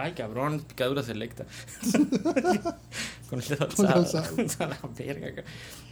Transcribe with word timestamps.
Ay, 0.00 0.12
cabrón, 0.12 0.60
picadura 0.60 1.02
selecta. 1.02 1.44
Con 3.28 3.40
el 3.40 3.48
dedo 3.48 3.68
Con 3.76 3.86
el 3.86 3.92
alzado. 3.92 4.36
A 4.60 4.66
la 4.66 4.78
verga, 4.96 5.42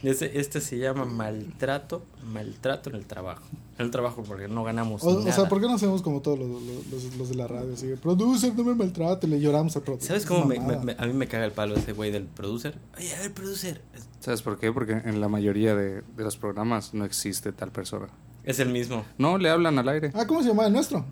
este, 0.01 0.39
este 0.39 0.61
se 0.61 0.77
llama 0.79 1.05
maltrato, 1.05 2.03
maltrato 2.31 2.89
en 2.89 2.95
el 2.95 3.05
trabajo. 3.05 3.43
En 3.77 3.85
el 3.85 3.91
trabajo 3.91 4.23
porque 4.23 4.47
no 4.47 4.63
ganamos 4.63 5.03
O, 5.03 5.09
o 5.09 5.19
nada. 5.19 5.31
sea, 5.33 5.47
¿por 5.49 5.59
qué 5.61 5.67
no 5.67 5.75
hacemos 5.75 6.01
como 6.01 6.21
todos 6.21 6.39
los, 6.39 6.49
los, 6.89 7.15
los- 7.17 7.29
de 7.29 7.35
la 7.35 7.47
radio? 7.47 7.73
Así, 7.73 7.87
producer, 8.01 8.55
no 8.55 8.63
me 8.63 8.73
maltrate, 8.75 9.27
le 9.27 9.39
lloramos 9.39 9.75
al 9.75 9.83
productor. 9.83 10.07
¿Sabes 10.07 10.25
cómo 10.25 10.45
me- 10.45 10.59
me- 10.59 10.77
me- 10.77 10.95
a 10.97 11.05
mí 11.05 11.13
me 11.13 11.27
caga 11.27 11.45
el 11.45 11.51
palo 11.51 11.75
ese 11.75 11.91
güey 11.93 12.09
del 12.09 12.23
producer? 12.25 12.75
Oye, 12.97 13.13
a 13.13 13.19
ver, 13.19 13.33
producer. 13.33 13.81
Es- 13.93 14.07
¿Sabes 14.19 14.41
por 14.41 14.57
qué? 14.57 14.71
Porque 14.71 14.93
en 14.93 15.21
la 15.21 15.27
mayoría 15.27 15.75
de, 15.75 16.01
de 16.01 16.23
los 16.23 16.37
programas 16.37 16.93
no 16.93 17.05
existe 17.05 17.51
tal 17.51 17.71
persona. 17.71 18.07
Es 18.45 18.59
el 18.59 18.69
mismo. 18.69 19.05
No, 19.17 19.37
le 19.37 19.49
hablan 19.49 19.77
al 19.77 19.89
aire. 19.89 20.11
Ah, 20.15 20.25
¿cómo 20.25 20.41
se 20.41 20.47
llama 20.47 20.65
el 20.65 20.73
nuestro? 20.73 21.05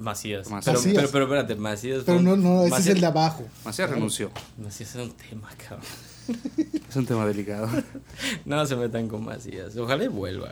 Macías. 0.00 0.48
Macías. 0.50 0.64
Pero, 0.64 0.78
Macías. 0.78 0.94
pero, 0.96 1.10
pero 1.12 1.24
espérate, 1.24 1.54
Macías. 1.56 2.02
Pero 2.04 2.20
no, 2.22 2.36
no, 2.36 2.64
ese 2.64 2.76
es 2.78 2.86
el 2.88 3.00
de 3.00 3.06
abajo. 3.06 3.44
Macías 3.64 3.88
renunció. 3.90 4.30
Macías 4.58 4.94
es 4.94 5.02
un 5.02 5.12
tema, 5.12 5.48
cabrón. 5.56 5.86
Es 6.88 6.96
un 6.96 7.06
tema 7.06 7.24
delicado. 7.26 7.68
No 8.44 8.64
se 8.66 8.76
metan 8.76 9.08
con 9.08 9.24
Macías. 9.24 9.76
Ojalá 9.76 10.04
y 10.04 10.08
vuelva. 10.08 10.50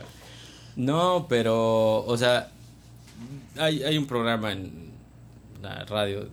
No, 0.75 1.25
pero, 1.29 2.05
o 2.05 2.17
sea, 2.17 2.49
hay, 3.57 3.83
hay 3.83 3.97
un 3.97 4.05
programa 4.07 4.51
en 4.53 4.91
la 5.61 5.83
radio 5.85 6.27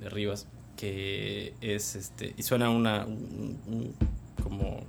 de 0.00 0.08
Rivas 0.10 0.46
que 0.76 1.54
es 1.60 1.94
este. 1.96 2.34
Y 2.36 2.42
suena 2.42 2.70
una. 2.70 3.04
un- 3.04 3.58
un- 3.66 3.94
como. 4.42 4.80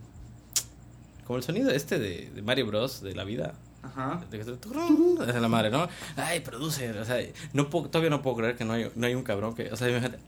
Como 1.25 1.37
el 1.37 1.43
sonido 1.43 1.69
este 1.71 1.97
de, 1.99 2.29
de 2.35 2.41
Mario 2.41 2.67
Bros. 2.67 3.01
de 3.01 3.15
la 3.15 3.23
vida. 3.23 3.53
Ajá. 3.85 4.21
Es 4.31 5.35
la 5.41 5.47
madre, 5.47 5.69
¿no? 5.69 5.87
Ay, 6.15 6.39
producer. 6.41 6.97
O 6.97 7.05
sea, 7.05 7.17
no 7.53 7.69
puedo- 7.69 7.87
todavía 7.89 8.09
no 8.09 8.21
puedo 8.21 8.37
creer 8.37 8.55
que 8.57 8.65
no 8.65 8.73
hay, 8.73 8.91
no 8.95 9.07
hay 9.07 9.15
un 9.15 9.23
cabrón 9.23 9.55
que. 9.55 9.71
O 9.71 9.75
sea, 9.77 9.89
imagínate. 9.89 10.19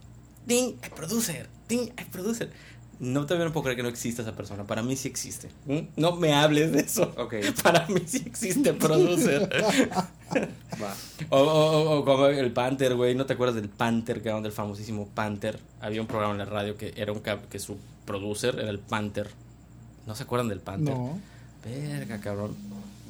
¡Ding! 0.46 0.74
¡Ay, 0.82 0.90
producer! 0.94 1.48
¡Ding! 1.68 1.90
¡Ay, 1.96 2.06
producer! 2.10 2.50
No, 3.00 3.26
todavía 3.26 3.46
no 3.46 3.52
puedo 3.52 3.62
creer 3.64 3.76
que 3.76 3.82
no 3.84 3.88
exista 3.90 4.22
esa 4.22 4.34
persona. 4.34 4.64
Para 4.64 4.82
mí 4.82 4.96
sí 4.96 5.06
existe. 5.06 5.48
¿Mm? 5.66 5.78
No 5.96 6.16
me 6.16 6.34
hables 6.34 6.72
de 6.72 6.80
eso. 6.80 7.12
Ok. 7.16 7.34
Para 7.62 7.86
mí 7.86 8.02
sí 8.06 8.22
existe 8.26 8.72
producer. 8.74 9.48
Va. 10.82 10.94
o, 11.30 11.38
o, 11.38 11.42
o- 11.44 11.98
o 12.00 12.04
como 12.04 12.26
el 12.26 12.52
Panther, 12.52 12.94
güey. 12.96 13.14
¿No 13.14 13.24
te 13.26 13.34
acuerdas 13.34 13.54
del 13.56 13.68
Panther, 13.68 14.20
cabrón? 14.22 14.42
Del 14.42 14.52
famosísimo 14.52 15.06
Panther. 15.14 15.60
Había 15.80 16.00
un 16.00 16.06
programa 16.08 16.32
en 16.32 16.38
la 16.38 16.44
radio 16.46 16.76
que 16.76 16.92
era 16.96 17.12
un 17.12 17.22
cab- 17.22 17.46
que 17.48 17.58
su 17.60 17.76
producer 18.04 18.58
era 18.58 18.70
el 18.70 18.78
Panther. 18.80 19.30
¿No 20.06 20.14
se 20.16 20.24
acuerdan 20.24 20.48
del 20.48 20.60
Panther? 20.60 20.94
No. 20.94 21.18
Verga, 21.64 22.18
cabrón. 22.20 22.56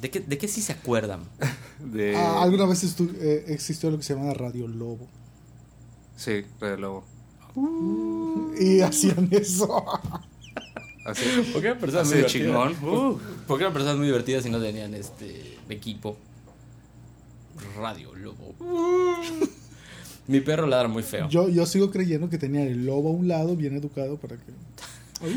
¿De 0.01 0.09
qué, 0.09 0.19
¿De 0.19 0.37
qué 0.37 0.47
sí 0.47 0.61
se 0.61 0.73
acuerdan? 0.73 1.21
De... 1.79 2.15
Ah, 2.15 2.41
alguna 2.43 2.65
vez 2.65 2.83
estu- 2.83 3.13
eh, 3.19 3.45
existió 3.47 3.89
lo 3.91 3.97
que 3.97 4.03
se 4.03 4.13
llama 4.15 4.33
Radio 4.33 4.67
Lobo. 4.67 5.07
Sí, 6.15 6.43
Radio 6.59 6.77
Lobo. 6.77 7.03
Y 8.59 8.81
hacían 8.81 9.27
eso. 9.31 9.83
Así. 11.05 11.23
¿Por 11.53 11.61
qué 11.61 11.67
eran 11.69 11.79
personas 11.79 12.07
Así 12.07 12.15
muy 12.15 12.29
divertidas? 12.29 12.71
chingón. 12.77 12.93
Uh. 12.93 13.19
¿Por 13.47 13.57
qué 13.57 13.63
eran 13.63 13.73
personas 13.73 13.97
muy 13.97 14.07
divertidas 14.07 14.45
y 14.45 14.49
no 14.49 14.59
tenían 14.61 14.93
este 14.93 15.57
equipo? 15.69 16.17
Radio 17.77 18.13
Lobo. 18.15 18.55
Mi 20.27 20.41
perro 20.41 20.67
ladra 20.67 20.87
muy 20.87 21.03
feo. 21.03 21.27
Yo, 21.29 21.49
yo 21.49 21.65
sigo 21.65 21.89
creyendo 21.91 22.29
que 22.29 22.37
tenía 22.37 22.63
el 22.63 22.85
lobo 22.85 23.09
a 23.09 23.13
un 23.13 23.27
lado, 23.27 23.55
bien 23.55 23.75
educado, 23.75 24.17
para 24.17 24.37
que. 24.37 24.51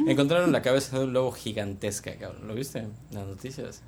Encontraron 0.11 0.53
la 0.53 0.63
cabeza 0.63 0.99
de 0.99 1.05
un 1.07 1.13
lobo 1.13 1.33
gigantesca, 1.33 2.15
cabrón. 2.17 2.47
¿Lo 2.47 2.55
viste? 2.55 2.81
En 2.81 2.91
las 3.13 3.27
noticias. 3.27 3.81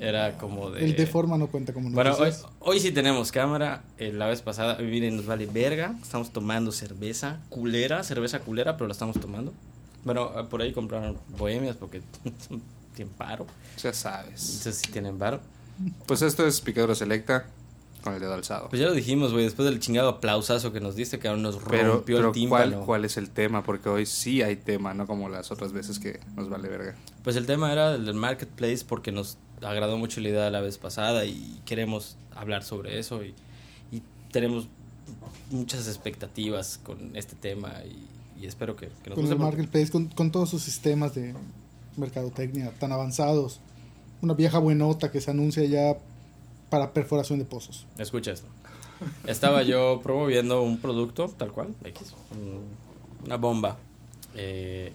Era 0.00 0.36
como 0.38 0.70
de. 0.70 0.84
El 0.84 0.96
de 0.96 1.06
forma 1.06 1.38
no 1.38 1.46
cuenta 1.46 1.72
como 1.72 1.90
Bueno, 1.90 2.12
hoy, 2.14 2.18
noticias. 2.28 2.46
hoy 2.60 2.80
sí 2.80 2.92
tenemos 2.92 3.32
cámara. 3.32 3.82
Eh, 3.98 4.12
la 4.12 4.26
vez 4.26 4.42
pasada, 4.42 4.76
hoy 4.78 4.86
miren, 4.86 5.16
nos 5.16 5.26
vale 5.26 5.46
verga. 5.46 5.94
Estamos 6.02 6.30
tomando 6.32 6.72
cerveza 6.72 7.40
culera, 7.48 8.02
cerveza 8.02 8.40
culera, 8.40 8.76
pero 8.76 8.88
la 8.88 8.92
estamos 8.92 9.18
tomando. 9.20 9.52
Bueno, 10.04 10.30
eh, 10.38 10.44
por 10.50 10.60
ahí 10.62 10.72
compraron 10.72 11.16
bohemias 11.38 11.76
porque 11.76 12.02
tienen 12.94 13.12
paro. 13.14 13.46
Ya 13.82 13.92
sabes. 13.92 14.56
Entonces 14.58 14.76
sí 14.84 14.92
tienen 14.92 15.18
paro. 15.18 15.40
Pues 16.06 16.22
esto 16.22 16.46
es 16.46 16.60
picadura 16.60 16.94
selecta 16.94 17.46
con 18.02 18.14
el 18.14 18.20
dedo 18.20 18.34
alzado. 18.34 18.68
Pues 18.68 18.80
ya 18.80 18.86
lo 18.86 18.94
dijimos, 18.94 19.32
güey, 19.32 19.44
después 19.44 19.68
del 19.68 19.80
chingado 19.80 20.08
aplausazo 20.08 20.72
que 20.72 20.80
nos 20.80 20.94
diste, 20.94 21.18
que 21.18 21.26
aún 21.28 21.42
nos 21.42 21.56
Pero, 21.68 21.94
rompió 21.94 22.16
pero 22.16 22.28
el 22.28 22.34
tímpano. 22.34 22.72
¿cuál, 22.76 22.84
¿cuál 22.86 23.04
es 23.04 23.16
el 23.16 23.30
tema? 23.30 23.64
Porque 23.64 23.88
hoy 23.88 24.06
sí 24.06 24.42
hay 24.42 24.56
tema, 24.56 24.94
no 24.94 25.06
como 25.06 25.28
las 25.28 25.50
otras 25.50 25.72
veces 25.72 25.98
que 25.98 26.20
nos 26.36 26.48
vale 26.48 26.68
verga. 26.68 26.94
Pues 27.24 27.34
el 27.36 27.46
tema 27.46 27.72
era 27.72 27.94
el 27.96 28.06
del 28.06 28.14
marketplace 28.14 28.84
porque 28.86 29.10
nos 29.10 29.38
agradó 29.62 29.96
mucho 29.98 30.20
la 30.20 30.28
idea 30.28 30.50
la 30.50 30.60
vez 30.60 30.78
pasada 30.78 31.24
y 31.24 31.60
queremos 31.64 32.16
hablar 32.34 32.62
sobre 32.62 32.98
eso 32.98 33.24
y, 33.24 33.34
y 33.92 34.02
tenemos 34.32 34.68
muchas 35.50 35.86
expectativas 35.88 36.78
con 36.82 37.16
este 37.16 37.36
tema 37.36 37.72
y, 37.84 38.42
y 38.42 38.46
espero 38.46 38.76
que, 38.76 38.88
que 39.02 39.10
nos 39.10 39.18
Con 39.18 39.26
el 39.32 39.38
marketplace, 39.38 39.90
con, 39.90 40.08
con 40.08 40.30
todos 40.30 40.50
sus 40.50 40.62
sistemas 40.62 41.14
de 41.14 41.34
mercadotecnia 41.96 42.70
tan 42.78 42.92
avanzados. 42.92 43.60
Una 44.22 44.34
vieja 44.34 44.58
buenota 44.58 45.10
que 45.10 45.20
se 45.20 45.30
anuncia 45.30 45.64
ya 45.64 45.96
para 46.70 46.92
perforación 46.92 47.38
de 47.38 47.44
pozos. 47.44 47.86
Escucha 47.98 48.32
esto. 48.32 48.46
Estaba 49.26 49.62
yo 49.62 50.00
promoviendo 50.02 50.62
un 50.62 50.78
producto, 50.78 51.28
tal 51.36 51.52
cual, 51.52 51.74
X, 51.84 52.14
un- 52.32 52.62
una 53.26 53.36
bomba, 53.36 53.76
eh, 54.34 54.92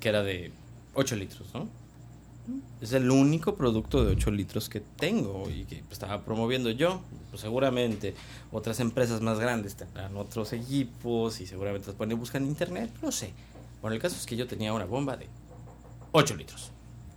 que 0.00 0.08
era 0.08 0.22
de 0.22 0.50
8 0.94 1.14
litros, 1.16 1.46
¿no? 1.54 1.68
Es 2.80 2.92
el 2.92 3.10
único 3.10 3.56
producto 3.56 4.04
de 4.04 4.12
8 4.12 4.30
litros 4.30 4.68
que 4.68 4.80
tengo 4.80 5.48
y 5.50 5.64
que 5.64 5.82
estaba 5.90 6.24
promoviendo 6.24 6.70
yo. 6.70 7.00
Pues 7.30 7.42
seguramente 7.42 8.14
otras 8.52 8.80
empresas 8.80 9.20
más 9.20 9.38
grandes 9.38 9.74
tendrán 9.74 10.16
otros 10.16 10.52
equipos 10.52 11.40
y 11.40 11.46
seguramente 11.46 11.88
los 11.88 11.96
pueden 11.96 12.18
buscar 12.18 12.40
en 12.40 12.48
internet, 12.48 12.90
no 13.02 13.12
sé. 13.12 13.32
Bueno, 13.82 13.94
el 13.94 14.00
caso 14.00 14.16
es 14.16 14.26
que 14.26 14.36
yo 14.36 14.46
tenía 14.46 14.72
una 14.72 14.84
bomba 14.84 15.16
de 15.16 15.26
8 16.12 16.36
litros. 16.36 16.70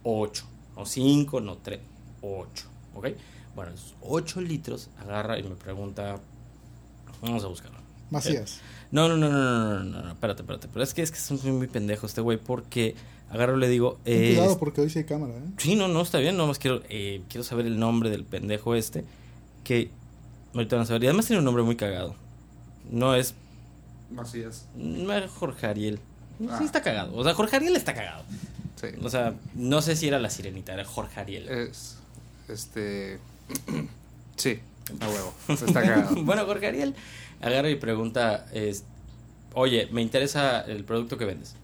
8. 0.03 0.45
No 0.75 0.85
5, 0.85 1.41
no 1.41 1.57
3. 1.57 1.79
8. 2.21 2.67
¿Ok? 2.95 3.07
Bueno, 3.55 3.73
esos 3.73 3.95
8 4.01 4.41
litros 4.41 4.89
agarra 4.99 5.37
y 5.39 5.43
me 5.43 5.55
pregunta. 5.55 6.19
Vamos 7.21 7.43
a 7.43 7.47
buscarlo. 7.47 7.80
Macías. 8.11 8.59
No, 8.91 9.07
no, 9.07 9.15
no, 9.15 9.29
no, 9.29 9.39
no, 9.39 9.79
no, 9.79 9.83
no, 9.83 10.01
no, 10.03 10.11
espérate, 10.11 10.41
espérate. 10.41 10.67
Pero 10.71 10.83
es 10.83 10.93
que 10.93 11.01
es 11.01 11.11
que 11.11 11.17
es 11.17 11.43
muy, 11.43 11.53
muy 11.53 11.67
pendejo 11.67 12.05
este 12.05 12.21
güey 12.21 12.37
porque 12.37 12.95
agarro 13.29 13.57
y 13.57 13.59
le 13.61 13.69
digo. 13.69 13.99
Eh, 14.05 14.33
cuidado 14.35 14.59
porque 14.59 14.81
hoy 14.81 14.89
sí 14.89 14.99
hay 14.99 15.05
cámara, 15.05 15.33
¿eh? 15.33 15.49
Sí, 15.57 15.75
no, 15.75 15.87
no, 15.87 16.01
está 16.01 16.19
bien. 16.19 16.37
Nomás 16.37 16.59
quiero, 16.59 16.81
eh, 16.89 17.21
quiero 17.29 17.43
saber 17.43 17.65
el 17.65 17.79
nombre 17.79 18.09
del 18.09 18.25
pendejo 18.25 18.75
este. 18.75 19.05
Que 19.63 19.89
ahorita 20.53 20.75
van 20.75 20.83
a 20.83 20.85
saber. 20.85 21.03
Y 21.03 21.07
además 21.07 21.25
tiene 21.25 21.39
un 21.39 21.45
nombre 21.45 21.63
muy 21.63 21.77
cagado. 21.77 22.15
No 22.91 23.15
es. 23.15 23.33
Macías. 24.11 24.67
No 24.75 25.13
es 25.13 25.31
Jorge 25.31 25.67
Ariel. 25.67 25.99
Ah. 26.49 26.57
Sí, 26.57 26.65
está 26.65 26.81
cagado. 26.81 27.15
O 27.15 27.23
sea, 27.23 27.33
Jorge 27.33 27.55
Ariel 27.55 27.77
está 27.77 27.93
cagado. 27.93 28.25
Sí. 28.75 28.87
O 29.01 29.09
sea, 29.09 29.35
no 29.55 29.81
sé 29.81 29.95
si 29.95 30.09
era 30.09 30.19
la 30.19 30.29
sirenita, 30.29 30.73
era 30.73 30.83
Jorge 30.83 31.21
Ariel. 31.21 31.47
Es. 31.47 31.97
Este. 32.49 33.19
sí, 34.35 34.59
a 34.99 35.07
huevo. 35.07 35.33
Está 35.47 35.73
cagado. 35.81 36.21
bueno, 36.23 36.45
Jorge 36.45 36.67
Ariel 36.67 36.95
agarra 37.41 37.69
y 37.69 37.75
pregunta, 37.75 38.45
es, 38.53 38.83
oye, 39.53 39.87
me 39.91 40.01
interesa 40.01 40.61
el 40.61 40.83
producto 40.83 41.17
que 41.17 41.25
vendes. 41.25 41.55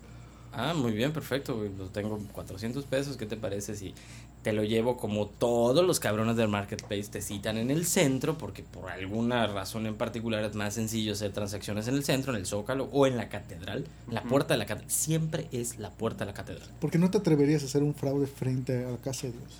Ah, 0.53 0.73
muy 0.73 0.91
bien, 0.93 1.11
perfecto, 1.13 1.63
lo 1.77 1.85
tengo 1.87 2.19
400 2.31 2.83
pesos, 2.85 3.15
¿qué 3.17 3.25
te 3.27 3.37
parece 3.37 3.75
si 3.75 3.93
te 4.41 4.53
lo 4.53 4.63
llevo 4.63 4.97
como 4.97 5.27
todos 5.27 5.85
los 5.85 5.99
cabrones 5.99 6.35
del 6.35 6.47
marketplace 6.47 7.09
te 7.11 7.21
citan 7.21 7.57
en 7.57 7.69
el 7.69 7.85
centro? 7.85 8.37
Porque 8.39 8.63
por 8.63 8.89
alguna 8.89 9.45
razón 9.45 9.85
en 9.85 9.95
particular 9.95 10.43
es 10.43 10.55
más 10.55 10.73
sencillo 10.73 11.13
hacer 11.13 11.31
transacciones 11.31 11.87
en 11.87 11.95
el 11.95 12.03
centro, 12.03 12.33
en 12.33 12.39
el 12.39 12.45
Zócalo 12.47 12.89
o 12.91 13.05
en 13.05 13.17
la 13.17 13.29
catedral. 13.29 13.85
La 14.09 14.23
puerta 14.23 14.55
de 14.55 14.57
la 14.59 14.65
catedral, 14.65 14.89
siempre 14.89 15.47
es 15.51 15.77
la 15.77 15.91
puerta 15.91 16.25
de 16.25 16.31
la 16.31 16.33
catedral. 16.33 16.69
¿Por 16.79 16.89
qué 16.89 16.97
no 16.97 17.11
te 17.11 17.19
atreverías 17.19 17.61
a 17.61 17.65
hacer 17.67 17.83
un 17.83 17.93
fraude 17.93 18.25
frente 18.25 18.83
a 18.85 18.89
la 18.91 18.97
casa 18.97 19.27
de 19.27 19.33
Dios? 19.33 19.59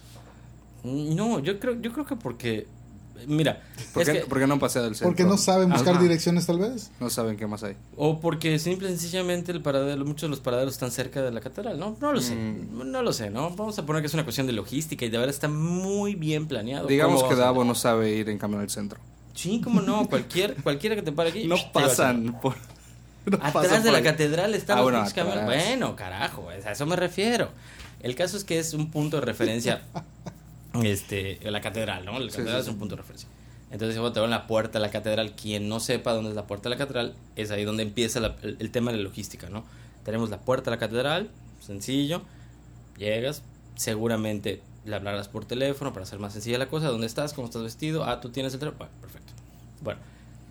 Mm, 0.84 1.16
No, 1.16 1.40
yo 1.40 1.60
creo, 1.60 1.80
yo 1.80 1.92
creo 1.94 2.06
que 2.08 2.16
porque, 2.16 2.66
mira, 3.26 3.62
¿Por 3.94 4.04
es 4.04 4.10
qué, 4.10 4.20
que- 4.22 4.26
por 4.28 4.40
qué 4.40 4.48
no 4.48 4.60
pasé 4.60 4.80
del 4.80 4.90
centro? 4.96 5.08
Porque 5.10 5.24
no 5.24 5.38
saben 5.38 5.70
buscar 5.70 5.94
Ajá. 5.96 6.04
direcciones 6.04 6.46
tal 6.46 6.60
vez. 6.60 6.92
No 7.00 7.10
saben 7.10 7.38
qué 7.38 7.48
más 7.48 7.64
hay. 7.64 7.76
O 7.96 8.20
porque 8.20 8.60
simple 8.60 8.88
y 8.90 8.92
sencillamente 8.98 9.52
el 9.52 9.62
paradero, 9.62 10.04
muchos 10.06 10.24
de 10.24 10.30
los 10.30 10.40
paraderos 10.40 10.74
están 10.74 10.92
cerca 10.92 11.22
de 11.22 11.32
la 11.32 11.40
catedral, 11.42 11.80
¿no? 11.80 11.96
No 12.00 12.14
lo 12.14 12.22
sé, 12.22 12.36
Mm. 12.36 12.92
no 12.92 13.02
lo 13.02 13.14
sé, 13.14 13.30
¿no? 13.30 13.50
Vamos 13.52 13.80
a 13.80 13.86
poner 13.86 14.02
que 14.02 14.08
es 14.08 14.14
una 14.14 14.24
cuestión 14.24 14.46
de 14.48 14.54
logística 14.54 15.06
y 15.06 15.10
de 15.10 15.18
verdad 15.18 15.34
está 15.34 15.48
muy 15.48 16.16
bien 16.16 16.48
planeado. 16.48 16.88
Digamos 16.88 17.22
¿Cómo 17.24 17.30
que 17.30 17.36
Davo 17.36 17.64
no 17.64 17.74
sabe 17.76 18.12
ir 18.12 18.30
en 18.30 18.38
camión 18.38 18.62
al 18.62 18.70
centro. 18.70 19.00
Sí, 19.34 19.62
cómo 19.64 19.82
no, 19.82 20.08
cualquier, 20.08 20.56
cualquiera 20.64 20.96
que 20.96 21.02
te 21.04 21.12
pare 21.12 21.30
aquí. 21.30 21.46
No 21.46 21.56
pasan 21.74 22.38
por. 22.42 22.56
no 23.26 23.38
Atrás 23.38 23.52
pasan 23.54 23.72
de 23.84 23.90
por 23.90 23.92
la 23.92 23.98
ahí. 23.98 24.04
catedral 24.04 24.54
están 24.56 24.78
Ah, 24.78 24.82
los 24.82 24.92
bueno, 24.92 25.06
camiones. 25.14 25.44
atrás. 25.44 25.66
Bueno, 25.68 25.96
carajo, 25.96 26.50
a 26.50 26.56
eso 26.56 26.86
me 26.86 26.96
refiero. 26.96 27.50
El 28.00 28.16
caso 28.16 28.38
es 28.38 28.44
que 28.44 28.58
es 28.60 28.74
un 28.74 28.90
punto 28.92 29.18
de 29.20 29.26
referencia, 29.26 29.82
este, 30.86 31.40
la 31.50 31.62
catedral, 31.62 32.06
¿no? 32.06 32.20
La 32.20 32.28
catedral 32.30 32.56
sí, 32.56 32.60
es 32.60 32.66
sí. 32.66 32.72
un 32.72 32.78
punto 32.80 32.96
de 32.96 33.02
referencia. 33.02 33.30
Entonces, 33.72 33.98
bueno, 33.98 34.14
te 34.14 34.20
a 34.22 34.28
la 34.28 34.48
puerta 34.48 34.80
de 34.80 34.86
la 34.86 34.92
catedral. 34.92 35.36
Quien 35.36 35.68
no 35.68 35.80
sepa 35.80 36.14
dónde 36.14 36.30
es 36.30 36.36
la 36.36 36.48
puerta 36.48 36.70
de 36.70 36.76
la 36.76 36.80
catedral, 36.80 37.16
es 37.36 37.52
ahí 37.52 37.66
donde 37.66 37.84
empieza 37.84 38.20
la- 38.20 38.36
el, 38.42 38.56
el 38.60 38.72
tema 38.72 38.92
de 38.92 38.98
la 38.98 39.04
logística, 39.04 39.50
¿no? 39.50 39.66
Tenemos 40.06 40.30
la 40.30 40.40
puerta 40.40 40.72
de 40.72 40.78
la 40.78 40.80
catedral, 40.80 41.30
sencillo. 41.60 42.22
Llegas, 42.98 43.44
seguramente 43.76 44.62
le 44.86 44.96
hablarás 44.96 45.28
por 45.28 45.44
teléfono 45.46 45.92
para 45.94 46.04
hacer 46.04 46.18
más 46.20 46.34
sencilla 46.34 46.58
la 46.58 46.68
cosa. 46.68 46.88
¿Dónde 46.88 47.08
estás? 47.08 47.34
¿Cómo 47.34 47.48
estás 47.48 47.62
vestido? 47.64 48.06
Ah, 48.06 48.22
tú 48.22 48.30
tienes 48.30 48.54
el 48.54 48.60
teléfono. 48.60 48.80
Bueno, 48.86 48.94
perfecto. 49.02 49.34
Bueno, 49.82 50.00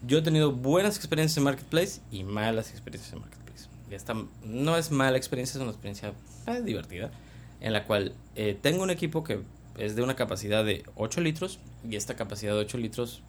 Yo 0.06 0.18
he 0.18 0.22
tenido 0.22 0.52
buenas 0.52 0.96
experiencias 0.96 1.38
en 1.38 1.44
Marketplace 1.44 2.00
y 2.12 2.22
malas 2.22 2.70
experiencias 2.70 3.12
en 3.14 3.20
Marketplace. 3.20 3.66
Esta 3.90 4.14
no 4.44 4.76
es 4.76 4.90
mala 4.90 5.16
experiencia, 5.16 5.56
es 5.58 5.62
una 5.62 5.70
experiencia 5.70 6.12
eh, 6.46 6.60
divertida, 6.62 7.10
en 7.60 7.72
la 7.72 7.84
cual 7.86 8.12
eh, 8.34 8.56
tengo 8.60 8.82
un 8.82 8.90
equipo 8.90 9.24
que 9.24 9.40
es 9.78 9.96
de 9.96 10.02
una 10.02 10.16
capacidad 10.16 10.64
de 10.64 10.84
8 10.96 11.20
litros 11.20 11.58
y 11.88 11.96
esta 11.96 12.16
capacidad 12.16 12.52
de 12.52 12.60
8 12.60 12.78
litros 12.78 13.22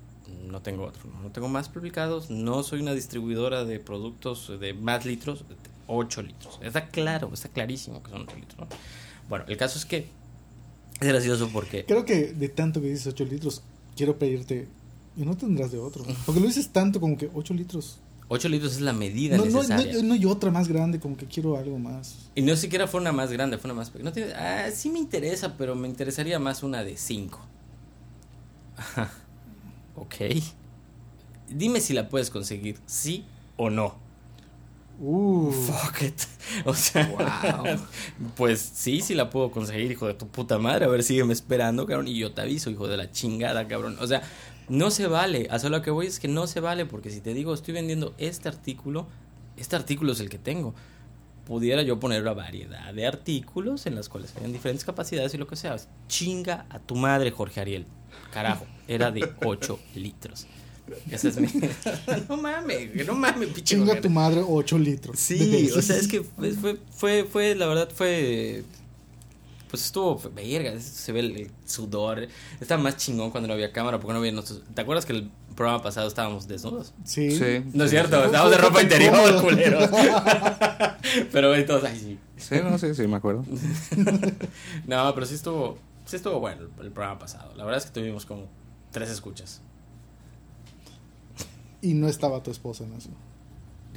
no 0.49 0.61
tengo 0.61 0.85
otro, 0.85 1.03
no 1.21 1.31
tengo 1.31 1.47
más 1.47 1.69
publicados, 1.69 2.29
no 2.29 2.63
soy 2.63 2.81
una 2.81 2.94
distribuidora 2.94 3.65
de 3.65 3.79
productos 3.79 4.59
de 4.59 4.73
más 4.73 5.05
litros, 5.05 5.45
8 5.88 6.21
litros. 6.21 6.59
Está 6.61 6.89
claro, 6.89 7.31
está 7.33 7.49
clarísimo 7.49 8.03
que 8.03 8.11
son 8.11 8.23
8 8.23 8.35
litros. 8.35 8.59
¿no? 8.59 8.67
Bueno, 9.29 9.45
el 9.47 9.57
caso 9.57 9.77
es 9.77 9.85
que 9.85 10.09
es 10.99 11.07
gracioso 11.07 11.49
porque... 11.51 11.85
Creo 11.85 12.05
que 12.05 12.33
de 12.33 12.49
tanto 12.49 12.81
que 12.81 12.88
dices 12.88 13.07
8 13.07 13.25
litros, 13.25 13.61
quiero 13.95 14.17
pedirte. 14.17 14.67
Y 15.15 15.25
no 15.25 15.35
tendrás 15.35 15.71
de 15.71 15.79
otro. 15.79 16.05
Porque 16.25 16.39
lo 16.39 16.47
dices 16.47 16.69
tanto 16.69 16.99
como 16.99 17.17
que 17.17 17.29
8 17.33 17.53
litros. 17.53 17.99
8 18.29 18.50
litros 18.50 18.74
es 18.74 18.81
la 18.81 18.91
medida 18.94 19.38
No, 19.38 19.45
no, 19.45 19.62
necesaria. 19.62 19.94
no, 19.94 20.01
no 20.03 20.13
hay 20.13 20.25
otra 20.25 20.51
más 20.51 20.68
grande, 20.68 21.00
como 21.00 21.15
que 21.15 21.25
quiero 21.27 21.57
algo 21.57 21.79
más. 21.79 22.29
Y 22.35 22.41
no 22.41 22.56
siquiera 22.56 22.85
fue 22.88 23.00
una 23.00 23.12
más 23.13 23.31
grande, 23.31 23.57
fue 23.57 23.69
una 23.71 23.75
más 23.79 23.89
pequeña. 23.89 24.09
No 24.09 24.13
tiene- 24.13 24.33
ah, 24.33 24.69
sí 24.74 24.89
me 24.89 25.00
interesa, 25.00 25.56
pero 25.57 25.75
me 25.75 25.88
interesaría 25.88 26.38
más 26.39 26.62
una 26.63 26.83
de 26.83 26.97
5. 26.97 27.39
ok. 29.95 30.15
Dime 31.50 31.79
si 31.79 31.94
la 31.94 32.09
puedes 32.09 32.29
conseguir, 32.29 32.77
sí 32.85 33.25
o 33.56 33.69
no. 33.69 33.95
Uh, 35.00 35.51
Fuck 35.51 36.01
it. 36.01 36.21
O 36.65 36.73
sea, 36.73 37.13
pues 38.35 38.59
sí, 38.59 39.00
sí 39.01 39.13
la 39.13 39.30
puedo 39.30 39.51
conseguir, 39.51 39.91
hijo 39.91 40.07
de 40.07 40.15
tu 40.15 40.27
puta 40.27 40.57
madre. 40.57 40.85
A 40.85 40.88
ver, 40.88 41.03
sígueme 41.03 41.33
esperando, 41.33 41.85
cabrón. 41.85 42.07
Y 42.07 42.18
yo 42.18 42.33
te 42.33 42.41
aviso, 42.41 42.69
hijo 42.71 42.88
de 42.88 42.97
la 42.97 43.12
chingada, 43.12 43.68
cabrón. 43.68 43.97
O 44.01 44.07
sea, 44.07 44.21
no 44.69 44.91
se 44.91 45.07
vale. 45.07 45.47
A 45.49 45.57
lo 45.69 45.81
que 45.81 45.91
voy 45.91 46.07
es 46.07 46.19
que 46.19 46.27
no 46.27 46.47
se 46.47 46.59
vale, 46.59 46.85
porque 46.85 47.09
si 47.09 47.21
te 47.21 47.33
digo, 47.33 47.53
estoy 47.53 47.73
vendiendo 47.73 48.13
este 48.17 48.49
artículo, 48.49 49.07
este 49.57 49.75
artículo 49.75 50.13
es 50.13 50.19
el 50.19 50.29
que 50.29 50.37
tengo. 50.37 50.73
Pudiera 51.45 51.81
yo 51.81 51.99
poner 51.99 52.21
una 52.21 52.33
variedad 52.33 52.93
de 52.93 53.07
artículos 53.07 53.85
en 53.85 53.95
las 53.95 54.09
cuales 54.09 54.35
hayan 54.35 54.51
diferentes 54.51 54.83
capacidades 54.83 55.33
y 55.33 55.37
lo 55.37 55.47
que 55.47 55.55
sea. 55.55 55.77
Chinga 56.07 56.65
a 56.69 56.79
tu 56.79 56.95
madre, 56.95 57.31
Jorge 57.31 57.61
Ariel. 57.61 57.85
Carajo, 58.33 58.65
era 58.87 59.11
de 59.11 59.29
8 59.45 59.79
litros. 59.95 60.47
Ese 61.11 61.29
es 61.29 61.39
mi. 61.39 61.47
no 62.29 62.37
mames, 62.37 63.05
no 63.05 63.15
mames, 63.15 63.49
pinche 63.49 63.63
chinga 63.63 63.87
Jorge 63.87 64.01
tu 64.01 64.09
madre 64.09 64.43
8 64.45 64.77
litros. 64.77 65.19
Sí, 65.19 65.69
o 65.75 65.81
sea, 65.81 65.97
es 65.97 66.07
que 66.07 66.21
fue, 66.21 66.77
fue, 66.91 67.23
fue, 67.25 67.55
la 67.55 67.67
verdad 67.67 67.89
fue, 67.93 68.63
pues 69.69 69.85
estuvo 69.85 70.19
verga, 70.33 70.79
se 70.79 71.11
ve 71.11 71.19
el, 71.19 71.51
sudor, 71.65 72.27
estaba 72.59 72.81
más 72.81 72.97
chingón 72.97 73.31
cuando 73.31 73.47
no 73.47 73.53
había 73.53 73.71
cámara, 73.71 73.99
porque 73.99 74.13
no 74.13 74.19
había 74.19 74.31
nuestros, 74.31 74.63
¿te 74.73 74.81
acuerdas 74.81 75.05
que 75.05 75.13
el 75.13 75.31
programa 75.55 75.83
pasado 75.83 76.07
estábamos 76.07 76.47
desnudos? 76.47 76.93
Sí. 77.03 77.31
Sí. 77.31 77.63
No 77.73 77.83
es 77.83 77.89
cierto, 77.89 78.23
estábamos 78.23 78.51
de 78.51 78.57
ropa 78.57 78.81
interior, 78.81 79.41
culeros. 79.41 79.89
Pero 81.31 81.53
ahí 81.53 81.65
todos, 81.65 81.83
ay, 81.83 81.97
sí. 81.99 82.19
Sí, 82.37 82.55
no, 82.63 82.77
sí, 82.77 82.93
sí, 82.93 83.07
me 83.07 83.17
acuerdo. 83.17 83.43
No, 84.85 85.13
pero 85.13 85.25
sí 85.25 85.35
estuvo, 85.35 85.77
sí 86.05 86.15
estuvo 86.15 86.39
bueno 86.39 86.61
el, 86.61 86.85
el 86.85 86.91
programa 86.91 87.19
pasado, 87.19 87.53
la 87.55 87.63
verdad 87.65 87.79
es 87.79 87.85
que 87.89 87.99
tuvimos 87.99 88.25
como 88.25 88.47
tres 88.91 89.09
escuchas. 89.09 89.61
Y 91.81 91.93
no 91.93 92.07
estaba 92.07 92.41
tu 92.41 92.51
esposa 92.51 92.83
en 92.83 92.93
eso. 92.93 93.09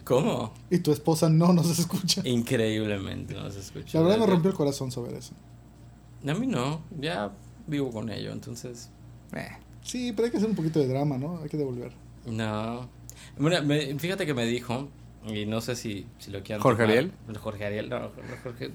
¿Cómo? 0.04 0.52
Y 0.70 0.78
tu 0.78 0.92
esposa 0.92 1.28
no 1.28 1.52
nos 1.52 1.78
escucha. 1.78 2.22
Increíblemente 2.24 3.34
no 3.34 3.50
se 3.50 3.60
escucha. 3.60 3.98
La 3.98 4.04
verdad 4.04 4.18
me 4.18 4.26
rompió 4.26 4.50
el 4.50 4.56
corazón 4.56 4.90
saber 4.90 5.14
eso. 5.14 5.34
A 6.26 6.34
mí 6.34 6.46
no, 6.46 6.82
ya 6.98 7.30
vivo 7.66 7.90
con 7.90 8.10
ello, 8.10 8.32
entonces... 8.32 8.90
Eh, 9.34 9.48
Sí, 9.82 10.12
pero 10.12 10.26
hay 10.26 10.30
que 10.30 10.36
hacer 10.36 10.48
un 10.50 10.54
poquito 10.56 10.78
de 10.78 10.88
drama, 10.88 11.16
¿no? 11.16 11.40
Hay 11.42 11.48
que 11.48 11.56
devolver. 11.56 11.92
No. 12.26 12.86
Bueno, 13.38 13.62
me- 13.64 13.98
fíjate 13.98 14.26
que 14.26 14.34
me 14.34 14.44
dijo, 14.44 14.88
y 15.26 15.46
no 15.46 15.62
sé 15.62 15.74
si, 15.74 16.06
si 16.18 16.30
lo 16.30 16.42
quieren. 16.42 16.60
¿Jorge 16.62 16.82
tomar. 16.82 16.96
Ariel? 16.98 17.12
Jorge 17.40 17.64
Ariel, 17.64 17.88
no, 17.88 18.10
Jorge. 18.42 18.70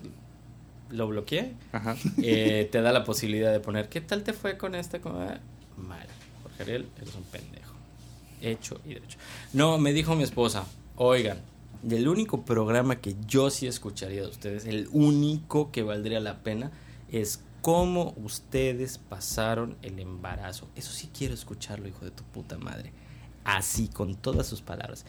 Lo 0.90 1.08
bloqueé. 1.08 1.54
ajá. 1.72 1.96
Eh, 2.24 2.68
te 2.72 2.82
da 2.82 2.92
la 2.92 3.04
posibilidad 3.04 3.52
de 3.52 3.60
poner, 3.60 3.88
¿qué 3.90 4.02
tal 4.02 4.24
te 4.24 4.34
fue 4.34 4.58
con? 4.58 4.72
Con- 5.02 5.16
ah, 5.22 5.40
Mal. 5.78 6.08
Jorge 6.42 6.64
Ariel, 6.64 6.88
eres 6.98 7.14
un 7.16 7.24
pendejo. 7.24 7.74
Hecho 8.42 8.82
y 8.86 8.96
derecho. 8.96 9.18
No, 9.54 9.78
me 9.78 9.94
dijo 9.94 10.16
mi 10.16 10.24
esposa, 10.24 10.66
oigan, 10.96 11.38
el 11.88 12.08
único 12.08 12.42
programa 12.42 12.96
que 12.98 13.16
yo 13.28 13.52
sí 13.52 13.68
escucharía 13.68 14.22
de 14.22 14.28
ustedes, 14.28 14.66
el 14.66 14.90
único 14.92 15.72
que 15.72 15.84
valdría 15.84 16.20
la 16.20 16.40
pena, 16.40 16.72
es 17.22 17.42
cómo 17.62 18.14
ustedes 18.24 18.98
pasaron 18.98 19.76
el 19.82 20.00
embarazo. 20.00 20.68
Eso 20.76 20.92
sí 20.92 21.10
quiero 21.18 21.34
escucharlo, 21.34 21.88
hijo 21.88 22.06
de 22.06 22.12
tu 22.12 22.24
puta 22.24 22.58
madre. 22.58 22.92
Así, 23.44 23.88
con 23.88 24.16
todas 24.16 24.48
sus 24.48 24.62
palabras. 24.62 25.06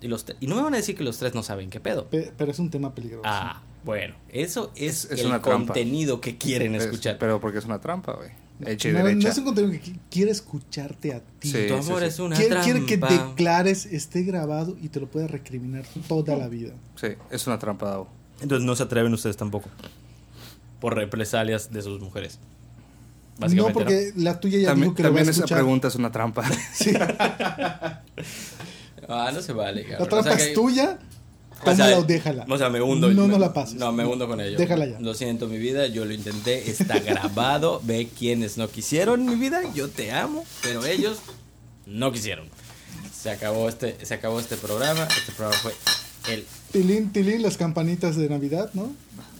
Y, 0.00 0.08
los 0.08 0.24
y 0.40 0.46
no 0.46 0.56
me 0.56 0.62
van 0.62 0.74
a 0.74 0.76
decir 0.76 0.96
que 0.96 1.02
los 1.04 1.18
tres 1.18 1.34
no 1.34 1.42
saben 1.42 1.70
qué 1.70 1.80
pedo. 1.80 2.06
Pe- 2.08 2.32
pero 2.36 2.50
es 2.50 2.58
un 2.58 2.70
tema 2.70 2.94
peligroso. 2.94 3.22
Ah, 3.26 3.62
bueno, 3.84 4.14
eso 4.28 4.70
es, 4.76 5.04
Es- 5.06 5.10
es 5.12 5.20
el 5.20 5.26
una 5.26 5.42
trampa. 5.42 5.72
contenido 5.74 6.20
que 6.20 6.38
quieren 6.38 6.74
Es- 6.74 6.84
escuchar. 6.84 7.18
pero 7.18 7.40
porque 7.40 7.58
es 7.58 7.64
una 7.64 7.80
trampa, 7.80 8.14
güey. 8.14 8.30
Hecha 8.66 8.88
y 8.88 8.92
no, 8.92 9.06
es 9.06 9.38
un 9.38 9.44
contenido 9.44 9.72
que 9.72 9.82
qui- 9.92 9.98
quiere 10.10 10.30
escucharte 10.32 11.14
a 11.14 11.20
ti. 11.20 11.48
Sí, 11.50 11.66
tu 11.68 11.80
sí, 11.82 11.88
amor 11.90 12.00
sí. 12.00 12.06
es 12.06 12.18
una 12.18 12.34
quiere, 12.36 12.50
trampa. 12.50 12.64
quiere 12.64 12.86
que 12.86 12.96
declares, 12.96 13.86
esté 13.86 14.22
grabado 14.24 14.76
y 14.80 14.88
te 14.88 14.98
lo 15.00 15.06
pueda 15.08 15.28
recriminar 15.28 15.84
toda 16.08 16.36
la 16.36 16.48
vida. 16.48 16.72
Sí, 16.96 17.08
es 17.30 17.46
una 17.46 17.58
trampa, 17.58 17.86
Davo. 17.88 18.08
Entonces 18.40 18.64
no 18.66 18.74
se 18.76 18.82
atreven 18.84 19.12
ustedes 19.14 19.36
tampoco. 19.36 19.68
Por 20.80 20.96
represalias 20.96 21.72
de 21.72 21.82
sus 21.82 22.00
mujeres. 22.00 22.38
No, 23.52 23.72
porque 23.72 24.12
la 24.16 24.40
tuya 24.40 24.58
ya 24.58 24.68
También, 24.68 24.88
dijo 24.90 24.96
que 24.96 25.02
lo 25.04 25.08
va 25.10 25.12
a 25.12 25.16
también 25.18 25.30
esa 25.30 25.40
escuchar. 25.40 25.58
pregunta 25.58 25.88
es 25.88 25.94
una 25.94 26.10
trampa. 26.10 26.42
Sí, 26.74 26.92
Ah, 29.08 29.30
no 29.32 29.40
se 29.40 29.52
vale, 29.52 29.82
la 29.84 29.98
cabrón. 29.98 30.08
trampa 30.08 30.18
O 30.18 30.22
sea 30.36 30.42
es 30.42 30.48
que- 30.48 30.54
tuya, 30.54 30.98
o 31.60 31.64
sea, 31.64 31.76
tómala 31.76 31.98
o 31.98 32.02
déjala. 32.04 32.46
O 32.48 32.58
sea, 32.58 32.68
me 32.68 32.82
hundo. 32.82 33.10
No, 33.12 33.26
me- 33.26 33.32
no 33.32 33.38
la 33.38 33.52
pases. 33.52 33.76
No, 33.76 33.90
me 33.92 34.04
hundo 34.04 34.28
con 34.28 34.40
ello. 34.40 34.58
Déjala 34.58 34.86
ya. 34.86 35.00
Lo 35.00 35.14
siento, 35.14 35.46
mi 35.48 35.58
vida. 35.58 35.86
Yo 35.86 36.04
lo 36.04 36.12
intenté. 36.12 36.70
Está 36.70 36.98
grabado. 37.00 37.80
Ve 37.84 38.08
quienes 38.16 38.58
no 38.58 38.68
quisieron, 38.68 39.24
mi 39.24 39.34
vida. 39.36 39.60
Yo 39.74 39.88
te 39.88 40.12
amo. 40.12 40.44
Pero 40.62 40.84
ellos 40.84 41.18
no 41.86 42.12
quisieron. 42.12 42.46
Se 43.14 43.30
acabó 43.30 43.68
este, 43.68 43.96
se 44.04 44.14
acabó 44.14 44.40
este 44.40 44.56
programa. 44.56 45.04
Este 45.16 45.32
programa 45.32 45.56
fue 45.58 45.72
el 46.32 46.44
Tilín, 46.70 47.10
tilín, 47.12 47.42
las 47.42 47.56
campanitas 47.56 48.14
de 48.16 48.28
Navidad, 48.28 48.70
¿no? 48.74 48.92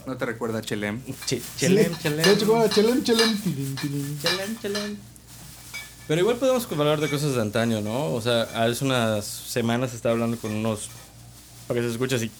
¿No 0.08 0.16
te 0.16 0.24
recuerda 0.24 0.60
a 0.60 0.62
Chelem? 0.62 1.02
Chi- 1.26 1.42
Chelem, 1.58 1.92
Sí. 1.94 2.00
chelem. 2.02 2.24
Chelem, 2.24 3.02
chelem. 3.04 3.38
Chelem, 4.22 4.58
chelem. 4.62 4.96
Pero 6.06 6.20
igual 6.22 6.36
podemos 6.38 6.66
hablar 6.72 6.98
de 7.00 7.10
cosas 7.10 7.34
de 7.34 7.42
antaño, 7.42 7.82
¿no? 7.82 8.14
O 8.14 8.22
sea, 8.22 8.44
hace 8.64 8.86
unas 8.86 9.26
semanas 9.26 9.92
estaba 9.92 10.14
hablando 10.14 10.38
con 10.38 10.52
unos. 10.52 10.88
Para 11.66 11.80
que 11.80 11.86
se 11.86 11.92
escuche 11.92 12.16
así, 12.16 12.30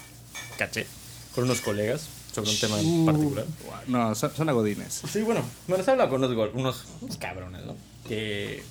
caché. 0.57 0.87
Con 1.35 1.45
unos 1.45 1.61
colegas 1.61 2.07
sobre 2.35 2.51
un 2.51 2.59
tema 2.59 2.81
en 2.81 2.87
Uh. 3.03 3.05
particular. 3.05 3.45
No, 3.87 4.15
son, 4.15 4.35
son 4.35 4.49
agodines. 4.49 5.03
Sí, 5.13 5.21
bueno, 5.21 5.43
bueno, 5.67 5.81
estaba 5.83 6.03
hablando 6.05 6.29
con 6.35 6.49
unos, 6.49 6.55
unos, 6.55 6.85
unos 7.03 7.17
cabrones, 7.19 7.67
¿no? 7.67 7.77
Que. 8.09 8.63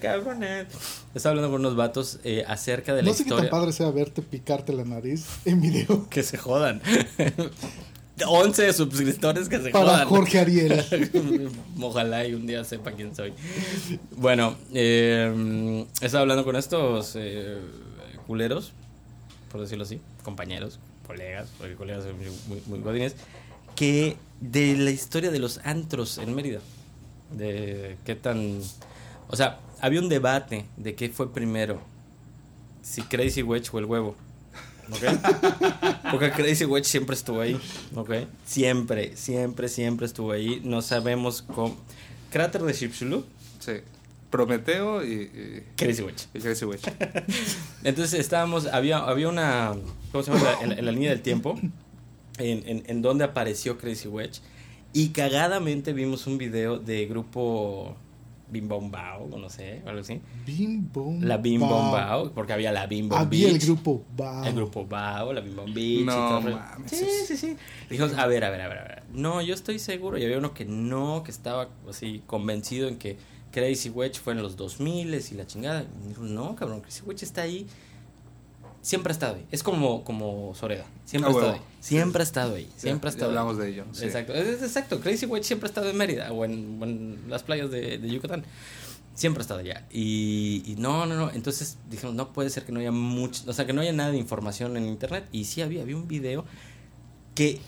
cabrones. 0.00 0.66
Estaba 1.14 1.30
hablando 1.30 1.52
con 1.52 1.60
unos 1.60 1.76
vatos 1.76 2.18
eh, 2.24 2.42
acerca 2.48 2.92
de 2.92 3.02
la 3.02 3.08
No 3.10 3.14
sé 3.14 3.22
qué 3.22 3.30
tan 3.30 3.38
historia. 3.38 3.50
padre 3.52 3.72
sea 3.72 3.90
verte 3.92 4.20
picarte 4.22 4.72
la 4.72 4.84
nariz 4.84 5.24
en 5.44 5.60
video. 5.60 6.08
Que 6.10 6.24
se 6.24 6.36
jodan. 6.36 6.82
11 8.26 8.72
suscriptores 8.72 9.48
que 9.48 9.60
se 9.60 9.70
Para 9.70 9.84
jodan. 9.84 10.08
Jorge 10.08 10.38
Ariel. 10.40 11.50
Ojalá 11.80 12.26
y 12.26 12.34
un 12.34 12.46
día 12.46 12.64
sepa 12.64 12.92
quién 12.92 13.14
soy. 13.14 13.32
Bueno, 14.16 14.56
eh, 14.72 15.86
estaba 16.00 16.22
hablando 16.22 16.44
con 16.44 16.56
estos 16.56 17.14
eh, 17.16 17.58
culeros, 18.26 18.72
por 19.50 19.60
decirlo 19.60 19.84
así, 19.84 20.00
compañeros, 20.22 20.78
colegas, 21.06 21.48
porque 21.58 21.74
colegas 21.74 22.04
son 22.04 22.16
muy, 22.16 22.26
muy, 22.48 22.62
muy 22.66 22.80
godines, 22.80 23.14
que 23.74 24.16
de 24.40 24.76
la 24.76 24.90
historia 24.90 25.30
de 25.30 25.38
los 25.38 25.58
antros 25.64 26.18
en 26.18 26.34
Mérida, 26.34 26.60
de 27.30 27.96
qué 28.04 28.14
tan... 28.14 28.60
O 29.28 29.36
sea, 29.36 29.60
había 29.80 30.00
un 30.00 30.08
debate 30.08 30.66
de 30.76 30.94
qué 30.94 31.08
fue 31.08 31.32
primero, 31.32 31.80
si 32.82 33.02
Crazy 33.02 33.42
Wedge 33.42 33.70
o 33.72 33.78
el 33.78 33.84
huevo. 33.86 34.14
¿Ok? 34.92 35.02
Porque 36.10 36.30
Crazy 36.32 36.64
Wedge 36.64 36.84
siempre 36.86 37.14
estuvo 37.16 37.40
ahí, 37.40 37.58
¿ok? 37.94 38.10
Siempre, 38.44 39.16
siempre, 39.16 39.68
siempre 39.68 40.06
estuvo 40.06 40.32
ahí. 40.32 40.60
No 40.64 40.82
sabemos 40.82 41.42
cómo... 41.42 41.76
Cráter 42.30 42.62
de 42.62 42.72
Chicxulub, 42.74 43.24
Sí. 43.58 43.72
Prometeo 44.30 45.04
y, 45.04 45.12
y, 45.12 45.62
Crazy 45.76 46.02
y 46.34 46.38
Crazy 46.40 46.64
Witch. 46.64 46.82
Entonces 47.84 48.18
estábamos, 48.18 48.66
había, 48.66 48.98
había 48.98 49.28
una, 49.28 49.74
¿cómo 50.10 50.24
se 50.24 50.32
llama? 50.32 50.42
La- 50.66 50.74
En, 50.78 50.84
la 50.86 50.90
línea 50.92 51.10
del 51.10 51.20
tiempo, 51.20 51.58
en, 52.38 52.62
en, 52.66 52.82
en 52.86 53.02
donde 53.02 53.24
apareció 53.24 53.76
Crazy 53.78 54.08
Wedge. 54.08 54.40
Y 54.94 55.08
cagadamente 55.10 55.92
vimos 55.92 56.26
un 56.26 56.38
video 56.38 56.78
de 56.78 57.04
grupo 57.06 57.94
Bim 58.52 58.68
Bom 58.68 58.90
Bao, 58.90 59.24
o 59.32 59.38
no 59.38 59.48
sé, 59.48 59.82
o 59.84 59.88
algo 59.88 60.02
así. 60.02 60.20
Bim 60.46 60.88
Bom 60.92 61.20
La 61.22 61.38
Bim 61.38 61.60
Bom 61.60 61.70
Bao. 61.70 61.92
Bao, 61.92 62.32
porque 62.32 62.52
había 62.52 62.70
la 62.70 62.86
Bim 62.86 63.08
Bom 63.08 63.18
Había 63.18 63.48
el 63.48 63.58
grupo 63.58 64.04
Bao. 64.16 64.44
El 64.44 64.54
grupo 64.54 64.86
Bao, 64.86 65.32
la 65.32 65.40
Bim 65.40 65.56
Bom 65.56 65.72
Beach. 65.72 66.04
No 66.04 66.12
y 66.12 66.28
todo 66.28 66.48
el- 66.48 66.54
mames, 66.54 66.90
Sí, 66.90 67.06
sí, 67.26 67.36
sí. 67.36 67.56
Dijimos, 67.88 68.12
a 68.14 68.26
ver, 68.26 68.44
a 68.44 68.50
ver, 68.50 68.60
a 68.60 68.68
ver, 68.68 68.78
a 68.78 68.82
ver. 68.82 69.02
No, 69.12 69.40
yo 69.40 69.54
estoy 69.54 69.78
seguro. 69.78 70.18
Y 70.18 70.24
había 70.24 70.38
uno 70.38 70.52
que 70.54 70.64
no, 70.66 71.22
que 71.24 71.30
estaba 71.30 71.68
así 71.88 72.22
convencido 72.26 72.88
en 72.88 72.98
que 72.98 73.16
Crazy 73.50 73.90
Wedge 73.90 74.18
fue 74.20 74.34
en 74.34 74.42
los 74.42 74.56
2000 74.56 75.14
y 75.14 75.34
la 75.34 75.46
chingada. 75.46 75.82
Y 75.82 76.02
me 76.02 76.08
dijo, 76.10 76.22
no, 76.22 76.54
cabrón, 76.54 76.80
Crazy 76.82 77.02
Wedge 77.06 77.24
está 77.24 77.42
ahí. 77.42 77.66
Siempre 78.82 79.12
ha 79.12 79.14
estado 79.14 79.36
ahí. 79.36 79.46
Es 79.52 79.62
como, 79.62 80.02
como 80.04 80.54
Soreda. 80.54 80.84
Siempre 81.04 81.30
Ah, 81.30 81.34
ha 81.34 81.36
estado 81.38 81.52
ahí. 81.54 81.60
Siempre 81.80 82.20
ha 82.20 82.24
estado 82.24 82.54
ahí. 82.56 82.68
Ya- 82.74 82.80
Siempre 82.80 83.08
ya 83.08 83.14
estado 83.14 83.30
ahí. 83.30 83.38
hablamos 83.38 83.58
de 83.58 83.68
ello. 83.70 83.84
sí. 83.92 84.04
Exacto, 84.04 84.34
es, 84.34 84.48
es 84.48 84.62
exacto. 84.62 85.00
Crazy 85.00 85.26
Wedge 85.26 85.44
siempre 85.44 85.66
ha 85.66 85.70
estado 85.70 85.88
en 85.88 85.96
Mérida 85.96 86.32
o 86.32 86.44
en, 86.44 87.22
las 87.28 87.42
playas 87.44 87.70
de, 87.70 87.98
de 87.98 88.10
Yucatán. 88.10 88.44
Siempre 89.14 89.40
ha 89.40 89.42
estado 89.42 89.60
allá. 89.60 89.86
Y, 89.92 90.62
y 90.66 90.74
no, 90.78 91.06
no, 91.06 91.14
no. 91.14 91.30
Entonces 91.30 91.76
dijimos, 91.90 92.14
no 92.16 92.32
puede 92.32 92.50
ser 92.50 92.64
que 92.64 92.72
no 92.72 92.80
haya 92.80 92.90
mucho, 92.90 93.42
o 93.46 93.52
sea, 93.52 93.66
que 93.66 93.72
no 93.72 93.82
haya 93.82 93.92
nada 93.92 94.10
de 94.10 94.18
información 94.18 94.76
en 94.76 94.86
internet. 94.86 95.26
Y 95.32 95.44
sí 95.44 95.62
había, 95.62 95.82
había 95.82 95.96
un 95.96 96.08
video 96.08 96.44
que 97.34 97.60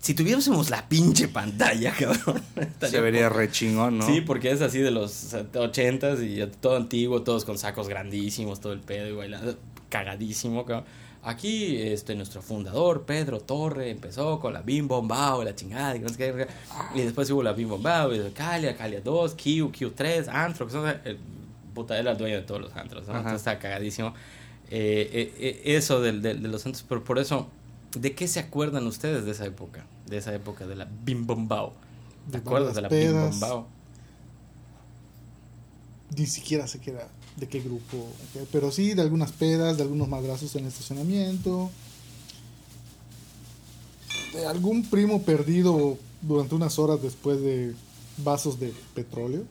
si 0.00 0.14
tuviésemos 0.14 0.68
la 0.70 0.88
pinche 0.88 1.28
pantalla, 1.28 1.92
cabrón. 1.98 2.42
Se 2.88 3.00
vería 3.00 3.28
poca- 3.28 3.38
re 3.40 3.50
chingón, 3.50 3.98
¿no? 3.98 4.06
Sí, 4.06 4.20
porque 4.20 4.50
es 4.52 4.60
así 4.60 4.78
de 4.78 4.90
los 4.90 5.34
ochentas 5.56 6.20
y 6.20 6.38
todo 6.60 6.76
antiguo, 6.76 7.22
todos 7.22 7.44
con 7.44 7.58
sacos 7.58 7.88
grandísimos, 7.88 8.60
todo 8.60 8.72
el 8.72 8.80
pedo 8.80 9.08
y 9.08 9.12
bailando, 9.12 9.56
cagadísimo. 9.92 10.64
cabrón. 10.64 10.86
Aquí, 11.24 11.76
este, 11.76 12.16
nuestro 12.16 12.42
fundador, 12.42 13.04
Pedro 13.04 13.38
Torre, 13.38 13.90
empezó 13.90 14.40
con 14.40 14.52
la 14.54 14.62
Bim 14.62 14.88
Bom 14.88 15.06
Bao, 15.06 15.44
la 15.44 15.54
chingada, 15.54 15.94
y, 15.94 16.00
no 16.00 16.08
sé 16.08 16.16
qué, 16.16 16.48
y 16.96 17.00
después 17.02 17.30
hubo 17.30 17.44
la 17.44 17.52
Bim 17.52 17.68
Bom 17.68 17.80
Bao, 17.80 18.12
y 18.12 18.30
Calia, 18.32 18.76
Calia 18.76 19.00
2, 19.02 19.34
Q, 19.34 19.70
Q3, 19.70 20.26
Anthrox, 20.28 20.74
o 20.74 20.82
sea, 20.82 21.00
el, 21.04 21.18
puta, 21.74 21.96
era 21.96 22.10
el 22.10 22.18
dueño 22.18 22.34
de 22.36 22.42
todos 22.42 22.60
los 22.60 22.74
antros, 22.74 23.06
¿no? 23.06 23.14
Entonces 23.16 23.38
está 23.40 23.56
cagadísimo. 23.60 24.14
Eh, 24.68 25.08
eh, 25.12 25.34
eh, 25.38 25.76
eso 25.76 26.00
del- 26.00 26.22
de 26.22 26.34
los 26.34 26.66
antros, 26.66 26.84
pero 26.88 27.04
por 27.04 27.20
eso, 27.20 27.46
¿de 27.96 28.14
qué 28.16 28.26
se 28.26 28.40
acuerdan 28.40 28.84
ustedes 28.88 29.24
de 29.24 29.30
esa 29.30 29.44
época? 29.46 29.84
De 30.06 30.16
esa 30.16 30.34
época 30.34 30.66
de 30.66 30.74
la 30.74 30.88
Bim 31.04 31.24
Bom 31.24 31.46
Bao. 31.46 31.72
¿Te 32.26 32.32
De 32.32 32.38
acuerdas 32.38 32.74
de 32.74 32.82
la 32.82 32.88
Bim 32.88 33.12
Bom 33.12 33.20
pedas. 33.30 33.38
Bao? 33.40 33.68
Ni 36.16 36.26
siquiera 36.26 36.66
sé 36.66 36.80
qué 36.80 36.90
era, 36.90 37.08
de 37.36 37.48
qué 37.48 37.60
grupo. 37.60 38.06
Pero 38.52 38.70
sí, 38.70 38.94
de 38.94 39.02
algunas 39.02 39.32
pedas, 39.32 39.76
de 39.76 39.82
algunos 39.82 40.08
madrazos 40.08 40.54
en 40.56 40.62
el 40.64 40.68
estacionamiento. 40.68 41.70
De 44.34 44.46
algún 44.46 44.84
primo 44.88 45.22
perdido 45.22 45.98
durante 46.22 46.54
unas 46.54 46.78
horas 46.78 47.02
después 47.02 47.40
de 47.40 47.74
vasos 48.18 48.58
de 48.60 48.72
petróleo. 48.94 49.44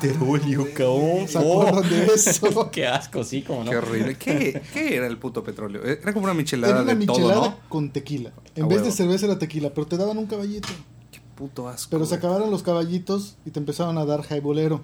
Petróleo, 0.00 0.66
cabrón. 0.74 1.26
¿Se 1.26 1.38
acuerdan 1.38 1.88
de 1.88 2.04
eso? 2.06 2.70
Qué 2.72 2.86
asco, 2.86 3.24
sí, 3.24 3.42
como 3.42 3.64
no. 3.64 3.70
Qué 3.70 3.76
horrible. 3.76 4.16
¿Qué, 4.16 4.60
qué 4.74 4.96
era 4.96 5.06
el 5.06 5.16
puto 5.16 5.42
petróleo? 5.42 5.82
Era 5.84 6.12
como 6.12 6.24
una 6.24 6.34
michelada 6.34 6.74
Era 6.74 6.82
una 6.82 6.92
de 6.92 6.98
michelada 6.98 7.34
todo, 7.34 7.50
¿no? 7.50 7.56
con 7.68 7.90
tequila. 7.90 8.30
En 8.54 8.64
A 8.64 8.66
vez 8.66 8.78
huevo. 8.78 8.90
de 8.90 8.92
cerveza 8.92 9.26
era 9.26 9.38
tequila, 9.38 9.70
pero 9.72 9.86
te 9.86 9.96
daban 9.96 10.18
un 10.18 10.26
caballito. 10.26 10.68
Qué 11.10 11.20
puto 11.34 11.66
asco. 11.68 11.88
Pero 11.90 12.04
se 12.04 12.14
acabaron 12.16 12.50
los 12.50 12.62
caballitos 12.62 13.36
y 13.46 13.50
te 13.50 13.58
empezaban 13.58 13.96
a 13.96 14.04
dar 14.04 14.22
jaibolero. 14.22 14.82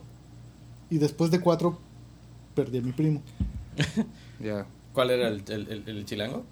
Y 0.91 0.99
después 0.99 1.31
de 1.31 1.41
cuatro, 1.41 1.79
perdí 2.55 2.79
a 2.79 2.83
mi 2.83 2.93
primo. 2.93 3.23
Ya. 4.41 4.67
¿Cuál 4.93 5.11
era 5.11 5.29
el, 5.29 5.43
el, 5.49 5.69
el- 5.69 5.89
el 5.89 6.05
chilango? 6.05 6.45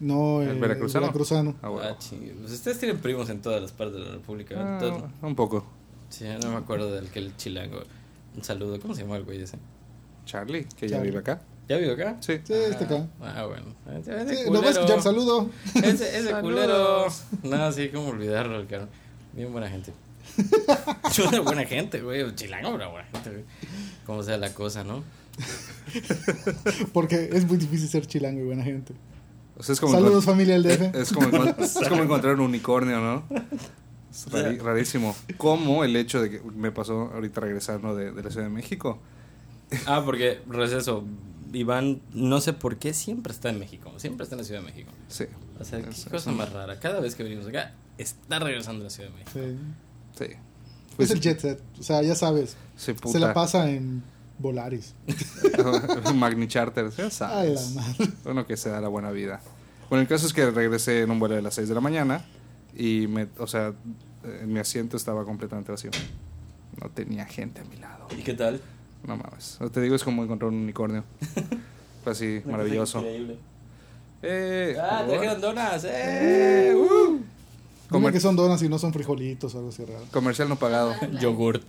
No, 0.00 0.40
¿El 0.42 0.50
el 0.50 0.58
veracruzano? 0.60 1.02
veracruzano. 1.06 1.54
Ah, 1.62 1.68
bueno. 1.68 1.88
Ah. 1.90 1.96
Pues 1.98 2.52
ustedes 2.52 2.78
tienen 2.78 2.98
primos 2.98 3.28
en 3.30 3.42
todas 3.42 3.60
las 3.60 3.72
partes 3.72 3.96
de 3.98 4.04
la 4.04 4.12
República. 4.12 4.76
Ah, 4.76 4.78
Todo- 4.78 5.10
un 5.22 5.34
poco. 5.34 5.64
Sí, 6.08 6.24
no 6.42 6.50
me 6.50 6.56
acuerdo 6.56 6.92
del 6.92 7.08
que 7.10 7.18
el 7.18 7.36
chilango. 7.36 7.80
Un 8.36 8.44
saludo. 8.44 8.78
¿Cómo 8.80 8.94
se 8.94 9.02
llama 9.02 9.16
el 9.16 9.24
güey 9.24 9.42
ese? 9.42 9.58
Charlie, 10.24 10.64
que 10.76 10.88
ya 10.88 11.00
vive 11.00 11.18
acá. 11.18 11.42
¿Ya 11.68 11.76
vivo 11.76 11.92
acá? 11.92 12.16
Sí. 12.20 12.34
Sí, 12.44 12.52
este 12.54 12.84
acá. 12.84 13.06
Ah, 13.20 13.44
bueno. 13.46 13.66
Ese, 14.00 14.36
Sí, 14.36 14.42
a 14.42 14.46
culero. 14.46 14.68
escuchar, 14.68 15.02
saludo. 15.02 15.50
Ese, 15.74 16.18
ese 16.18 16.32
culero. 16.40 17.06
No, 17.42 17.72
sí, 17.72 17.90
cómo 17.92 18.08
olvidarlo, 18.08 18.60
el 18.60 18.66
cabrón. 18.68 18.88
Bien 19.34 19.52
buena 19.52 19.68
gente. 19.68 19.92
Yo 21.14 21.24
era 21.28 21.40
buena 21.40 21.64
gente, 21.64 22.00
güey. 22.02 22.34
Chilango 22.34 22.74
era 22.76 22.88
buena 22.88 23.08
gente, 23.12 23.30
güey. 23.30 23.44
Como 24.06 24.22
sea 24.22 24.36
la 24.38 24.52
cosa, 24.54 24.84
¿no? 24.84 25.02
Porque 26.92 27.30
es 27.32 27.46
muy 27.46 27.56
difícil 27.58 27.88
ser 27.88 28.06
chilango 28.06 28.40
y 28.40 28.44
buena 28.44 28.64
gente. 28.64 28.94
O 29.56 29.62
sea, 29.62 29.72
es 29.72 29.80
como 29.80 29.92
Saludos, 29.92 30.24
familia 30.24 30.54
del 30.58 30.62
DF. 30.64 30.94
es 30.94 31.12
como, 31.12 31.44
es 31.58 31.88
como 31.88 32.02
encontrar 32.02 32.34
un 32.34 32.40
unicornio, 32.40 33.00
¿no? 33.00 33.24
Es 34.10 34.28
rari- 34.30 34.58
rarísimo. 34.60 35.16
Como 35.36 35.84
el 35.84 35.96
hecho 35.96 36.20
de 36.22 36.30
que 36.30 36.40
me 36.54 36.70
pasó 36.72 37.10
ahorita 37.14 37.40
regresando 37.40 37.94
de, 37.96 38.12
de 38.12 38.22
la 38.22 38.30
Ciudad 38.30 38.46
de 38.46 38.52
México. 38.52 39.00
Ah, 39.86 40.02
porque, 40.04 40.40
receso, 40.48 41.04
Iván, 41.52 42.00
no 42.14 42.40
sé 42.40 42.52
por 42.52 42.76
qué 42.76 42.94
siempre 42.94 43.32
está 43.32 43.48
en 43.50 43.58
México. 43.58 43.92
Siempre 43.96 44.24
está 44.24 44.34
en 44.36 44.38
la 44.40 44.44
Ciudad 44.44 44.60
de 44.60 44.66
México. 44.66 44.90
Sí. 45.08 45.24
O 45.60 45.64
sea, 45.64 45.82
qué 45.82 45.90
Es- 45.90 46.04
cosa 46.06 46.30
es- 46.30 46.36
más 46.36 46.52
rara. 46.52 46.78
Cada 46.78 47.00
vez 47.00 47.14
que 47.16 47.24
venimos 47.24 47.46
acá, 47.46 47.74
está 47.98 48.38
regresando 48.38 48.82
a 48.82 48.84
la 48.84 48.90
Ciudad 48.90 49.10
de 49.10 49.14
México. 49.16 49.30
Sí. 49.34 49.58
Sí. 50.18 50.26
Es 50.98 51.10
el 51.10 51.20
jet 51.20 51.38
set. 51.40 51.62
O 51.78 51.82
sea, 51.82 52.02
ya 52.02 52.14
sabes. 52.14 52.56
Se, 52.76 52.94
puta. 52.94 53.12
Se 53.12 53.18
la 53.20 53.32
pasa 53.32 53.70
en 53.70 54.02
Volaris. 54.38 54.94
Magni 56.14 56.48
Charter, 56.48 56.90
ya 56.90 57.04
la 57.04 57.10
sabes. 57.10 57.74
madre. 57.74 58.08
Uno 58.24 58.46
que 58.46 58.56
se 58.56 58.68
da 58.70 58.80
la 58.80 58.88
buena 58.88 59.10
vida. 59.10 59.40
Bueno, 59.88 60.02
el 60.02 60.08
caso 60.08 60.26
es 60.26 60.32
que 60.32 60.50
regresé 60.50 61.02
en 61.02 61.10
un 61.10 61.18
vuelo 61.18 61.34
de 61.36 61.42
las 61.42 61.54
6 61.54 61.68
de 61.68 61.74
la 61.74 61.80
mañana 61.80 62.24
y 62.76 63.06
me, 63.06 63.28
o 63.38 63.46
sea, 63.46 63.72
eh, 64.24 64.44
mi 64.46 64.58
asiento 64.58 64.96
estaba 64.96 65.24
completamente 65.24 65.70
vacío. 65.72 65.90
No 66.80 66.90
tenía 66.90 67.24
gente 67.26 67.60
a 67.60 67.64
mi 67.64 67.76
lado. 67.76 68.06
¿Y 68.16 68.22
qué 68.22 68.34
tal? 68.34 68.60
No 69.06 69.16
mames. 69.16 69.58
Te 69.72 69.80
digo, 69.80 69.94
es 69.94 70.02
como 70.04 70.22
encontrar 70.24 70.50
un 70.50 70.56
unicornio. 70.58 71.04
Fue 72.02 72.12
así, 72.12 72.42
maravilloso. 72.44 72.98
Increíble. 72.98 73.38
Eh, 74.22 74.76
Ah, 74.80 75.04
trajeron 75.06 75.40
donas. 75.40 75.84
¡Eh! 75.88 76.74
Uh. 76.76 77.20
Comer- 77.88 78.12
que 78.12 78.20
son 78.20 78.36
donas 78.36 78.62
y 78.62 78.68
no 78.68 78.78
son 78.78 78.92
frijolitos 78.92 79.54
o 79.54 79.58
algo 79.58 79.70
así 79.70 79.84
raro. 79.84 80.04
Comercial 80.12 80.48
no 80.48 80.56
pagado. 80.56 80.94
Yogurt. 81.20 81.62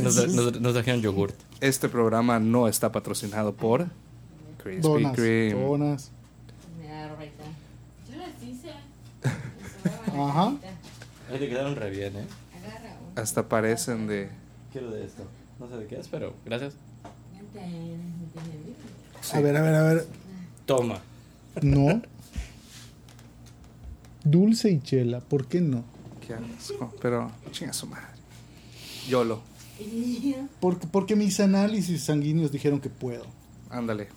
Nos, 0.00 0.14
nos- 0.34 0.60
nos 0.60 0.72
trajeron 0.74 1.00
yogurt. 1.00 1.34
Este 1.60 1.88
programa 1.88 2.38
no 2.38 2.68
está 2.68 2.92
patrocinado 2.92 3.54
por 3.54 3.86
Krispy 4.62 4.82
Donas. 4.82 5.14
Kreme. 5.14 5.62
Donas. 5.62 6.10
Me 6.80 6.88
da 6.88 7.10
ahorita. 7.10 7.44
Yo 8.10 8.16
las 8.18 8.42
hice. 8.42 8.70
Ajá. 10.20 10.54
Ahí 11.32 11.38
te 11.38 11.48
quedaron 11.48 11.76
re 11.76 11.90
bien, 11.90 12.14
¿eh? 12.16 12.24
Agarra 12.62 12.96
una. 13.12 13.22
Hasta 13.22 13.48
parecen 13.48 14.06
de... 14.06 14.28
Quiero 14.72 14.90
de 14.90 15.04
esto. 15.06 15.22
No 15.58 15.68
sé 15.68 15.76
de 15.78 15.86
qué 15.86 15.98
es, 15.98 16.08
pero 16.08 16.34
gracias. 16.44 16.74
A 19.32 19.40
ver, 19.40 19.56
a 19.56 19.62
ver, 19.62 19.74
a 19.74 19.82
ver. 19.82 20.06
Toma. 20.66 20.98
No. 21.62 22.02
Dulce 24.24 24.70
y 24.70 24.80
chela, 24.80 25.20
¿por 25.20 25.46
qué 25.46 25.60
no? 25.60 25.84
Qué 26.26 26.34
asco. 26.34 26.92
Pero, 27.00 27.30
chinga 27.52 27.72
su 27.72 27.86
madre. 27.86 28.06
YOLO. 29.08 29.42
Porque, 30.60 30.86
porque 30.86 31.16
mis 31.16 31.38
análisis 31.40 32.02
sanguíneos 32.04 32.50
dijeron 32.52 32.80
que 32.80 32.88
puedo. 32.88 33.26
Ándale. 33.70 34.08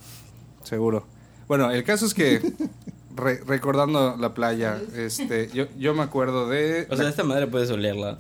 Seguro. 0.63 1.05
Bueno, 1.47 1.71
el 1.71 1.83
caso 1.83 2.05
es 2.05 2.13
que... 2.13 2.41
re- 3.15 3.41
recordando 3.47 4.15
la 4.17 4.33
playa, 4.33 4.79
este, 4.95 5.49
yo, 5.53 5.65
yo 5.77 5.93
me 5.95 6.03
acuerdo 6.03 6.47
de... 6.47 6.87
O 6.89 6.95
sea, 6.95 7.09
esta 7.09 7.23
madre 7.23 7.47
puedes 7.47 7.69
olerla. 7.71 8.17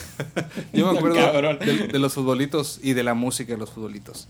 yo 0.72 0.90
me 0.92 0.96
acuerdo 0.98 1.16
Cabrón. 1.16 1.58
de, 1.58 1.88
de 1.88 1.98
los 1.98 2.14
futbolitos 2.14 2.78
y 2.82 2.92
de 2.92 3.02
la 3.02 3.14
música 3.14 3.52
de 3.52 3.58
los 3.58 3.70
futbolitos. 3.70 4.28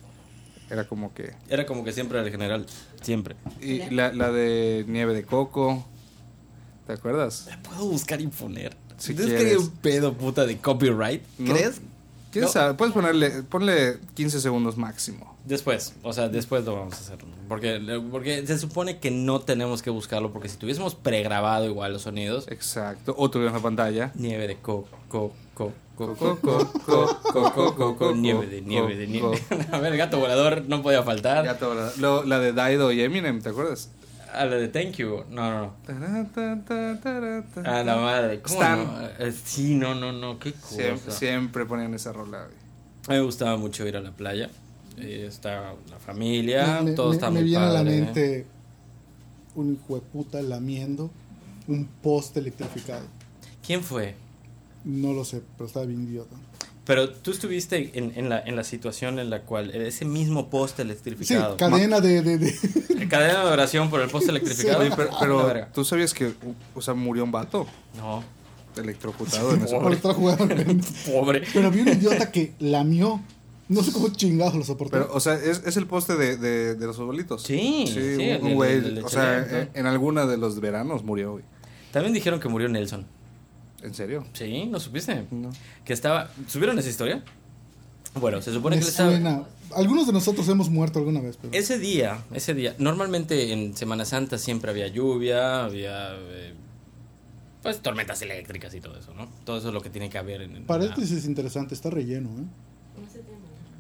Era 0.71 0.87
como 0.89 1.13
que... 1.13 1.35
Era 1.49 1.67
como 1.67 1.85
que 1.85 1.93
siempre 1.93 2.19
era 2.19 2.27
el 2.27 2.33
general. 2.33 2.67
Siempre. 3.03 3.37
Y 3.61 3.91
la, 3.91 4.13
la 4.13 4.31
de 4.33 4.85
nieve 4.89 5.13
de 5.15 5.25
coco. 5.25 5.85
¿Te 6.91 6.95
acuerdas? 6.95 7.47
Puedo 7.63 7.85
buscar 7.85 8.21
y 8.21 8.27
poner? 8.27 8.77
Si 8.99 9.15
¿Crees 9.15 9.45
que 9.45 9.57
un 9.57 9.71
pedo 9.71 10.13
puta 10.13 10.45
de 10.45 10.59
copyright? 10.59 11.23
¿Crees? 11.37 11.81
¿Quién 12.33 12.49
sabe? 12.49 12.75
Puedes 12.75 12.93
ponerle, 12.93 13.45
ponle 13.45 13.99
15 14.15 14.41
segundos 14.41 14.77
máximo. 14.77 15.37
Después, 15.45 15.95
o 16.03 16.13
sea, 16.13 16.29
después 16.29 16.65
lo 16.65 16.75
vamos 16.75 16.95
a 16.95 16.97
hacer. 16.97 17.19
Porque, 17.49 18.01
porque 18.11 18.45
se 18.45 18.59
supone 18.59 18.99
que 18.99 19.13
no 19.13 19.41
tenemos 19.41 19.83
que 19.83 19.91
buscarlo, 19.91 20.33
porque 20.33 20.49
si 20.49 20.57
tuviésemos 20.57 20.97
pregrabado 20.97 21.65
igual 21.67 21.93
los 21.93 22.03
sonidos. 22.03 22.49
Exacto, 22.49 23.15
o 23.17 23.31
tuviéramos 23.31 23.61
la 23.61 23.63
pantalla. 23.63 24.11
Nieve 24.17 24.49
de 24.49 24.57
coco, 24.57 24.99
coco, 25.07 25.33
coco. 25.55 26.39
Coco, 26.41 27.21
coco, 27.23 27.77
coco, 27.77 28.15
nieve 28.17 28.49
de 28.49 28.63
nieve 28.63 28.97
de 28.97 29.07
nieve. 29.07 29.41
A 29.71 29.79
ver, 29.79 29.97
gato 29.97 30.19
volador 30.19 30.65
no 30.67 30.83
podía 30.83 31.05
faltar. 31.05 31.45
Gato 31.45 31.69
volador. 31.69 31.99
Lo, 31.99 32.25
la 32.25 32.41
de 32.41 32.53
Daido 32.53 32.91
y 32.91 33.01
Eminem, 33.01 33.41
¿te 33.41 33.51
acuerdas? 33.51 33.91
A 34.35 34.45
la 34.45 34.57
de 34.57 34.69
Thank 34.69 34.95
You. 34.97 35.25
No, 35.31 35.51
no, 35.51 35.75
no. 35.89 37.65
A 37.65 37.83
la 37.83 37.97
madre. 37.97 38.41
¿Cómo 38.41 38.61
Stan. 38.61 38.85
no? 38.85 39.07
Eh, 39.27 39.33
Sí, 39.45 39.75
no, 39.75 39.95
no, 39.95 40.13
no. 40.13 40.39
Qué 40.39 40.53
cosa. 40.53 40.75
Siempre, 40.77 41.13
siempre 41.13 41.67
ponían 41.67 41.95
esa 41.95 42.13
rola. 42.13 42.45
güey. 42.45 42.57
A 43.07 43.11
mí 43.13 43.17
me 43.17 43.21
gustaba 43.23 43.57
mucho 43.57 43.87
ir 43.87 43.97
a 43.97 44.01
la 44.01 44.13
playa. 44.13 44.51
Eh, 44.99 45.25
está 45.29 45.73
la 45.91 45.99
familia, 45.99 46.83
me, 46.83 46.93
todo 46.93 47.09
me- 47.11 47.15
está 47.15 47.31
me 47.31 47.41
muy 47.41 47.49
viene 47.49 47.65
a 47.65 47.71
la 47.71 47.83
mente 47.83 48.47
un 49.55 49.73
hijo 49.75 49.95
de 49.95 50.01
puta 50.03 50.43
lamiendo 50.43 51.11
un 51.67 51.87
poste 52.03 52.41
electrificado. 52.41 53.05
¿Quién 53.67 53.83
fue? 53.83 54.15
No 54.85 55.13
lo 55.13 55.25
sé, 55.25 55.43
pero 55.57 55.67
estaba 55.67 55.87
bien 55.87 56.03
idiota. 56.07 56.37
Pero 56.91 57.09
tú 57.11 57.31
estuviste 57.31 57.93
en, 57.95 58.13
en, 58.17 58.29
la, 58.29 58.41
en 58.41 58.57
la 58.57 58.65
situación 58.65 59.19
en 59.21 59.31
la 59.31 59.43
cual 59.43 59.71
ese 59.71 60.05
mismo 60.05 60.51
poste 60.51 60.83
Sí, 60.83 60.89
electrificado. 60.89 61.57
cadena 61.57 62.01
de, 62.01 62.21
de, 62.23 62.39
de- 62.39 63.09
Cadena 63.09 63.45
de 63.45 63.51
oración 63.53 63.89
por 63.91 64.01
el 64.01 64.09
poste 64.11 64.31
electrificado. 64.31 64.81
Oye, 64.81 64.91
pero, 64.97 65.11
pero. 65.21 65.67
¿tú 65.73 65.85
sabías 65.85 66.13
que, 66.13 66.33
o 66.75 66.83
sea, 66.83 66.95
murió 66.95 67.23
un 67.23 67.31
vato? 67.31 67.67
No. 67.97 68.25
electrocutado 68.77 69.55
en 69.55 69.63
ese 69.63 69.77
estar 69.93 70.15
jugando. 70.15 70.47
Pobre. 71.07 71.43
Pero 71.53 71.69
había 71.69 71.83
un 71.83 71.89
idiota 71.91 72.31
que 72.33 72.55
lamió. 72.59 73.21
No 73.69 73.85
sé 73.85 73.93
cómo 73.93 74.09
chingados 74.09 74.55
lo 74.57 74.65
soportó. 74.65 74.91
Pero, 74.93 75.11
o 75.15 75.21
sea, 75.21 75.35
es, 75.35 75.63
es 75.65 75.77
el 75.77 75.87
poste 75.87 76.17
de, 76.17 76.37
de, 76.37 76.75
de 76.75 76.87
los 76.87 76.97
futbolitos. 76.97 77.45
Sí, 77.45 77.85
Sí, 77.87 78.17
sí, 78.17 78.31
un- 78.43 78.55
güey. 78.55 78.99
O 78.99 79.09
sea, 79.09 79.39
en, 79.39 79.71
en 79.75 79.87
alguna 79.87 80.27
de 80.27 80.37
los 80.37 80.59
veranos 80.61 81.05
murió, 81.05 81.33
güey. 81.33 81.45
También 81.93 82.13
dijeron 82.13 82.41
que 82.41 82.49
murió 82.49 82.69
Nelson. 82.69 83.07
¿En 83.83 83.95
serio? 83.95 84.27
Sí, 84.33 84.67
¿no 84.67 84.79
supiste? 84.81 85.27
No. 85.31 85.51
Que 85.85 85.93
estaba... 85.93 86.31
¿Subieron 86.47 86.79
esa 86.79 86.89
historia? 86.89 87.23
Bueno, 88.15 88.43
se 88.43 88.53
supone 88.53 88.77
Me 88.77 88.81
que 88.81 88.87
él 88.87 88.91
estaba... 88.91 89.11
suena. 89.11 89.45
Algunos 89.75 90.07
de 90.07 90.13
nosotros 90.13 90.49
hemos 90.49 90.69
muerto 90.69 90.99
alguna 90.99 91.21
vez. 91.21 91.39
Pero... 91.41 91.55
Ese 91.55 91.79
día, 91.79 92.19
ese 92.35 92.55
día, 92.55 92.75
normalmente 92.79 93.53
en 93.53 93.77
Semana 93.77 94.05
Santa 94.05 94.37
siempre 94.37 94.71
había 94.71 94.89
lluvia, 94.89 95.65
había 95.65 96.15
eh, 96.17 96.55
pues 97.63 97.81
tormentas 97.81 98.21
eléctricas 98.23 98.75
y 98.75 98.81
todo 98.81 98.99
eso, 98.99 99.15
¿no? 99.15 99.29
Todo 99.45 99.59
eso 99.59 99.69
es 99.69 99.75
lo 99.75 99.81
que 99.81 99.91
tiene 99.91 100.11
que 100.11 100.19
haber 100.19 100.43
en, 100.43 100.57
en 100.57 100.65
Paréntesis 100.65 101.25
interesante, 101.25 101.75
está 101.75 101.89
relleno, 101.89 102.31
¿eh? 102.31 102.45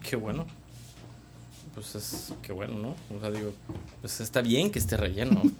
Qué 0.09 0.17
bueno. 0.17 0.47
Pues 1.75 1.95
es 1.95 2.33
qué 2.43 2.53
bueno, 2.53 2.75
¿no? 2.79 3.17
O 3.17 3.21
sea, 3.21 3.31
digo, 3.31 3.53
pues 4.01 4.21
está 4.21 4.43
bien 4.43 4.71
que 4.71 4.79
esté 4.79 4.97
relleno. 4.97 5.43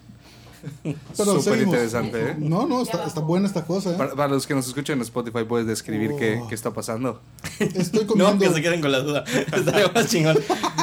Pero 0.83 0.95
Súper 1.15 1.41
seguimos. 1.43 1.63
interesante, 1.75 2.31
¿eh? 2.31 2.37
No, 2.39 2.67
no, 2.67 2.83
está, 2.83 3.05
está 3.07 3.21
buena 3.21 3.47
esta 3.47 3.65
cosa, 3.65 3.93
¿eh? 3.93 3.97
Para, 3.97 4.15
para 4.15 4.29
los 4.29 4.47
que 4.47 4.55
nos 4.55 4.67
escuchan 4.69 4.97
en 4.99 5.03
Spotify, 5.03 5.45
¿puedes 5.49 5.67
describir 5.67 6.13
qué, 6.19 6.41
Oh. 6.43 6.49
qué 6.49 6.55
está 6.55 6.73
pasando? 6.73 7.21
Estoy 7.59 8.01
no, 8.05 8.07
comiendo. 8.07 8.39
que 8.39 8.51
se 8.55 8.63
queden 8.63 8.81
con 8.81 8.93
la 8.93 9.01
duda. 9.01 9.25
Estaría 9.53 9.89
más 9.93 10.07
chingón. 10.09 10.37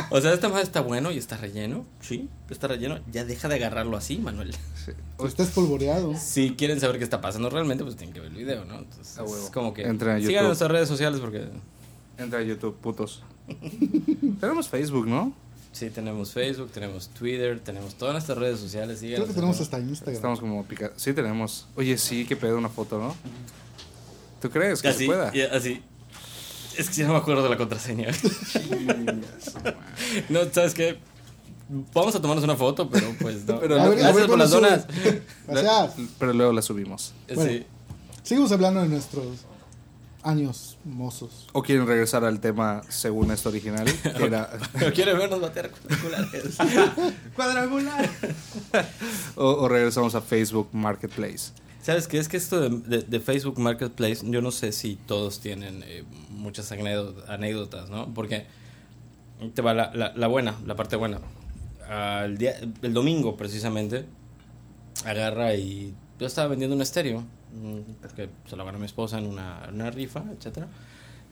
O 0.09 0.19
sea, 0.21 0.33
esta 0.33 0.49
madre 0.49 0.63
está 0.63 0.81
bueno 0.81 1.11
y 1.11 1.17
está 1.17 1.37
relleno. 1.37 1.85
Sí, 2.01 2.29
está 2.49 2.67
relleno. 2.67 2.99
Ya 3.11 3.25
deja 3.25 3.47
de 3.47 3.55
agarrarlo 3.55 3.97
así, 3.97 4.17
Manuel. 4.17 4.53
Sí. 4.85 4.91
Está 5.25 5.43
espolvoreado. 5.43 6.13
Si 6.15 6.55
quieren 6.55 6.79
saber 6.79 6.97
qué 6.97 7.03
está 7.03 7.21
pasando 7.21 7.49
realmente, 7.49 7.83
pues 7.83 7.95
tienen 7.95 8.13
que 8.13 8.19
ver 8.21 8.31
el 8.31 8.37
video, 8.37 8.65
¿no? 8.65 8.79
Entonces, 8.79 9.17
A 9.17 9.23
huevo. 9.23 9.37
es 9.43 9.49
como 9.51 9.73
que 9.73 9.83
Entren 9.83 10.15
a 10.15 10.17
sigan 10.17 10.31
YouTube. 10.31 10.39
en 10.41 10.45
nuestras 10.47 10.71
redes 10.71 10.87
sociales 10.87 11.19
porque 11.19 11.47
Entra 12.17 12.39
a 12.39 12.43
YouTube, 12.43 12.75
putos. 12.77 13.23
Tenemos 14.39 14.67
Facebook, 14.69 15.07
¿no? 15.07 15.33
Sí, 15.77 15.91
tenemos 15.91 16.31
Facebook, 16.31 16.71
tenemos 16.71 17.09
Twitter, 17.09 17.59
tenemos 17.59 17.93
todas 17.93 18.13
nuestras 18.13 18.39
redes 18.39 18.59
sociales. 18.59 18.97
Creo 18.99 19.27
que 19.27 19.33
tenemos 19.33 19.61
hasta 19.61 19.77
Instagram. 19.77 20.15
Estamos 20.15 20.39
como 20.39 20.65
pica... 20.65 20.91
Sí, 20.95 21.13
tenemos. 21.13 21.67
Oye, 21.75 21.99
sí, 21.99 22.25
qué 22.25 22.35
pedo 22.35 22.57
una 22.57 22.69
foto, 22.69 22.97
¿no? 22.97 23.15
¿Tú 24.41 24.49
crees 24.49 24.81
que 24.81 24.87
Así, 24.87 25.01
se 25.01 25.05
pueda? 25.05 25.29
y 25.35 25.41
así. 25.41 25.83
Es 26.75 26.89
que 26.89 26.95
ya 26.95 27.05
no 27.05 27.13
me 27.13 27.19
acuerdo 27.19 27.43
de 27.43 27.49
la 27.49 27.57
contraseña. 27.57 28.07
no, 30.29 30.39
¿sabes 30.51 30.73
qué? 30.73 30.97
Vamos 31.93 32.15
a 32.15 32.21
tomarnos 32.23 32.43
una 32.43 32.55
foto, 32.55 32.89
pero 32.89 33.13
pues 33.21 33.45
no. 33.45 33.59
Pero 33.59 33.79
A 33.79 33.89
ver, 33.89 33.99
Gracias 33.99 34.15
a 34.15 34.15
ver, 34.15 34.27
por 34.27 34.39
las 34.39 34.49
donas. 34.49 34.87
Gracias. 35.47 36.09
Pero 36.17 36.33
luego 36.33 36.53
la 36.53 36.63
subimos. 36.63 37.13
Bueno. 37.35 37.51
Sí. 37.51 37.67
Seguimos 38.23 38.51
hablando 38.51 38.81
de 38.81 38.87
nuestros 38.87 39.27
años 40.27 40.77
mozos. 40.85 41.47
¿O 41.53 41.61
quieren 41.63 41.87
regresar 41.87 42.23
al 42.25 42.39
tema 42.39 42.81
según 42.89 43.31
esto 43.31 43.49
original? 43.49 43.85
Que 44.17 44.25
era... 44.25 44.49
Pero 44.73 44.93
quiere 44.93 45.13
vernos 45.13 45.39
bater 45.41 45.71
cuadrangulares. 45.71 46.57
¡Cuadrangular! 47.35 48.09
o, 49.35 49.45
o 49.45 49.67
regresamos 49.67 50.15
a 50.15 50.21
Facebook 50.21 50.69
Marketplace. 50.73 51.51
¿Sabes 51.81 52.07
qué? 52.07 52.17
Es 52.17 52.27
que 52.27 52.37
esto 52.37 52.59
de, 52.59 52.69
de- 52.97 53.03
de 53.03 53.19
Facebook 53.19 53.57
Marketplace, 53.59 54.17
yo 54.23 54.41
no 54.41 54.51
sé 54.51 54.71
si 54.73 54.95
todos 54.95 55.39
tienen 55.39 55.83
eh, 55.85 56.03
muchas 56.29 56.71
anécdo- 56.71 57.23
anécdotas, 57.29 57.89
¿no? 57.89 58.13
Porque 58.13 58.45
te 59.53 59.61
va 59.61 59.73
la, 59.73 59.91
la- 59.93 60.13
la 60.15 60.27
buena, 60.27 60.55
la 60.65 60.75
parte 60.75 60.95
buena. 60.97 61.19
Al 61.89 62.37
día, 62.37 62.55
el 62.81 62.93
domingo, 62.93 63.37
precisamente, 63.37 64.05
agarra 65.05 65.53
y 65.55 65.93
yo 66.19 66.27
estaba 66.27 66.49
vendiendo 66.49 66.75
un 66.75 66.81
estéreo, 66.81 67.23
que 68.15 68.29
se 68.47 68.55
lo 68.55 68.65
ganó 68.65 68.79
mi 68.79 68.85
esposa 68.85 69.17
en 69.17 69.25
una, 69.25 69.67
una 69.71 69.91
rifa, 69.91 70.23
etcétera 70.31 70.67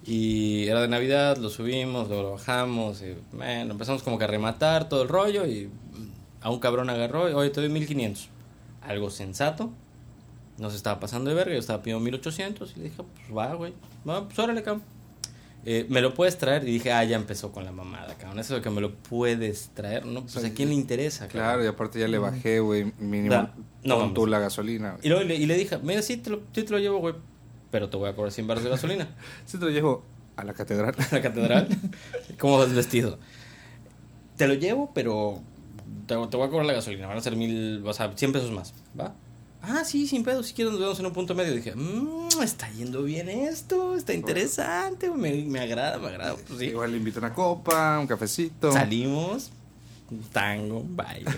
Y 0.05 0.67
era 0.67 0.81
de 0.81 0.87
Navidad, 0.87 1.37
lo 1.37 1.49
subimos, 1.49 2.09
lo 2.09 2.31
bajamos, 2.31 3.01
y 3.01 3.15
bueno, 3.33 3.71
empezamos 3.71 4.03
como 4.03 4.17
que 4.17 4.25
a 4.25 4.27
rematar 4.27 4.89
todo 4.89 5.01
el 5.03 5.09
rollo 5.09 5.45
y 5.45 5.67
mm, 5.67 6.11
a 6.41 6.49
un 6.49 6.59
cabrón 6.59 6.89
agarró 6.89 7.29
y, 7.29 7.33
oye, 7.33 7.49
te 7.49 7.61
doy 7.61 7.69
1500. 7.69 8.29
Algo 8.81 9.09
sensato, 9.09 9.71
no 10.57 10.69
se 10.69 10.77
estaba 10.77 10.99
pasando 10.99 11.29
de 11.29 11.35
verga, 11.35 11.53
yo 11.53 11.59
estaba 11.59 11.81
pidiendo 11.81 12.03
1800 12.03 12.73
y 12.75 12.79
le 12.79 12.83
dije, 12.85 12.97
pues 12.97 13.37
va, 13.37 13.53
güey, 13.55 13.73
va, 14.07 14.25
pues 14.25 14.37
órale, 14.39 14.63
cabrón. 14.63 14.94
Eh, 15.67 15.87
¿Me 15.89 15.99
lo 16.01 16.13
puedes 16.13 16.37
traer? 16.37 16.63
Y 16.67 16.71
dije, 16.73 16.91
ah, 16.91 17.03
ya 17.03 17.15
empezó 17.15 17.51
con 17.51 17.65
la 17.65 17.71
mamada, 17.71 18.13
cabrón. 18.15 18.37
Eso 18.39 18.53
de 18.55 18.61
que 18.61 18.69
me 18.69 18.81
lo 18.81 18.93
puedes 18.93 19.69
traer, 19.73 20.05
¿no? 20.05 20.21
Pues 20.21 20.43
a 20.45 20.53
quién 20.53 20.69
le 20.69 20.75
interesa, 20.75 21.27
cabrón? 21.27 21.41
Claro, 21.43 21.63
y 21.63 21.67
aparte 21.67 21.99
ya 21.99 22.07
le 22.07 22.19
bajé, 22.19 22.59
güey, 22.59 22.93
mínimo 22.99 23.33
Da- 23.33 23.53
no, 23.83 23.97
con 23.99 24.13
tú 24.13 24.27
la 24.27 24.37
gasolina. 24.39 24.97
Y 25.01 25.09
luego 25.09 25.23
le, 25.23 25.35
y 25.35 25.45
le 25.47 25.57
dije, 25.57 25.79
mira, 25.79 26.01
sí 26.03 26.17
te, 26.17 26.29
lo, 26.29 26.41
sí 26.53 26.61
te 26.63 26.69
lo 26.71 26.77
llevo, 26.77 26.99
güey, 26.99 27.15
pero 27.71 27.89
te 27.89 27.97
voy 27.97 28.09
a 28.09 28.15
cobrar 28.15 28.31
100 28.31 28.45
baros 28.45 28.63
de 28.63 28.69
gasolina. 28.69 29.07
Sí 29.47 29.57
te 29.57 29.65
lo 29.65 29.71
llevo 29.71 30.03
a 30.35 30.43
la 30.43 30.53
catedral. 30.53 30.93
a 31.11 31.15
la 31.15 31.21
catedral. 31.21 31.67
¿Cómo 32.39 32.59
vas 32.59 32.71
vestido? 32.73 33.17
Te 34.37 34.47
lo 34.47 34.53
llevo, 34.53 34.91
pero 34.93 35.41
te, 36.05 36.13
te 36.15 36.37
voy 36.37 36.45
a 36.45 36.49
cobrar 36.49 36.65
la 36.65 36.73
gasolina. 36.73 37.07
Van 37.07 37.17
a 37.17 37.21
ser 37.21 37.35
mil, 37.35 37.81
o 37.85 37.93
sea, 37.93 38.11
100 38.15 38.31
pesos 38.33 38.51
más. 38.51 38.73
¿Va? 38.99 39.15
Ah, 39.67 39.83
sí, 39.83 40.07
sin 40.07 40.23
pedo. 40.23 40.43
Si 40.43 40.53
quieres, 40.53 40.71
nos 40.71 40.79
vemos 40.79 40.99
en 40.99 41.05
un 41.07 41.13
punto 41.13 41.33
medio. 41.35 41.55
dije, 41.55 41.73
mmm, 41.75 42.41
está 42.43 42.69
yendo 42.71 43.03
bien 43.03 43.29
esto. 43.29 43.95
Está 43.95 44.13
interesante. 44.13 45.09
Me, 45.09 45.33
me 45.45 45.59
agrada, 45.59 45.97
me 45.97 46.07
agrada. 46.07 46.35
Pues 46.35 46.59
sí. 46.59 46.65
Igual 46.65 46.91
le 46.91 46.97
invito 46.97 47.19
una 47.19 47.33
copa, 47.33 47.99
un 47.99 48.07
cafecito. 48.07 48.71
Salimos. 48.71 49.51
un 50.11 50.21
Tango, 50.31 50.79
un 50.79 50.95
baile. 50.95 51.31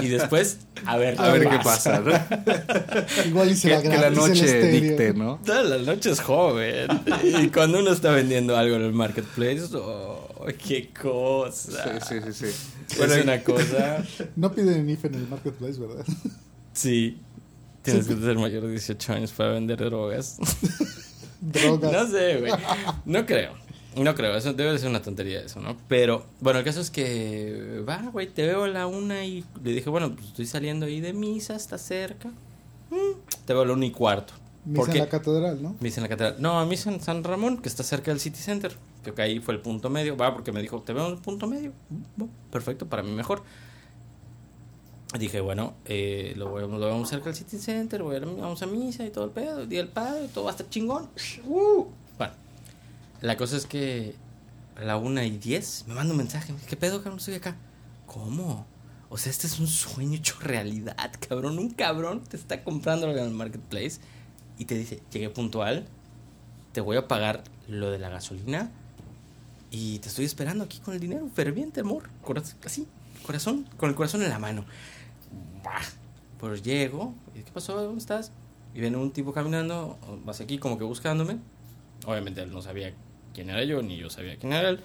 Y 0.00 0.08
después, 0.08 0.58
a 0.84 0.96
ver, 0.96 1.20
A 1.20 1.30
ver 1.30 1.48
qué 1.48 1.58
pasa, 1.58 2.00
¿no? 2.00 2.12
Igual 3.26 3.50
y 3.50 3.56
se 3.56 3.68
que, 3.68 3.88
la 3.88 4.10
que 4.10 4.16
noche 4.16 4.62
dicte, 4.70 5.14
¿no? 5.14 5.40
Toda 5.44 5.64
la 5.64 5.78
noche 5.78 6.10
es 6.10 6.20
joven. 6.20 6.88
Y 7.24 7.48
cuando 7.48 7.80
uno 7.80 7.90
está 7.90 8.10
vendiendo 8.12 8.56
algo 8.56 8.76
en 8.76 8.82
el 8.82 8.92
marketplace, 8.92 9.64
oh, 9.74 10.28
qué 10.66 10.90
cosa. 10.90 12.00
Sí, 12.06 12.20
sí, 12.20 12.32
sí, 12.32 12.52
sí. 12.88 13.02
es 13.02 13.24
una 13.24 13.42
cosa. 13.42 14.04
No 14.36 14.52
piden 14.52 14.88
IFE 14.88 15.08
en 15.08 15.14
el 15.14 15.28
marketplace, 15.28 15.80
¿verdad? 15.80 16.04
Sí. 16.74 17.18
Tienes 17.86 18.06
que 18.06 18.16
ser 18.16 18.36
mayor 18.36 18.62
de 18.62 18.70
18 18.70 19.12
años 19.12 19.32
para 19.32 19.50
vender 19.52 19.78
drogas. 19.78 20.38
Drogas. 21.40 21.92
No 21.92 22.06
sé, 22.08 22.40
güey. 22.40 22.52
No 23.04 23.24
creo. 23.26 23.52
No 23.96 24.14
creo. 24.14 24.36
Eso 24.36 24.52
debe 24.52 24.72
de 24.72 24.78
ser 24.78 24.90
una 24.90 25.00
tontería 25.00 25.40
eso, 25.40 25.60
¿no? 25.60 25.76
Pero, 25.88 26.26
bueno, 26.40 26.58
el 26.58 26.64
caso 26.64 26.80
es 26.80 26.90
que 26.90 27.82
va, 27.88 28.02
güey, 28.12 28.26
te 28.26 28.46
veo 28.46 28.64
a 28.64 28.68
la 28.68 28.86
una 28.86 29.24
y 29.24 29.44
le 29.62 29.72
dije, 29.72 29.88
bueno, 29.88 30.14
pues 30.14 30.28
estoy 30.28 30.46
saliendo 30.46 30.86
ahí 30.86 31.00
de 31.00 31.12
misa, 31.12 31.56
está 31.56 31.78
cerca. 31.78 32.28
Mm, 32.90 33.18
te 33.44 33.52
veo 33.52 33.62
a 33.62 33.66
la 33.66 33.72
una 33.72 33.86
y 33.86 33.90
cuarto. 33.90 34.34
Misa 34.64 34.80
¿Por 34.80 34.90
en 34.90 34.98
la 34.98 35.08
catedral, 35.08 35.62
¿no? 35.62 35.76
Misa 35.80 36.00
en 36.00 36.02
la 36.02 36.08
catedral. 36.08 36.36
No, 36.40 36.58
a 36.58 36.66
misa 36.66 36.90
en 36.90 37.00
San 37.00 37.22
Ramón, 37.22 37.58
que 37.58 37.68
está 37.68 37.84
cerca 37.84 38.10
del 38.10 38.20
City 38.20 38.40
Center. 38.40 38.76
Creo 39.02 39.14
que 39.14 39.22
ahí 39.22 39.38
fue 39.38 39.54
el 39.54 39.60
punto 39.60 39.88
medio. 39.88 40.16
Va, 40.16 40.34
porque 40.34 40.52
me 40.52 40.60
dijo, 40.60 40.82
te 40.82 40.92
veo 40.92 41.06
en 41.06 41.12
el 41.12 41.18
punto 41.18 41.46
medio. 41.46 41.72
Mm, 42.16 42.24
perfecto, 42.50 42.86
para 42.86 43.02
mí 43.02 43.12
mejor. 43.12 43.42
Dije, 45.18 45.40
bueno, 45.40 45.74
eh, 45.84 46.34
lo, 46.36 46.50
voy, 46.50 46.62
lo 46.62 46.78
vamos 46.78 47.08
cerca 47.08 47.26
del 47.26 47.34
City 47.34 47.58
Center, 47.58 48.02
voy 48.02 48.16
a, 48.16 48.20
vamos 48.20 48.62
a 48.62 48.66
misa 48.66 49.04
y 49.04 49.10
todo 49.10 49.24
el 49.24 49.30
pedo, 49.30 49.60
el 49.60 49.68
día 49.68 49.80
del 49.80 49.88
padre, 49.88 50.28
todo 50.28 50.44
va 50.44 50.50
a 50.50 50.52
estar 50.52 50.68
chingón. 50.68 51.08
Uh. 51.46 51.86
Bueno, 52.18 52.34
la 53.20 53.36
cosa 53.36 53.56
es 53.56 53.66
que 53.66 54.14
a 54.76 54.84
la 54.84 54.96
una 54.96 55.24
y 55.24 55.38
diez 55.38 55.84
me 55.86 55.94
manda 55.94 56.12
un 56.12 56.18
mensaje. 56.18 56.54
¿Qué 56.68 56.76
pedo, 56.76 56.98
cabrón? 56.98 57.18
Estoy 57.18 57.34
acá. 57.34 57.56
¿Cómo? 58.06 58.66
O 59.08 59.18
sea, 59.18 59.30
este 59.30 59.46
es 59.46 59.58
un 59.58 59.68
sueño 59.68 60.16
hecho 60.16 60.36
realidad, 60.40 61.12
cabrón. 61.28 61.58
Un 61.58 61.70
cabrón 61.70 62.24
te 62.24 62.36
está 62.36 62.62
comprando 62.62 63.10
en 63.10 63.18
el 63.18 63.30
marketplace 63.30 64.00
y 64.58 64.64
te 64.64 64.76
dice, 64.76 65.00
llegué 65.12 65.30
puntual, 65.30 65.86
te 66.72 66.80
voy 66.80 66.96
a 66.96 67.08
pagar 67.08 67.44
lo 67.68 67.90
de 67.90 67.98
la 67.98 68.08
gasolina 68.08 68.70
y 69.70 69.98
te 70.00 70.08
estoy 70.08 70.24
esperando 70.24 70.64
aquí 70.64 70.78
con 70.78 70.94
el 70.94 71.00
dinero, 71.00 71.28
ferviente 71.34 71.80
amor, 71.80 72.10
corazón, 72.22 72.56
así, 72.64 72.86
corazón, 73.24 73.68
con 73.76 73.90
el 73.90 73.94
corazón 73.94 74.22
en 74.22 74.30
la 74.30 74.38
mano. 74.38 74.64
Pues 76.38 76.62
llego, 76.62 77.14
y, 77.34 77.40
¿qué 77.40 77.50
pasó? 77.52 77.80
¿Dónde 77.80 77.98
estás? 77.98 78.32
Y 78.74 78.80
viene 78.80 78.96
un 78.96 79.10
tipo 79.10 79.32
caminando, 79.32 79.98
hacia 80.26 80.44
aquí 80.44 80.58
como 80.58 80.76
que 80.76 80.84
buscándome. 80.84 81.38
Obviamente 82.04 82.42
él 82.42 82.52
no 82.52 82.60
sabía 82.60 82.92
quién 83.32 83.48
era 83.50 83.64
yo, 83.64 83.82
ni 83.82 83.96
yo 83.96 84.10
sabía 84.10 84.36
quién 84.36 84.52
era 84.52 84.68
él. 84.68 84.80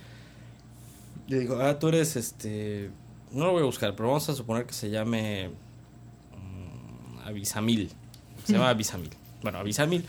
Le 1.28 1.40
digo, 1.40 1.60
ah, 1.62 1.78
tú 1.78 1.90
eres 1.90 2.16
este... 2.16 2.90
No 3.32 3.46
lo 3.46 3.52
voy 3.54 3.62
a 3.62 3.66
buscar, 3.66 3.96
pero 3.96 4.10
vamos 4.10 4.28
a 4.30 4.34
suponer 4.36 4.66
que 4.66 4.74
se 4.74 4.90
llame... 4.90 5.50
mm, 5.50 7.28
Avisamil. 7.28 7.92
Se 8.46 8.54
llama 8.54 8.70
Avisamil. 8.70 9.12
Bueno, 9.42 9.60
Avisamil 9.60 10.06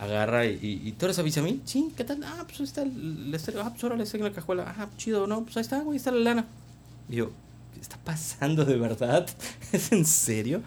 agarra 0.00 0.46
y, 0.46 0.58
y, 0.84 0.92
tú 0.92 1.06
eres 1.06 1.18
Avisamil. 1.18 1.62
Sí, 1.64 1.92
¿qué 1.96 2.04
tal? 2.04 2.22
Ah, 2.24 2.44
pues 2.46 2.60
ahí 2.60 2.64
está 2.64 2.82
el, 2.82 3.26
el 3.28 3.34
estéreo. 3.34 3.62
Ah, 3.62 3.70
pues 3.70 3.84
órale, 3.84 4.02
está 4.02 4.16
en 4.16 4.24
la 4.24 4.32
cajuela. 4.32 4.74
Ah, 4.76 4.88
chido, 4.96 5.26
no, 5.26 5.44
pues 5.44 5.56
ahí 5.56 5.62
está, 5.62 5.80
güey, 5.80 5.96
está 5.96 6.10
la 6.10 6.20
lana. 6.20 6.46
Y 7.08 7.16
yo, 7.16 7.26
¿qué 7.26 7.32
está 7.80 7.96
pasando 7.98 8.64
de 8.64 8.76
verdad? 8.76 9.26
¿Es 9.72 9.92
en 9.92 10.04
serio? 10.04 10.62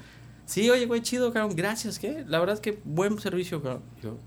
Sí, 0.45 0.69
oye, 0.69 0.85
güey, 0.85 1.01
chido, 1.01 1.33
cabrón, 1.33 1.55
gracias, 1.55 1.99
¿qué? 1.99 2.23
La 2.27 2.39
verdad 2.39 2.55
es 2.55 2.61
que 2.61 2.79
buen 2.85 3.19
servicio, 3.19 3.61
cabrón. 3.61 3.83
Yo, 4.01 4.17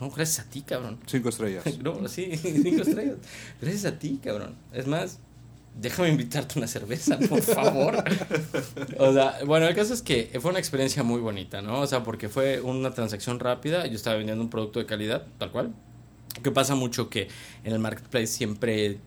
no, 0.00 0.10
gracias 0.10 0.46
a 0.46 0.50
ti, 0.50 0.62
cabrón. 0.62 0.98
Cinco 1.06 1.28
estrellas. 1.28 1.64
No, 1.82 2.06
sí, 2.08 2.36
cinco 2.36 2.82
estrellas. 2.82 3.16
Gracias 3.60 3.84
a 3.84 3.98
ti, 3.98 4.20
cabrón. 4.22 4.56
Es 4.72 4.86
más, 4.86 5.18
déjame 5.80 6.10
invitarte 6.10 6.58
una 6.58 6.66
cerveza, 6.66 7.18
por 7.18 7.42
favor. 7.42 8.02
o 8.98 9.12
sea, 9.12 9.38
bueno, 9.46 9.66
el 9.66 9.74
caso 9.74 9.94
es 9.94 10.02
que 10.02 10.36
fue 10.40 10.50
una 10.50 10.58
experiencia 10.58 11.02
muy 11.02 11.20
bonita, 11.20 11.62
¿no? 11.62 11.80
O 11.80 11.86
sea, 11.86 12.02
porque 12.02 12.28
fue 12.28 12.60
una 12.60 12.92
transacción 12.92 13.38
rápida, 13.38 13.86
yo 13.86 13.94
estaba 13.94 14.16
vendiendo 14.16 14.42
un 14.42 14.50
producto 14.50 14.78
de 14.78 14.86
calidad, 14.86 15.26
tal 15.38 15.52
cual. 15.52 15.74
Que 16.42 16.50
pasa 16.50 16.74
mucho 16.74 17.08
que 17.08 17.28
en 17.64 17.72
el 17.72 17.78
marketplace 17.78 18.28
siempre 18.28 18.98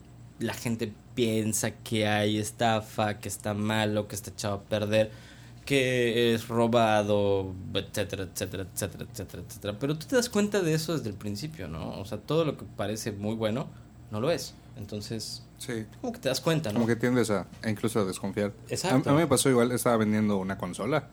la 0.42 0.54
gente 0.54 0.92
piensa 1.16 1.72
que 1.72 2.08
hay 2.08 2.38
estafa, 2.38 3.20
que 3.20 3.28
está 3.30 3.54
malo, 3.54 4.08
que 4.08 4.16
está 4.16 4.32
echado 4.32 4.56
a 4.56 4.62
perder, 4.64 5.12
que 5.66 6.34
es 6.34 6.48
robado, 6.48 7.54
etcétera, 7.74 8.24
etcétera, 8.24 8.64
etcétera, 8.74 9.06
etcétera, 9.12 9.44
etcétera. 9.48 9.78
Pero 9.80 9.98
tú 9.98 10.08
te 10.08 10.16
das 10.16 10.30
cuenta 10.30 10.62
de 10.62 10.74
eso 10.74 10.94
desde 10.98 11.10
el 11.10 11.16
principio, 11.16 11.68
¿no? 11.68 11.92
O 12.00 12.06
sea, 12.06 12.18
todo 12.18 12.44
lo 12.46 12.58
que 12.58 12.66
parece 12.76 13.12
muy 13.12 13.36
bueno 13.36 13.68
no 14.12 14.20
lo 14.20 14.32
es. 14.32 14.54
Entonces, 14.78 15.44
Sí. 15.58 15.86
como 16.02 16.12
que 16.14 16.20
te 16.20 16.30
das 16.30 16.42
cuenta, 16.42 16.70
¿no? 16.72 16.76
Como 16.76 16.88
que 16.88 16.96
tiendes 16.96 17.30
a, 17.30 17.46
a 17.62 17.70
incluso 17.70 18.00
a 18.00 18.06
desconfiar. 18.06 18.52
Exacto. 18.70 19.10
A, 19.10 19.14
a 19.14 19.16
mí 19.16 19.22
me 19.22 19.28
pasó 19.28 19.50
igual, 19.50 19.72
estaba 19.72 19.98
vendiendo 19.98 20.38
una 20.38 20.58
consola 20.58 21.08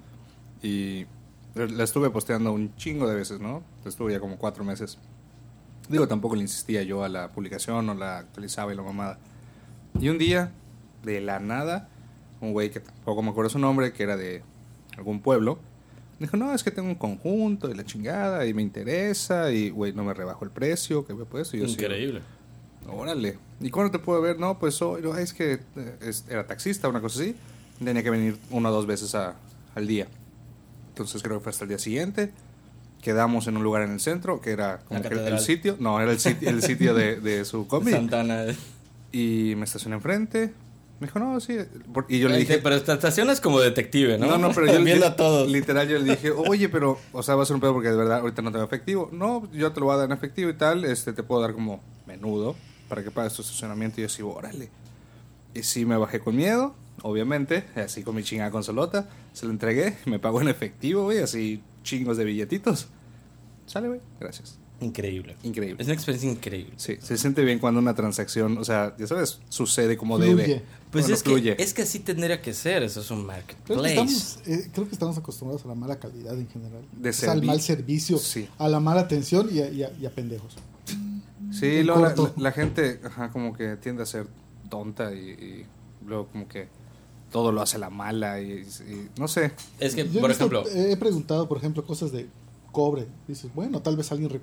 y 0.63 1.05
la 1.55 1.85
estuve 1.85 2.09
posteando 2.11 2.53
un 2.53 2.75
chingo 2.77 3.07
de 3.09 3.15
veces, 3.17 3.41
¿no? 3.41 3.63
Estuve 3.85 4.13
ya 4.13 4.21
como 4.21 4.39
cuatro 4.39 4.65
meses. 4.65 4.97
Digo, 5.89 6.07
tampoco 6.07 6.35
le 6.37 6.43
insistía 6.43 6.83
yo 6.83 7.03
a 7.05 7.09
la 7.09 7.29
publicación 7.31 7.89
o 7.89 7.95
la 7.95 8.19
actualizaba 8.19 8.73
y 8.73 8.77
la 8.77 8.83
mamada. 8.83 9.19
Y 10.01 10.09
un 10.09 10.19
día, 10.19 10.53
de 11.03 11.21
la 11.21 11.39
nada, 11.41 11.89
un 12.41 12.53
güey 12.53 12.71
que 12.71 12.81
tampoco 12.81 13.23
me 13.23 13.31
acuerdo 13.31 13.49
su 13.51 13.59
nombre, 13.59 13.93
que 13.93 14.03
era 14.03 14.17
de 14.17 14.43
algún 14.97 15.21
pueblo, 15.21 15.59
dijo, 16.21 16.37
no, 16.37 16.53
es 16.53 16.63
que 16.63 16.71
tengo 16.71 16.89
un 16.89 16.95
conjunto 16.97 17.71
y 17.71 17.75
la 17.75 17.85
chingada 17.85 18.45
y 18.47 18.53
me 18.55 18.63
interesa 18.63 19.51
y, 19.53 19.71
güey, 19.71 19.93
no 19.93 20.05
me 20.05 20.13
rebajo 20.15 20.45
el 20.45 20.51
precio 20.51 21.07
que 21.07 21.15
me 21.15 21.23
he 21.23 21.27
puesto. 21.27 21.57
Y 21.57 21.61
yo, 21.61 21.67
Increíble. 21.67 22.21
Órale. 22.91 23.39
¿Y 23.61 23.71
cuándo 23.71 23.91
te 23.91 23.99
puedo 23.99 24.21
ver? 24.21 24.39
No, 24.39 24.59
pues 24.59 24.81
hoy, 24.83 25.03
no, 25.03 25.17
es 25.17 25.33
que 25.33 25.55
eh, 25.77 25.97
es- 26.01 26.25
era 26.29 26.47
taxista, 26.47 26.89
una 26.89 27.01
cosa 27.01 27.21
así. 27.21 27.35
Tenía 27.83 28.03
que 28.03 28.11
venir 28.11 28.39
una 28.51 28.71
o 28.71 28.73
dos 28.73 28.87
veces 28.87 29.15
a- 29.15 29.35
al 29.75 29.87
día. 29.87 30.07
Entonces 30.91 31.23
creo 31.23 31.39
que 31.39 31.45
fue 31.45 31.51
hasta 31.51 31.65
el 31.65 31.69
día 31.69 31.79
siguiente. 31.79 32.33
Quedamos 33.03 33.47
en 33.47 33.57
un 33.57 33.63
lugar 33.63 33.83
en 33.83 33.93
el 33.93 34.01
centro, 34.01 34.41
que 34.41 34.51
era 34.51 34.81
como 34.81 35.01
que 35.03 35.09
el, 35.09 35.39
sitio. 35.39 35.77
No, 35.79 36.01
era 36.01 36.11
el 36.11 36.19
sitio, 36.19 36.51
el 36.51 36.63
sitio 36.63 36.95
de, 36.95 37.17
de 37.21 37.45
su 37.45 37.67
combi. 37.69 37.93
Santana. 37.93 38.47
Y 39.13 39.55
me 39.57 39.65
estacioné 39.65 39.97
enfrente. 39.97 40.53
Me 41.01 41.07
dijo, 41.07 41.21
no, 41.21 41.39
sí. 41.39 41.57
Y 42.09 42.19
yo 42.19 42.29
le 42.29 42.39
dije, 42.39 42.59
Pero 42.59 42.75
esta 42.75 42.95
estación 42.95 43.31
es 43.31 43.41
como 43.41 43.61
detective, 43.61 44.19
¿no? 44.19 44.27
no, 44.27 44.37
no, 44.39 44.51
pero 44.53 44.67
yo, 44.67 44.81
yo- 44.85 45.07
a 45.07 45.15
todos. 45.15 45.49
literal 45.49 45.89
yo 45.89 45.97
le 46.01 46.11
dije, 46.17 46.33
oye, 46.33 46.69
pero, 46.69 46.99
o 47.13 47.23
sea, 47.23 47.37
va 47.37 47.45
a 47.45 47.47
ser 47.47 47.55
un 47.55 47.61
pedo 47.61 47.73
porque 47.73 47.89
de 47.91 47.97
verdad 47.97 48.19
ahorita 48.19 48.43
no 48.43 48.51
tengo 48.51 48.65
efectivo. 48.65 49.09
No, 49.13 49.49
yo 49.53 49.71
te 49.73 49.79
lo 49.79 49.87
voy 49.87 49.95
a 49.95 49.99
dar 49.99 50.07
en 50.07 50.13
efectivo 50.17 50.51
y 50.51 50.55
tal, 50.55 50.85
este, 50.85 51.13
te 51.13 51.23
puedo 51.23 51.41
dar 51.41 51.53
como 51.53 51.81
menudo 52.07 52.57
para 52.89 53.05
que 53.05 53.13
pagues 53.13 53.33
tu 53.35 53.43
estacionamiento. 53.43 54.01
Y 54.01 54.03
yo 54.03 54.09
sí, 54.09 54.23
órale. 54.23 54.71
Y 55.55 55.63
sí 55.63 55.87
me 55.87 55.97
bajé 55.97 56.19
con 56.19 56.35
miedo, 56.35 56.75
obviamente, 57.03 57.65
así 57.77 58.03
con 58.03 58.17
mi 58.17 58.25
chingada 58.25 58.51
consolota, 58.51 59.09
se 59.33 59.47
lo 59.47 59.53
entregué, 59.53 59.97
me 60.05 60.19
pagó 60.19 60.41
en 60.43 60.49
efectivo, 60.49 61.05
güey, 61.05 61.19
así 61.21 61.63
chingos 61.89 62.17
de 62.17 62.25
billetitos. 62.25 62.89
Sale, 63.67 63.89
güey, 63.89 64.01
gracias. 64.21 64.59
Increíble. 64.81 65.37
Increíble. 65.43 65.77
Es 65.81 65.87
una 65.89 65.95
experiencia 65.95 66.31
increíble. 66.31 66.73
Sí, 66.77 66.97
se 67.01 67.19
siente 67.19 67.43
bien 67.45 67.59
cuando 67.59 67.81
una 67.81 67.95
transacción, 67.95 68.59
o 68.59 68.65
sea, 68.65 68.95
ya 68.97 69.07
sabes, 69.09 69.41
sucede 69.49 69.97
como 69.97 70.17
Fluye. 70.17 70.35
debe. 70.37 70.63
Pues 70.93 71.05
Bueno, 71.05 71.17
es, 71.17 71.23
que, 71.23 71.31
fluye. 71.31 71.63
es 71.63 71.75
que 71.75 71.83
así 71.83 71.99
tendría 71.99 72.41
que 72.41 72.55
ser. 72.55 72.83
Eso 72.85 73.01
es 73.01 73.11
un 73.11 73.25
Creo 73.27 73.43
que, 73.43 73.43
marketplace. 73.67 73.89
estamos, 73.91 74.39
eh, 74.47 74.71
creo 74.73 74.87
que 74.87 74.93
estamos 74.93 75.19
acostumbrados 75.19 75.65
a 75.65 75.69
la 75.69 75.75
mala 75.75 75.99
calidad 75.99 76.35
en 76.39 76.49
general. 76.49 76.83
De 76.93 77.11
O 77.11 77.13
sea, 77.13 77.33
al 77.33 77.43
mal 77.43 77.61
servicio, 77.61 78.19
Sí. 78.19 78.49
a 78.59 78.69
la 78.69 78.79
mala 78.81 79.01
atención 79.03 79.49
y 79.53 79.59
a, 79.61 79.69
y 79.69 79.83
a- 79.83 79.93
y 80.01 80.07
a 80.07 80.11
pendejos. 80.15 80.57
Sí, 81.51 81.83
la- 81.83 82.15
la 82.37 82.53
gente 82.53 83.01
ajá, 83.05 83.31
como 83.31 83.53
que 83.55 83.77
tiende 83.77 84.03
a 84.03 84.07
ser 84.07 84.27
tonta 84.71 85.13
y, 85.15 85.19
y 85.31 85.67
luego 86.07 86.29
como 86.29 86.47
que 86.47 86.69
todo 87.33 87.53
lo 87.53 87.61
hace 87.63 87.79
la 87.79 87.91
mala 87.91 88.41
y, 88.41 88.53
y 88.89 89.09
no 89.19 89.29
sé. 89.29 89.53
Es 89.81 89.95
que, 89.95 90.09
Yo 90.09 90.19
he 90.19 90.21
por 90.21 90.31
visto- 90.31 90.45
ejemplo, 90.47 90.65
he 90.69 90.97
preguntado, 90.97 91.49
por 91.49 91.59
ejemplo, 91.59 91.85
cosas 91.85 92.13
de 92.13 92.27
cobre. 92.73 93.07
Dices, 93.27 93.51
bueno, 93.55 93.81
tal 93.81 93.97
vez 93.97 94.11
alguien. 94.13 94.41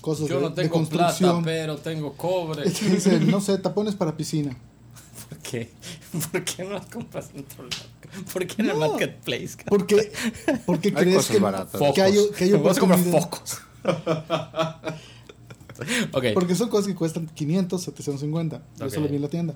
Cosas 0.00 0.28
yo 0.28 0.36
de, 0.36 0.42
no 0.42 0.48
de 0.50 0.62
tengo 0.62 0.74
plata, 0.88 1.04
construcción. 1.06 1.44
pero 1.44 1.76
tengo 1.78 2.12
cobre. 2.14 2.64
Dicen, 2.70 3.30
no 3.30 3.40
sé, 3.40 3.56
tapones 3.58 3.94
para 3.94 4.16
piscina. 4.16 4.56
¿Por 5.28 5.38
qué? 5.38 5.70
¿Por 6.32 6.44
qué 6.44 6.64
no 6.64 6.70
las 6.70 6.86
compras 6.86 7.30
en 7.34 7.40
otro 7.44 7.62
lado? 7.64 7.82
¿Por 8.32 8.46
qué 8.46 8.62
en 8.62 8.70
el 8.70 8.76
marketplace? 8.76 9.56
Porque, 9.66 10.12
porque 10.66 10.88
Hay 10.88 10.94
crees 10.94 11.26
que, 11.28 11.38
que 11.38 12.02
hay, 12.02 12.14
que 12.36 12.44
hay 12.44 12.52
Vamos 12.52 12.76
a 12.76 12.80
comprar 12.80 13.00
oportunidad. 13.00 13.22
focos. 13.22 13.58
Porque 16.34 16.54
son 16.54 16.68
cosas 16.68 16.86
que 16.88 16.94
cuestan 16.94 17.26
500, 17.28 17.80
750. 17.82 18.62
Yo 18.78 18.90
solo 18.90 19.08
vi 19.08 19.16
en 19.16 19.22
la 19.22 19.28
tienda. 19.28 19.54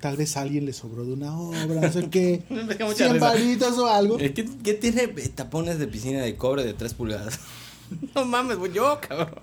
Tal 0.00 0.16
vez 0.16 0.36
a 0.36 0.40
alguien 0.40 0.64
le 0.64 0.72
sobró 0.72 1.04
de 1.04 1.12
una 1.12 1.38
obra, 1.38 1.66
no 1.66 1.92
sé 1.92 2.08
qué. 2.08 2.42
Me 2.50 2.64
da 2.74 2.86
mucha 2.86 2.96
100 3.04 3.12
risa. 3.14 3.26
varitas 3.26 3.76
o 3.78 3.86
algo. 3.86 4.16
¿Qué, 4.16 4.32
qué 4.64 4.74
tiene 4.74 5.08
tapones 5.08 5.78
de 5.78 5.86
piscina 5.86 6.22
de 6.22 6.36
cobre 6.36 6.64
de 6.64 6.72
3 6.74 6.94
pulgadas? 6.94 7.38
no 8.14 8.24
mames, 8.24 8.56
güey, 8.56 8.72
yo, 8.72 8.98
cabrón. 9.06 9.40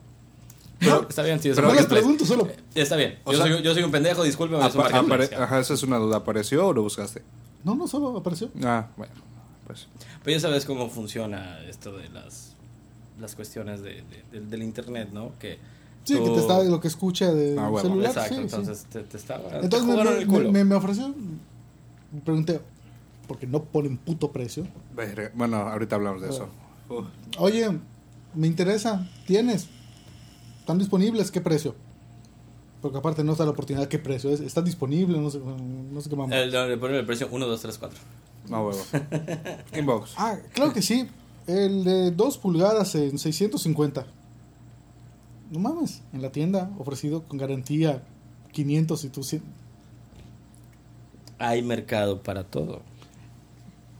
Pero, 0.80 1.08
está 1.10 1.24
bien, 1.24 1.40
sí, 1.42 1.50
es 1.50 1.56
pero 1.56 1.70
no 1.70 1.74
les 1.74 1.86
pregunto, 1.88 2.24
solo. 2.26 2.48
Eh, 2.48 2.56
Está 2.76 2.96
bien. 2.96 3.18
Yo, 3.26 3.34
sea- 3.34 3.42
soy, 3.48 3.64
yo 3.64 3.74
soy 3.74 3.84
un 3.84 3.92
pendejo, 3.92 4.24
discúlpeme. 4.24 4.64
ajá, 4.64 5.60
esa 5.60 5.74
es 5.74 5.84
una 5.84 5.98
duda. 5.98 6.18
¿Apareció 6.18 6.68
o 6.68 6.74
lo 6.74 6.84
buscaste? 6.84 7.24
No, 7.64 7.74
no, 7.76 7.88
solo 7.88 8.16
apareció. 8.18 8.50
Ah, 8.64 8.88
bueno, 8.96 9.14
pues. 9.66 9.88
Pero 10.24 10.38
ya 10.38 10.40
sabes 10.42 10.66
cómo 10.66 10.90
funciona 10.90 11.60
esto 11.68 11.98
de 11.98 12.10
las, 12.10 12.54
las 13.20 13.36
cuestiones 13.36 13.82
de, 13.82 14.04
de- 14.04 14.24
del- 14.32 14.50
del 14.52 14.62
internet, 14.64 15.10
¿no? 15.12 15.32
Que 15.40 15.58
Sí, 16.08 16.16
tú- 16.16 16.24
que 16.26 16.30
te 16.32 16.40
está 16.40 16.64
lo 16.64 16.80
que 16.80 16.88
escucha 16.88 17.34
de 17.34 17.58
Ah, 17.60 17.70
bueno. 17.70 17.90
celular. 17.90 18.10
Exacto, 18.12 18.30
sí, 18.30 18.36
sí. 18.36 18.42
entonces 18.44 18.86
te, 18.86 19.04
te 19.04 19.18
estaba. 19.18 19.50
te 19.50 19.56
Entonces 19.60 19.86
me, 19.88 19.92
jugaron 19.94 20.14
me- 20.16 20.20
el 20.22 20.28
culo. 20.28 20.52
me- 20.52 20.64
me 20.64 20.76
ofreció. 20.76 21.14
Me 22.12 22.22
pregunté, 22.22 22.62
porque 23.28 23.46
no 23.48 23.64
ponen 23.64 23.98
puto 23.98 24.32
precio. 24.32 24.66
Bueno, 25.36 25.58
ahorita 25.58 25.96
hablamos 25.98 26.22
de 26.22 26.30
eso. 26.30 26.48
Uf. 26.90 27.06
Oye, 27.40 27.68
me 28.34 28.48
interesa, 28.48 29.08
¿tienes? 29.26 29.68
¿Están 30.60 30.78
disponibles? 30.78 31.32
¿Qué 31.32 31.42
precio? 31.42 31.76
Porque 32.82 32.98
aparte 33.00 33.24
no 33.24 33.32
está 33.34 33.44
la 33.44 33.52
oportunidad, 33.52 33.88
¿qué 33.88 34.00
precio 34.00 34.30
es? 34.30 34.40
¿Está 34.40 34.62
disponible? 34.62 35.18
No 35.20 35.30
sé, 35.30 35.40
no 35.40 36.00
sé 36.00 36.10
qué 36.10 36.16
mamá. 36.16 36.36
El, 36.36 36.52
le 36.52 36.78
ponen 36.78 36.98
el 36.98 37.06
precio 37.06 37.28
1, 37.32 37.46
2, 37.48 37.62
3, 37.62 37.78
4. 37.78 38.00
No 38.50 38.68
huevo. 38.68 38.80
Inbox. 39.78 40.12
Ah, 40.16 40.38
claro 40.54 40.72
que 40.74 40.82
sí. 40.82 41.08
El 41.48 41.84
de 41.84 42.12
2 42.12 42.38
pulgadas 42.38 42.94
en 42.96 43.18
650. 43.18 44.06
No 45.52 45.60
mames, 45.60 46.02
en 46.14 46.22
la 46.22 46.32
tienda 46.32 46.72
ofrecido 46.78 47.24
con 47.24 47.38
garantía 47.38 48.04
500 48.52 49.04
y 49.06 49.10
tú 49.10 49.22
cien- 49.22 49.42
Hay 51.40 51.62
mercado 51.62 52.22
para 52.24 52.44
todo. 52.44 52.82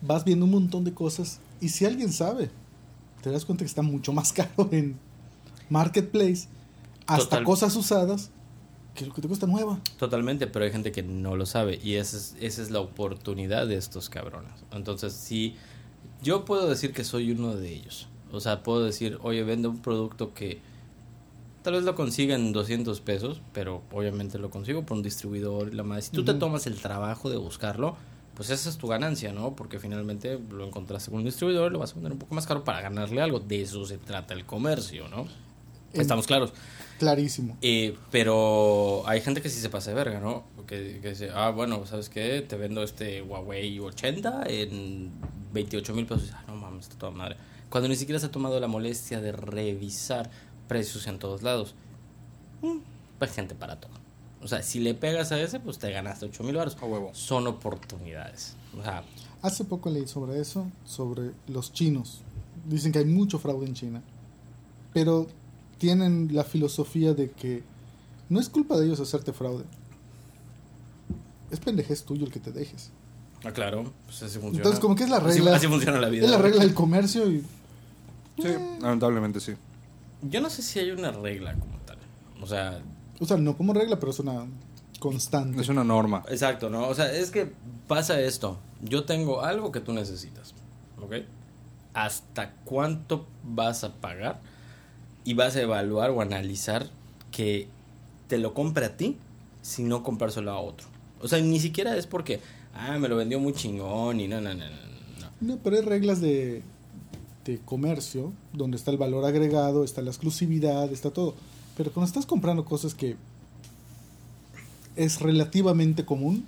vas 0.02 0.24
viendo 0.24 0.46
un 0.46 0.52
montón 0.52 0.84
de 0.84 0.94
cosas 0.94 1.40
y 1.60 1.70
si 1.70 1.86
alguien 1.86 2.12
sabe, 2.14 2.50
te 3.24 3.32
das 3.32 3.46
cuenta 3.46 3.64
que 3.64 3.68
está 3.70 3.82
mucho 3.82 4.14
más 4.14 4.32
caro 4.34 4.70
en 4.72 4.96
Marketplace, 5.70 6.48
hasta 7.08 7.24
Total. 7.26 7.44
cosas 7.44 7.76
usadas 7.76 8.30
que 8.94 9.06
lo 9.06 9.14
que 9.14 9.22
te 9.22 9.28
cuesta 9.28 9.48
nueva. 9.48 9.80
Totalmente, 9.98 10.48
pero 10.48 10.66
hay 10.66 10.72
gente 10.72 10.92
que 10.92 11.04
no 11.04 11.36
lo 11.36 11.46
sabe 11.46 11.80
y 11.84 11.96
esa 11.96 12.18
es, 12.18 12.36
esa 12.40 12.62
es 12.62 12.72
la 12.72 12.80
oportunidad 12.80 13.68
de 13.68 13.76
estos 13.76 14.10
cabrones. 14.10 14.52
Entonces, 14.72 15.14
sí, 15.14 15.56
yo 16.24 16.46
puedo 16.46 16.68
decir 16.68 16.94
que 16.94 17.04
soy 17.04 17.32
uno 17.32 17.56
de 17.56 17.74
ellos. 17.74 18.08
O 18.32 18.40
sea, 18.40 18.64
puedo 18.64 18.84
decir, 18.84 19.20
oye, 19.24 19.44
vende 19.44 19.68
un 19.68 19.78
producto 19.80 20.34
que 20.34 20.60
tal 21.68 21.74
vez 21.76 21.84
lo 21.84 21.96
consiga 21.96 22.34
en 22.34 22.54
200 22.54 23.02
pesos, 23.02 23.42
pero 23.52 23.82
obviamente 23.92 24.38
lo 24.40 24.50
consigo 24.50 24.84
por 24.86 24.96
un 24.96 25.04
distribuidor 25.04 25.68
y 25.68 25.76
la 25.76 25.84
madre. 25.84 26.02
Si 26.04 26.12
tú 26.12 26.24
te 26.24 26.34
tomas 26.34 26.66
el 26.66 26.76
trabajo 26.80 27.30
de 27.30 27.36
buscarlo, 27.36 27.98
pues 28.36 28.50
esa 28.52 28.70
es 28.70 28.78
tu 28.78 28.88
ganancia, 28.88 29.34
¿no? 29.34 29.54
Porque 29.54 29.78
finalmente 29.78 30.40
lo 30.50 30.66
encontraste 30.66 31.12
con 31.12 31.20
un 31.20 31.26
distribuidor, 31.26 31.70
lo 31.74 31.80
vas 31.80 31.92
a 31.92 31.96
vender 31.96 32.14
un 32.14 32.20
poco 32.20 32.36
más 32.36 32.48
caro 32.48 32.64
para 32.64 32.80
ganarle 32.80 33.22
algo. 33.22 33.42
De 33.42 33.64
eso 33.64 33.86
se 33.86 33.98
trata 33.98 34.34
el 34.34 34.46
comercio, 34.46 35.10
¿no? 35.10 35.28
En- 35.94 36.00
Estamos 36.00 36.26
claros. 36.26 36.54
Clarísimo. 37.00 37.58
Eh, 37.62 37.98
pero 38.12 39.04
hay 39.06 39.20
gente 39.20 39.42
que 39.42 39.50
sí 39.50 39.60
se 39.60 39.68
pasa 39.70 39.90
de 39.90 39.96
verga, 39.98 40.22
¿no? 40.22 40.46
Que, 40.68 41.00
que 41.02 41.10
dice, 41.10 41.32
ah, 41.34 41.50
bueno, 41.50 41.86
¿sabes 41.86 42.08
qué? 42.08 42.46
Te 42.48 42.56
vendo 42.56 42.82
este 42.82 43.22
Huawei 43.24 43.78
80 43.80 44.44
en 44.48 45.12
28 45.52 45.94
mil 45.94 46.06
pesos. 46.06 46.32
Ah, 46.34 46.46
no 46.48 46.56
mames, 46.56 46.86
está 46.86 46.98
toda 46.98 47.12
madre. 47.12 47.36
Cuando 47.70 47.90
ni 47.90 47.98
siquiera 47.98 48.18
se 48.20 48.28
ha 48.28 48.32
tomado 48.32 48.58
la 48.62 48.68
molestia 48.68 49.20
de 49.20 49.34
revisar 49.34 50.30
precios 50.68 51.08
en 51.08 51.20
todos 51.20 51.44
lados. 51.44 51.74
Mm, 52.62 52.78
Pues 53.20 53.32
gente 53.32 53.56
para 53.56 53.80
todo. 53.80 53.92
O 54.44 54.48
sea, 54.48 54.62
si 54.62 54.80
le 54.80 54.94
pegas 54.94 55.32
a 55.32 55.40
ese, 55.42 55.60
pues 55.60 55.80
te 55.80 55.92
ganaste 55.92 56.26
8 56.26 56.44
mil 56.44 56.56
baros. 56.56 56.78
A 56.82 56.86
huevo. 56.86 57.10
Son 57.14 57.48
oportunidades. 57.48 58.56
O 58.80 58.84
sea, 58.84 59.04
Hace 59.42 59.64
poco 59.66 59.90
leí 59.92 60.08
sobre 60.08 60.40
eso, 60.42 60.66
sobre 60.84 61.32
los 61.48 61.72
chinos. 61.72 62.22
Dicen 62.68 62.92
que 62.92 63.00
hay 63.00 63.06
mucho 63.06 63.38
fraude 63.38 63.68
en 63.68 63.76
China. 63.76 64.02
Pero 64.94 65.28
tienen 65.78 66.30
la 66.34 66.44
filosofía 66.44 67.14
de 67.14 67.30
que 67.32 67.64
no 68.30 68.40
es 68.40 68.50
culpa 68.50 68.78
de 68.78 68.88
ellos 68.88 69.00
hacerte 69.00 69.34
fraude. 69.34 69.64
Es 71.52 71.60
pendejez 71.60 72.04
tuyo 72.04 72.26
el 72.26 72.32
que 72.32 72.40
te 72.40 72.52
dejes. 72.52 72.90
ah, 73.46 73.52
claro, 73.52 73.94
pues 74.06 74.18
así 74.24 74.34
funciona. 74.40 74.58
Entonces, 74.58 74.80
como 74.80 74.96
que 74.96 75.04
es 75.04 75.10
la 75.10 75.18
Así- 75.18 75.26
regla. 75.38 75.56
Así, 75.56 75.68
funciona 75.68 76.00
la 76.00 76.10
vida. 76.10 76.26
Es 76.26 76.32
la 76.32 76.40
regla 76.40 76.62
del 76.64 76.74
comercio 76.74 77.30
y 77.32 77.42
Sí, 78.40 78.50
lamentablemente 78.82 79.40
sí. 79.40 79.54
Yo 80.30 80.42
no 80.42 80.50
sé 80.50 80.62
si 80.62 80.80
hay 80.80 80.92
una 80.92 81.12
regla 81.12 81.54
como 81.54 81.78
tal. 81.80 81.98
O 82.42 82.48
sea, 82.48 82.80
O 83.20 83.26
sea, 83.26 83.38
no 83.38 83.58
como 83.58 83.74
regla, 83.74 84.00
pero 84.00 84.12
es 84.12 84.20
una 84.20 84.46
constante. 85.00 85.62
Es 85.62 85.70
una 85.70 85.84
norma. 85.84 86.24
Exacto, 86.30 86.70
¿no? 86.70 86.88
O 86.88 86.94
sea, 86.94 87.12
es 87.12 87.32
que 87.32 87.52
pasa 87.88 88.20
esto. 88.20 88.58
Yo 88.82 89.06
tengo 89.06 89.42
algo 89.42 89.72
que 89.72 89.80
tú 89.80 89.94
necesitas, 89.94 90.54
¿ok? 91.02 91.16
¿Hasta 91.94 92.52
cuánto 92.66 93.26
vas 93.44 93.84
a 93.84 93.94
pagar? 93.96 94.40
Y 95.24 95.34
vas 95.34 95.56
a 95.56 95.62
evaluar 95.62 96.12
o 96.12 96.22
analizar 96.22 96.88
que 97.32 97.68
te 98.28 98.38
lo 98.38 98.54
compre 98.54 98.86
a 98.86 98.98
ti, 98.98 99.18
si 99.62 99.84
no 99.84 100.04
comprárselo 100.04 100.52
a 100.52 100.60
otro. 100.60 100.88
O 101.22 101.28
sea, 101.28 101.40
ni 101.42 101.60
siquiera 101.60 101.98
es 101.98 102.08
porque, 102.08 102.40
ah, 102.74 102.98
me 103.00 103.08
lo 103.08 103.16
vendió 103.16 103.40
muy 103.40 103.54
chingón 103.54 104.20
y 104.20 104.28
no, 104.28 104.40
no, 104.42 104.54
no, 104.54 104.66
no. 104.66 104.76
no. 105.20 105.28
No, 105.42 105.58
pero 105.64 105.78
hay 105.78 105.82
reglas 105.82 106.22
de, 106.22 106.62
de 107.48 107.60
comercio 107.60 108.34
donde 108.54 108.78
está 108.78 108.92
el 108.92 108.98
valor 108.98 109.26
agregado, 109.26 109.84
está 109.84 110.02
la 110.02 110.12
exclusividad, 110.12 110.92
está 110.92 111.12
todo. 111.12 111.34
Pero 111.76 111.92
cuando 111.92 112.08
estás 112.08 112.26
comprando 112.26 112.66
cosas 112.66 112.94
que 112.94 113.16
es 114.96 115.20
relativamente 115.22 116.06
común, 116.06 116.46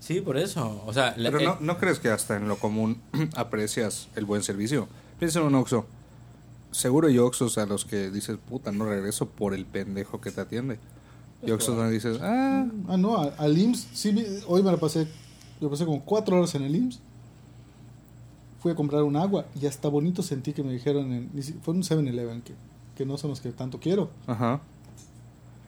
Sí, 0.00 0.20
por 0.22 0.38
eso. 0.38 0.82
O 0.86 0.92
sea, 0.92 1.14
la- 1.16 1.30
Pero 1.30 1.40
eh, 1.40 1.44
no, 1.44 1.58
¿no 1.60 1.78
crees 1.78 2.00
que 2.00 2.08
hasta 2.08 2.34
en 2.36 2.48
lo 2.48 2.56
común 2.56 2.96
aprecias 3.36 4.08
el 4.16 4.24
buen 4.24 4.42
servicio? 4.42 4.88
Piensa 5.20 5.38
en 5.40 5.46
un 5.46 5.54
Oxxo. 5.54 5.84
Seguro 6.72 7.06
hay 7.08 7.18
Oxxos 7.18 7.58
a 7.58 7.66
los 7.66 7.84
que 7.84 8.10
dices, 8.10 8.38
puta, 8.48 8.72
no 8.72 8.86
regreso 8.86 9.28
por 9.28 9.54
el 9.54 9.66
pendejo 9.66 10.20
que 10.20 10.30
te 10.32 10.40
atiende. 10.40 10.78
Y 11.46 11.50
Oxxos 11.52 11.76
donde 11.76 11.92
dices, 11.92 12.18
ah, 12.22 12.66
ah, 12.88 12.96
no, 12.96 13.18
al 13.18 13.56
IMSS, 13.58 13.86
sí, 13.92 14.26
hoy 14.48 14.62
me 14.62 14.72
la 14.72 14.78
pasé, 14.78 15.06
me 15.60 15.68
pasé 15.68 15.84
como 15.84 16.02
cuatro 16.04 16.38
horas 16.38 16.54
en 16.54 16.62
el 16.62 16.74
IMSS. 16.74 16.98
Fui 18.60 18.72
a 18.72 18.74
comprar 18.74 19.02
un 19.02 19.16
agua 19.16 19.46
y 19.60 19.66
hasta 19.66 19.88
bonito 19.88 20.22
sentí 20.22 20.52
que 20.52 20.62
me 20.62 20.72
dijeron, 20.72 21.12
en, 21.12 21.30
fue 21.62 21.74
un 21.74 21.82
7-Eleven, 21.82 22.42
que, 22.42 22.54
que 22.96 23.04
no 23.06 23.16
son 23.18 23.30
los 23.30 23.40
que 23.40 23.50
tanto 23.52 23.80
quiero. 23.80 24.10
ajá. 24.26 24.60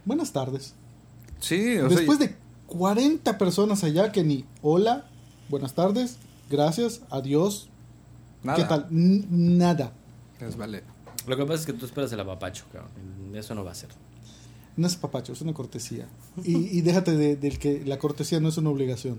Buenas 0.04 0.32
tardes. 0.32 0.74
Sí, 1.40 1.78
o 1.78 1.88
sea, 1.88 1.96
Después 1.98 2.18
de 2.18 2.34
40 2.66 3.38
personas 3.38 3.84
allá 3.84 4.10
que 4.12 4.24
ni 4.24 4.44
hola, 4.62 5.06
buenas 5.48 5.74
tardes, 5.74 6.18
gracias, 6.50 7.02
adiós, 7.10 7.68
nada. 8.42 8.58
¿qué 8.58 8.64
tal? 8.64 8.86
N- 8.90 9.24
nada. 9.30 9.92
Es 10.40 10.56
vale. 10.56 10.82
lo 11.26 11.36
que 11.36 11.44
pasa 11.44 11.60
es 11.60 11.66
que 11.66 11.72
tú 11.72 11.86
esperas 11.86 12.12
el 12.12 12.20
apapacho, 12.20 12.64
cabrón. 12.72 12.90
Eso 13.34 13.54
no 13.54 13.62
va 13.64 13.70
a 13.72 13.74
ser. 13.76 13.90
No 14.76 14.86
es 14.86 14.96
papacho, 14.96 15.32
es 15.32 15.40
una 15.42 15.52
cortesía. 15.54 16.08
Y, 16.44 16.56
y 16.78 16.80
déjate 16.80 17.12
de, 17.16 17.36
del 17.36 17.58
que 17.58 17.84
la 17.84 17.98
cortesía 17.98 18.40
no 18.40 18.48
es 18.48 18.56
una 18.56 18.70
obligación. 18.70 19.18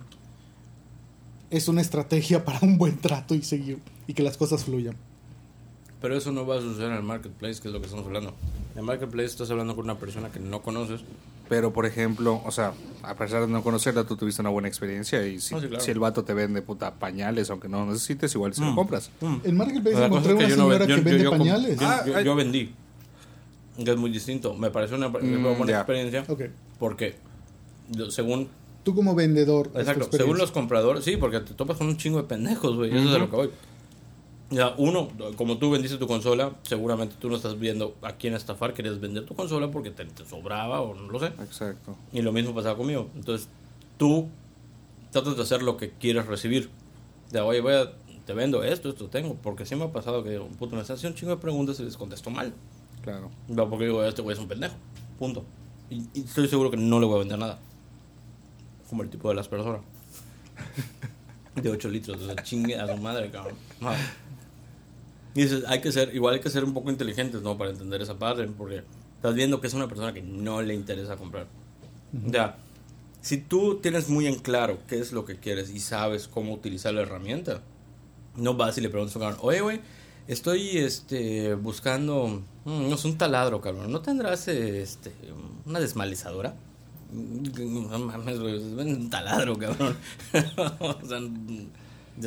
Es 1.54 1.68
una 1.68 1.82
estrategia 1.82 2.44
para 2.44 2.58
un 2.64 2.78
buen 2.80 2.98
trato 2.98 3.36
y 3.36 3.44
seguir 3.44 3.78
y 4.08 4.14
que 4.16 4.24
las 4.24 4.38
cosas 4.38 4.64
fluyan. 4.66 4.96
Pero 6.02 6.18
eso 6.18 6.32
no 6.32 6.46
va 6.48 6.58
a 6.58 6.62
suceder 6.62 6.90
en 6.90 6.98
el 6.98 7.04
marketplace, 7.04 7.62
que 7.62 7.68
es 7.68 7.74
lo 7.74 7.80
que 7.80 7.86
estamos 7.86 8.06
hablando. 8.08 8.34
En 8.74 8.80
el 8.80 8.84
marketplace 8.86 9.28
estás 9.28 9.52
hablando 9.52 9.76
con 9.76 9.86
una 9.86 9.96
persona 10.00 10.30
que 10.32 10.40
no 10.40 10.64
conoces. 10.64 11.02
Pero, 11.48 11.72
por 11.72 11.86
ejemplo, 11.86 12.42
o 12.44 12.52
sea, 12.52 12.74
a 13.04 13.14
pesar 13.16 13.42
de 13.42 13.48
no 13.48 13.62
conocerla, 13.64 14.04
tú 14.04 14.18
tuviste 14.18 14.42
una 14.42 14.50
buena 14.50 14.68
experiencia 14.68 15.26
y 15.28 15.40
si, 15.40 15.54
Ah, 15.54 15.60
sí, 15.62 15.68
claro. 15.68 15.84
si 15.84 15.92
el 15.92 16.00
vato 16.00 16.24
te 16.24 16.34
vende 16.34 16.64
puta 16.64 16.96
pañales, 16.96 17.52
aunque 17.52 17.70
no 17.70 17.86
necesites, 17.86 18.34
igual 18.34 18.54
se 18.56 18.62
lo 18.62 18.72
Mm. 18.72 18.76
compras. 18.76 19.12
En 19.44 19.56
Marketplace 19.56 20.00
La 20.00 20.08
encontré 20.08 20.32
es 20.34 20.38
que 20.40 20.44
una 20.46 20.50
yo 20.50 20.58
no 20.58 20.64
señora 20.64 20.80
ven- 20.80 20.88
yo- 20.90 20.96
que 20.96 21.02
yo- 21.02 21.06
vende 21.06 21.24
yo 21.24 21.30
pañales. 21.32 21.80
Yo, 21.80 21.88
Ah, 21.88 22.22
yo- 22.22 22.36
vendí. 22.36 22.74
Que 23.78 23.92
es 23.92 23.98
muy 23.98 24.10
distinto. 24.10 24.56
Me 24.56 24.72
pareció 24.72 24.98
una, 24.98 25.08
una 25.08 25.20
Mm, 25.22 25.58
buena 25.58 25.74
experiencia. 25.78 26.26
Ok. 26.28 26.42
Porque, 26.80 27.16
según 28.10 28.48
Tú 28.84 28.94
como 28.94 29.16
vendedor. 29.16 29.72
Exacto, 29.76 30.10
según 30.12 30.38
los 30.38 30.52
compradores, 30.52 31.06
sí, 31.06 31.18
porque 31.18 31.40
te 31.40 31.54
topas 31.54 31.78
con 31.78 31.88
un 31.88 31.98
chingo 31.98 32.18
de 32.18 32.28
pendejos, 32.28 32.76
güey, 32.76 32.96
eso 32.96 33.10
es 33.10 33.16
a 33.16 33.20
lo 33.20 33.30
que 33.30 33.36
voy. 33.36 33.50
Ya, 34.50 34.76
uno, 34.78 35.08
como 35.36 35.58
tú 35.58 35.72
vendiste 35.72 35.98
tu 35.98 36.06
consola, 36.06 36.52
seguramente 36.64 37.16
tú 37.20 37.30
no 37.30 37.38
estás 37.38 37.58
viendo 37.58 37.96
a 38.04 38.14
quién 38.14 38.36
estafar, 38.36 38.74
querías 38.74 39.00
vender 39.00 39.26
tu 39.26 39.34
consola 39.34 39.72
porque 39.72 39.90
te, 39.90 40.06
te 40.06 40.26
sobraba 40.26 40.82
o 40.82 40.94
no 40.94 41.10
lo 41.10 41.20
sé. 41.20 41.28
Exacto. 41.28 41.96
Y 42.12 42.22
lo 42.22 42.32
mismo 42.32 42.54
pasaba 42.54 42.78
conmigo. 42.78 43.10
Entonces, 43.16 43.48
tú 43.98 44.28
tratas 45.12 45.38
de 45.38 45.42
hacer 45.42 45.64
lo 45.64 45.78
que 45.78 45.92
quieres 45.92 46.28
recibir. 46.28 46.70
De, 47.32 47.40
oye, 47.40 47.62
voy 47.62 47.74
a, 47.74 47.94
te 48.26 48.34
vendo 48.34 48.64
esto, 48.64 48.90
esto 48.90 49.08
tengo. 49.08 49.36
Porque 49.42 49.66
sí 49.66 49.76
me 49.76 49.86
ha 49.86 49.92
pasado 49.92 50.24
que, 50.24 50.30
digo, 50.32 50.48
puto, 50.60 50.76
me 50.76 50.82
están 50.82 50.98
haciendo 50.98 51.16
un 51.16 51.20
chingo 51.20 51.36
de 51.36 51.42
preguntas 51.42 51.80
y 51.80 51.84
les 51.84 51.98
contesto 51.98 52.30
mal. 52.30 52.54
Claro. 53.02 53.32
No, 53.48 53.70
porque 53.70 53.86
digo, 53.86 54.04
este 54.04 54.22
güey 54.22 54.36
es 54.36 54.40
un 54.40 54.48
pendejo. 54.48 54.76
Punto. 55.18 55.44
Y, 55.90 56.04
y 56.14 56.26
estoy 56.26 56.48
seguro 56.48 56.70
que 56.70 56.78
no 56.78 57.00
le 57.00 57.08
voy 57.08 57.16
a 57.16 57.20
vender 57.20 57.40
nada. 57.40 57.60
Como 58.90 59.04
el 59.04 59.10
tipo 59.10 59.30
de 59.30 59.36
las 59.36 59.48
personas. 59.48 59.82
De 61.56 61.70
8 61.70 61.90
litros. 61.90 62.22
O 62.22 62.26
sea, 62.26 62.36
chingue 62.44 62.78
a 62.78 62.88
su 62.88 63.02
madre, 63.02 63.30
cabrón. 63.30 63.56
Y 65.36 65.44
dices, 65.44 65.64
hay 65.68 65.82
que 65.82 65.92
ser, 65.92 66.14
igual 66.16 66.36
hay 66.36 66.40
que 66.40 66.50
ser 66.50 66.64
un 66.64 66.74
poco 66.74 66.90
inteligentes, 66.90 67.42
¿no? 67.42 67.58
Para 67.58 67.72
entender 67.72 68.02
esa 68.02 68.18
parte. 68.18 68.44
Porque 68.48 68.84
estás 69.16 69.36
viendo 69.36 69.62
que 69.62 69.68
es 69.68 69.74
una 69.74 69.88
persona 69.88 70.14
que 70.14 70.22
no 70.22 70.62
le 70.62 70.74
interesa 70.74 71.16
comprar. 71.16 71.48
O 72.28 72.30
sea, 72.30 72.58
si 73.22 73.38
tú 73.38 73.80
tienes 73.80 74.10
muy 74.10 74.28
en 74.28 74.36
claro 74.36 74.80
qué 74.88 75.00
es 75.00 75.14
lo 75.14 75.26
que 75.26 75.38
quieres 75.38 75.70
y 75.70 75.80
sabes 75.80 76.28
cómo 76.28 76.54
utilizar 76.54 76.94
la 76.94 77.02
herramienta, 77.02 77.62
no 78.36 78.56
vas 78.56 78.78
y 78.78 78.82
le 78.82 78.90
preguntas 78.90 79.16
a 79.16 79.20
un 79.20 79.26
cabrón, 79.26 79.40
oye, 79.44 79.62
güey, 79.62 79.80
estoy 80.28 80.78
este, 80.78 81.54
buscando, 81.56 82.44
mm, 82.66 82.90
no 82.90 82.98
sé, 82.98 83.08
un 83.08 83.18
taladro, 83.18 83.62
cabrón. 83.62 83.92
¿No 83.92 84.02
tendrás 84.02 84.48
este, 84.48 85.12
una 85.66 85.80
desmalizadora? 85.80 86.54
No 87.14 88.00
mames, 88.00 88.40
güey, 88.40 88.56
es 88.58 88.64
un 88.64 89.10
taladro, 89.10 89.58
cabrón. 89.58 89.96
o 90.80 91.08
sea, 91.08 91.20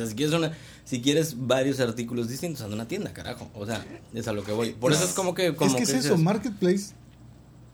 si 0.07 0.15
quieres, 0.15 0.33
una, 0.35 0.51
si 0.85 1.01
quieres 1.01 1.35
varios 1.47 1.79
artículos 1.79 2.27
distintos, 2.29 2.61
anda 2.61 2.75
una 2.75 2.87
tienda, 2.87 3.13
carajo. 3.13 3.49
O 3.55 3.65
sea, 3.65 3.85
es 4.13 4.27
a 4.27 4.33
lo 4.33 4.43
que 4.43 4.51
voy. 4.51 4.71
Por 4.73 4.91
eso 4.91 5.03
es 5.03 5.13
como 5.13 5.33
que... 5.33 5.55
Como 5.55 5.71
es 5.71 5.75
que 5.77 5.83
es 5.83 5.89
eso, 5.89 6.13
dices- 6.15 6.19
Marketplace 6.23 6.93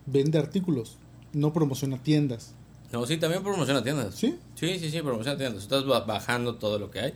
vende 0.06 0.38
artículos, 0.38 0.98
no 1.34 1.54
promociona 1.54 1.98
tiendas. 2.02 2.54
No, 2.92 3.06
sí, 3.08 3.18
también 3.18 3.42
promociona 3.42 3.82
tiendas. 3.84 4.14
¿Sí? 4.16 4.38
Sí, 4.56 4.78
sí, 4.80 4.92
sí, 4.92 5.02
promociona 5.02 5.38
tiendas. 5.38 5.64
Estás 5.64 5.86
ba- 5.86 6.02
bajando 6.02 6.56
todo 6.56 6.78
lo 6.78 6.92
que 6.92 7.00
hay. 7.00 7.14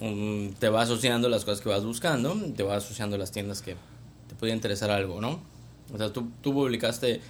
Mm, 0.00 0.54
te 0.54 0.68
va 0.70 0.82
asociando 0.82 1.28
las 1.28 1.44
cosas 1.44 1.60
que 1.60 1.68
vas 1.68 1.84
buscando. 1.84 2.34
Te 2.56 2.62
va 2.62 2.76
asociando 2.76 3.18
las 3.18 3.30
tiendas 3.32 3.60
que 3.60 3.76
te 4.28 4.34
podía 4.34 4.54
interesar 4.54 4.90
algo, 4.90 5.20
¿no? 5.20 5.40
O 5.92 5.98
sea, 5.98 6.10
tú, 6.10 6.28
tú 6.40 6.54
publicaste, 6.54 7.20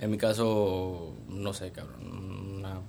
en 0.00 0.10
mi 0.10 0.18
caso, 0.18 1.14
no 1.28 1.52
sé, 1.54 1.70
cabrón, 1.72 2.56
una- 2.58 2.80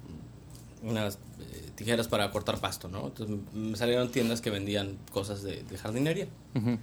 unas 0.83 1.15
eh, 1.39 1.69
tijeras 1.75 2.07
para 2.07 2.29
cortar 2.31 2.59
pasto, 2.59 2.87
¿no? 2.87 3.07
Entonces 3.07 3.35
me 3.53 3.75
salieron 3.75 4.11
tiendas 4.11 4.41
que 4.41 4.49
vendían 4.49 4.97
cosas 5.11 5.41
de, 5.43 5.63
de 5.63 5.77
jardinería. 5.77 6.27
Ujú. 6.55 6.77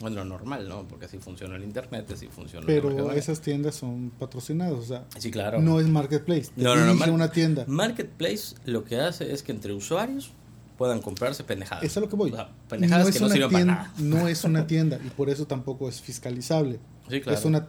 Bueno, 0.00 0.24
normal, 0.26 0.68
¿no? 0.68 0.86
Porque 0.86 1.06
así 1.06 1.18
funciona 1.18 1.56
el 1.56 1.64
internet, 1.64 2.10
así 2.12 2.26
funciona 2.26 2.60
la 2.62 2.66
Pero 2.66 3.12
esas 3.12 3.40
tiendas 3.40 3.76
son 3.76 4.10
patrocinadas, 4.18 4.74
o 4.74 4.82
sea, 4.82 5.04
Sí, 5.18 5.30
claro. 5.30 5.60
no 5.62 5.80
es 5.80 5.86
Marketplace. 5.88 6.50
Te 6.54 6.62
No, 6.62 6.76
no, 6.76 6.84
no, 6.84 6.94
Mar- 6.94 7.10
una 7.10 7.30
tienda. 7.30 7.64
Marketplace 7.66 8.56
lo 8.66 8.84
que 8.84 9.00
hace 9.00 9.32
es 9.32 9.42
que 9.42 9.52
entre 9.52 9.72
usuarios 9.72 10.32
puedan 10.76 11.00
comprarse 11.00 11.44
pendejadas. 11.44 11.82
Eso 11.84 11.92
es 11.92 11.96
a 11.96 12.00
lo 12.00 12.08
que 12.10 12.16
voy. 12.16 12.30
O 12.32 12.34
sea, 12.34 12.50
pendejadas 12.68 13.06
no 13.06 13.12
que 13.12 13.20
no 13.20 13.28
sirven 13.30 13.50
para 13.50 13.64
nada. 13.64 13.92
no 13.98 14.28
es 14.28 14.44
una 14.44 14.66
tienda 14.66 14.98
y 15.02 15.08
por 15.08 15.30
eso 15.30 15.46
tampoco 15.46 15.88
es 15.88 16.02
fiscalizable. 16.02 16.78
Sí, 17.08 17.20
claro. 17.22 17.38
Es 17.38 17.44
una 17.46 17.66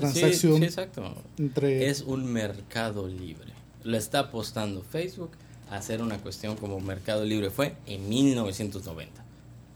transacción 0.00 0.58
Sí, 0.58 0.64
exacto. 0.64 1.14
entre 1.38 1.88
Es 1.88 2.02
un 2.02 2.24
mercado 2.32 3.06
libre. 3.08 3.52
Lo 3.84 3.96
está 3.96 4.20
apostando 4.20 4.82
Facebook 4.82 5.30
a 5.70 5.76
hacer 5.76 6.02
una 6.02 6.18
cuestión 6.18 6.56
como 6.56 6.80
mercado 6.80 7.24
libre. 7.24 7.50
Fue 7.50 7.76
en 7.86 8.08
1990. 8.08 9.24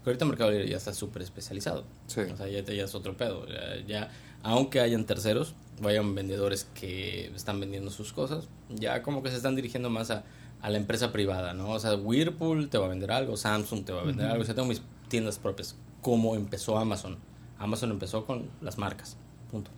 Pero 0.03 0.11
ahorita 0.13 0.25
Mercado 0.25 0.51
Libre 0.51 0.69
ya 0.69 0.77
está 0.77 0.93
súper 0.93 1.23
especializado. 1.23 1.83
Sí. 2.07 2.19
O 2.21 2.37
sea, 2.37 2.47
ya, 2.47 2.61
ya 2.63 2.83
es 2.83 2.93
otro 2.93 3.17
pedo. 3.17 3.47
Ya, 3.47 3.83
ya- 3.87 4.11
aunque 4.43 4.79
hayan 4.79 5.05
terceros, 5.05 5.55
vayan 5.81 6.13
vendedores 6.13 6.67
que 6.75 7.31
están 7.35 7.59
vendiendo 7.59 7.89
sus 7.89 8.13
cosas, 8.13 8.47
ya 8.69 9.01
como 9.01 9.23
que 9.23 9.31
se 9.31 9.37
están 9.37 9.55
dirigiendo 9.55 9.89
más 9.89 10.11
a, 10.11 10.23
a 10.61 10.69
la 10.69 10.77
empresa 10.77 11.11
privada, 11.11 11.55
¿no? 11.55 11.71
O 11.71 11.79
sea, 11.79 11.95
Whirlpool 11.95 12.69
te 12.69 12.77
va 12.77 12.85
a 12.85 12.89
vender 12.89 13.11
algo, 13.11 13.35
Samsung 13.35 13.83
te 13.83 13.93
va 13.93 14.01
a 14.01 14.05
vender 14.05 14.27
algo. 14.27 14.43
O 14.43 14.45
sea, 14.45 14.53
tengo 14.53 14.67
mis 14.67 14.83
tiendas 15.07 15.39
propias. 15.39 15.75
Como 16.03 16.35
empezó 16.35 16.77
Amazon. 16.77 17.17
Amazon 17.57 17.89
empezó 17.89 18.25
con 18.27 18.47
las 18.61 18.77
marcas. 18.77 19.17
Punto. 19.49 19.71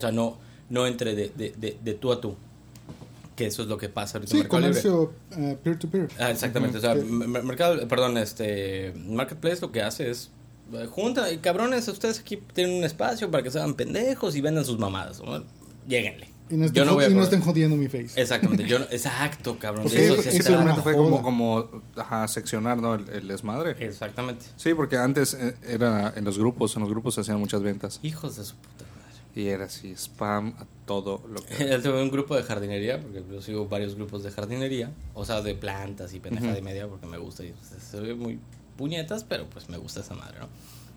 O 0.00 0.08
sea, 0.08 0.12
no, 0.12 0.38
no 0.70 0.86
entre 0.86 1.14
de, 1.14 1.30
de, 1.36 1.54
de, 1.56 1.78
de 1.82 1.94
tú 1.94 2.10
a 2.12 2.20
tú. 2.20 2.34
Que 3.36 3.46
eso 3.46 3.62
es 3.62 3.68
lo 3.68 3.78
que 3.78 3.88
pasa 3.88 4.18
ahorita 4.18 4.36
en 4.36 4.42
sí, 4.42 4.48
Mercado 4.48 4.60
Libre. 4.66 4.82
comercio 4.82 5.12
eh, 5.38 5.56
peer-to-peer. 5.62 6.08
Ah, 6.18 6.30
exactamente. 6.30 6.78
O 6.78 6.80
sea, 6.80 6.94
mercado, 6.94 7.86
perdón, 7.88 8.18
este 8.18 8.92
Marketplace 9.06 9.60
lo 9.62 9.72
que 9.72 9.82
hace 9.82 10.10
es 10.10 10.30
eh, 10.74 10.86
junta 10.90 11.30
y 11.32 11.38
cabrones, 11.38 11.88
ustedes 11.88 12.18
aquí 12.20 12.36
tienen 12.52 12.76
un 12.78 12.84
espacio 12.84 13.30
para 13.30 13.42
que 13.42 13.50
sean 13.50 13.74
pendejos 13.74 14.36
y 14.36 14.40
vendan 14.40 14.64
sus 14.64 14.78
mamadas. 14.78 15.22
¿no? 15.24 15.42
Lléguenle. 15.88 16.28
y 16.50 16.54
no, 16.56 16.60
Yo 16.60 16.66
estén, 16.66 16.86
no 16.86 16.94
voy 16.94 17.04
a 17.04 17.08
y 17.08 17.14
no 17.14 17.22
estén 17.22 17.40
jodiendo 17.40 17.76
mi 17.76 17.86
face. 17.88 18.10
Exactamente. 18.20 18.66
Yo 18.66 18.78
no- 18.78 18.84
exacto, 18.90 19.56
cabrón. 19.58 19.84
Pues 19.84 19.94
eso 19.94 20.14
eso- 20.16 20.28
eso 20.28 20.82
fue 20.82 20.92
joda. 20.92 21.04
como, 21.04 21.22
como 21.22 21.82
ajá, 21.96 22.28
seccionar 22.28 22.76
¿no? 22.78 22.94
el, 22.96 23.08
el 23.08 23.26
desmadre. 23.26 23.74
Exactamente. 23.78 24.44
Sí, 24.56 24.74
porque 24.74 24.98
antes 24.98 25.32
eh, 25.32 25.54
era 25.66 26.12
en 26.14 26.24
los 26.24 26.36
grupos, 26.38 26.76
en 26.76 26.82
los 26.82 26.90
grupos 26.90 27.14
se 27.14 27.22
hacían 27.22 27.38
muchas 27.40 27.62
ventas. 27.62 28.00
Hijos 28.02 28.36
de 28.36 28.44
su 28.44 28.54
puta. 28.56 28.84
Y 29.34 29.46
era 29.46 29.66
así, 29.66 29.92
spam 29.96 30.54
a 30.58 30.66
todo 30.86 31.22
lo 31.28 31.40
que... 31.40 31.68
Yo 31.70 31.80
tuve 31.80 32.02
un 32.02 32.10
grupo 32.10 32.34
de 32.34 32.42
jardinería, 32.42 33.00
porque 33.00 33.22
yo 33.30 33.40
sigo 33.40 33.68
varios 33.68 33.94
grupos 33.94 34.24
de 34.24 34.30
jardinería, 34.30 34.90
o 35.14 35.24
sea, 35.24 35.40
de 35.40 35.54
plantas 35.54 36.12
y 36.14 36.20
pendejada 36.20 36.58
y 36.58 36.62
media, 36.62 36.88
porque 36.88 37.06
me 37.06 37.16
gusta. 37.18 37.44
Y 37.44 37.52
pues, 37.52 37.82
se 37.82 38.00
ve 38.00 38.14
muy 38.14 38.40
puñetas, 38.76 39.24
pero 39.24 39.46
pues 39.48 39.68
me 39.68 39.76
gusta 39.76 40.00
esa 40.00 40.14
madre, 40.14 40.40
¿no? 40.40 40.48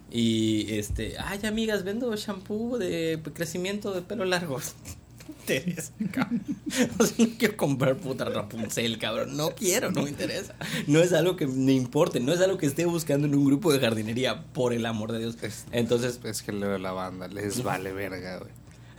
Y 0.10 0.74
este, 0.74 1.16
ay, 1.20 1.40
amigas, 1.46 1.84
vendo 1.84 2.16
shampoo 2.16 2.78
de 2.78 3.20
crecimiento 3.34 3.94
de 3.94 4.02
pelo 4.02 4.26
largo. 4.26 4.60
interesa, 5.28 5.92
cabrón. 6.12 6.44
O 7.00 7.06
sea, 7.06 7.26
no 7.28 7.34
quiero 7.38 7.58
comprar 7.58 7.96
puta 7.98 8.26
Rapunzel, 8.26 8.98
cabrón. 8.98 9.36
No 9.38 9.52
quiero, 9.52 9.92
no 9.92 10.04
me 10.04 10.10
interesa. 10.10 10.56
No 10.88 11.00
es 11.00 11.14
algo 11.14 11.36
que 11.36 11.46
me 11.48 11.74
importe, 11.74 12.20
no 12.20 12.34
es 12.34 12.40
algo 12.42 12.58
que 12.58 12.66
esté 12.66 12.86
buscando 12.86 13.28
en 13.28 13.36
un 13.36 13.46
grupo 13.46 13.72
de 13.72 13.80
jardinería, 13.80 14.44
por 14.54 14.74
el 14.74 14.86
amor 14.86 15.12
de 15.12 15.20
Dios. 15.20 15.38
Es- 15.42 15.66
Entonces, 15.72 16.20
Es 16.24 16.42
que 16.42 16.52
luego 16.52 16.78
la 16.78 16.92
banda 16.92 17.28
les 17.28 17.62
vale 17.64 17.92
verga, 17.92 18.38
güey. 18.40 18.52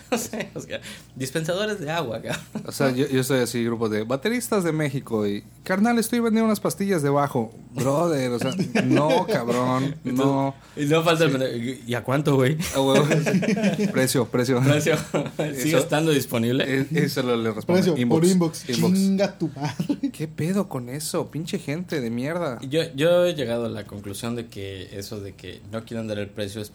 o 0.10 0.18
sea, 0.18 0.50
o 0.54 0.60
sea, 0.60 0.80
dispensadores 1.16 1.80
de 1.80 1.90
agua, 1.90 2.20
cabrón. 2.22 2.42
O 2.66 2.72
sea, 2.72 2.90
yo, 2.90 3.06
yo 3.08 3.20
estoy 3.20 3.40
así, 3.40 3.64
grupo 3.64 3.88
de 3.88 4.04
bateristas 4.04 4.64
de 4.64 4.72
México 4.72 5.26
y, 5.26 5.44
carnal, 5.62 5.98
estoy 5.98 6.20
vendiendo 6.20 6.46
unas 6.46 6.60
pastillas 6.60 7.02
de 7.02 7.10
bajo. 7.10 7.52
Brother, 7.72 8.30
o 8.32 8.38
sea, 8.38 8.52
no, 8.84 9.26
cabrón, 9.26 9.96
no. 10.04 10.54
Y 10.76 10.84
no 10.86 11.02
falta 11.02 11.24
el 11.24 11.82
¿Y 11.86 11.94
a 11.94 12.02
cuánto, 12.04 12.36
güey? 12.36 12.56
Ah, 12.74 12.80
huevo. 12.80 13.06
precio, 13.92 14.26
precio. 14.26 14.60
Precio. 14.60 14.96
¿Sigue 15.36 15.68
Eso- 15.68 15.78
estando 15.78 16.12
disponible? 16.12 16.86
Eso 16.92 17.22
lo 17.22 17.36
le 17.36 17.50
respondo. 17.52 17.82
Precio 17.82 18.08
por 18.08 18.24
inbox. 18.24 18.68
Inbox. 18.68 18.94
Chinga 18.94 19.38
tu 19.38 19.48
madre. 19.48 20.10
¿Qué 20.12 20.28
pedo 20.28 20.68
con 20.68 20.88
eso? 20.88 21.30
Pinche 21.30 21.58
gente 21.58 22.00
de 22.00 22.10
mierda. 22.10 22.58
Yo, 22.62 22.82
yo 22.94 23.24
he 23.24 23.34
llegado 23.34 23.66
a 23.66 23.68
la 23.68 23.84
conclusión 23.84 24.36
de 24.36 24.46
que 24.46 24.96
eso 24.98 25.20
de 25.20 25.34
que 25.34 25.60
no 25.72 25.84
quieren 25.84 26.06
dar 26.06 26.18
el 26.18 26.28
precio 26.28 26.60
es 26.60 26.72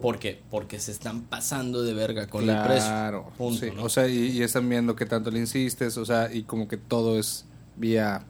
porque 0.00 0.40
porque 0.50 0.78
se 0.80 0.92
están 0.92 1.22
pasando 1.22 1.82
de 1.82 1.94
verga 1.94 2.26
con 2.26 2.48
el 2.48 2.56
precio. 2.62 2.88
Claro. 2.88 3.32
Sí. 3.58 3.70
¿no? 3.74 3.84
O 3.84 3.88
sea, 3.88 4.08
y, 4.08 4.28
y 4.28 4.42
están 4.42 4.68
viendo 4.68 4.96
qué 4.96 5.06
tanto 5.06 5.30
le 5.30 5.38
insistes, 5.40 5.96
o 5.96 6.04
sea, 6.04 6.32
y 6.32 6.42
como 6.44 6.68
que 6.68 6.76
todo 6.76 7.18
es 7.18 7.44
vía 7.76 8.24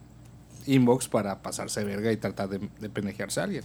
inbox 0.67 1.09
para 1.09 1.43
pasarse 1.43 1.81
de 1.81 1.87
verga 1.87 2.13
y 2.13 2.17
tratar 2.17 2.49
de, 2.49 2.69
de 2.81 2.89
pendejearse 2.91 3.41
a 3.41 3.45
alguien. 3.45 3.65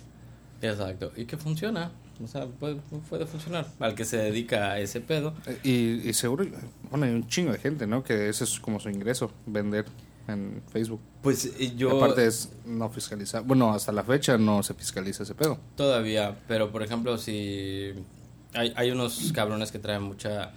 Exacto. 0.62 1.12
Y 1.16 1.26
que 1.26 1.38
funciona. 1.38 1.92
O 2.24 2.28
sea, 2.28 2.46
puede, 2.48 2.78
puede 3.10 3.26
funcionar. 3.26 3.68
Al 3.80 3.94
que 3.94 4.06
se 4.06 4.16
dedica 4.18 4.72
a 4.72 4.80
ese 4.80 5.02
pedo. 5.02 5.34
Eh, 5.46 5.60
Y, 5.64 6.10
y 6.10 6.14
seguro, 6.14 6.46
bueno, 6.90 7.06
hay 7.06 7.12
un 7.12 7.28
chingo 7.28 7.52
de 7.52 7.58
gente, 7.58 7.88
¿no? 7.88 8.04
Que 8.04 8.30
ese 8.30 8.46
es 8.46 8.60
como 8.62 8.80
su 8.80 8.90
ingreso, 8.90 9.32
vender 9.46 9.86
en 10.28 10.62
Facebook. 10.72 11.00
Pues 11.22 11.46
eh, 11.60 11.74
yo 11.76 11.98
Aparte 11.98 12.26
es 12.28 12.50
no 12.66 12.90
fiscalizar. 12.90 13.44
Bueno, 13.44 13.74
hasta 13.74 13.92
la 13.92 14.04
fecha 14.04 14.38
no 14.38 14.64
se 14.64 14.74
fiscaliza 14.74 15.24
ese 15.24 15.36
pedo. 15.36 15.60
todavía, 15.76 16.38
pero 16.48 16.72
por 16.72 16.84
ejemplo, 16.84 17.18
si 17.18 17.94
hay, 18.54 18.74
hay 18.76 18.92
unos 18.92 19.32
cabrones 19.34 19.72
que 19.72 19.80
traen 19.80 20.04
mucha, 20.04 20.52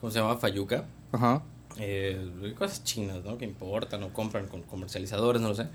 ¿cómo 0.00 0.10
se 0.10 0.18
llama? 0.18 0.36
Fayuca. 0.36 0.84
Ajá. 1.12 1.42
eh, 1.78 2.54
cosas 2.58 2.82
chinas, 2.84 3.24
¿no? 3.24 3.38
Que 3.38 3.44
importan 3.44 4.02
o 4.02 4.12
compran 4.12 4.46
con 4.48 4.62
comercializadores, 4.62 5.40
no 5.42 5.48
lo 5.48 5.54
sé. 5.54 5.66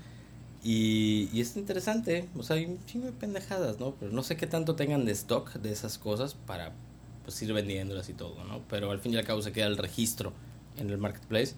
Y, 0.62 1.30
y 1.32 1.40
es 1.40 1.56
interesante, 1.56 2.28
o 2.36 2.42
sea, 2.42 2.56
hay 2.56 2.66
un 2.66 2.84
chingo 2.84 3.06
de 3.06 3.12
pendejadas, 3.12 3.80
¿no? 3.80 3.94
Pero 3.98 4.12
no 4.12 4.22
sé 4.22 4.36
qué 4.36 4.46
tanto 4.46 4.76
tengan 4.76 5.06
de 5.06 5.12
stock 5.12 5.54
de 5.54 5.72
esas 5.72 5.96
cosas 5.98 6.34
para 6.34 6.72
pues 7.24 7.40
ir 7.42 7.52
vendiéndolas 7.54 8.08
y 8.10 8.12
todo, 8.12 8.44
¿no? 8.44 8.60
Pero 8.68 8.90
al 8.90 9.00
fin 9.00 9.14
y 9.14 9.16
al 9.16 9.24
cabo 9.24 9.40
se 9.40 9.52
queda 9.52 9.66
el 9.66 9.78
registro 9.78 10.32
en 10.76 10.90
el 10.90 10.98
marketplace. 10.98 11.54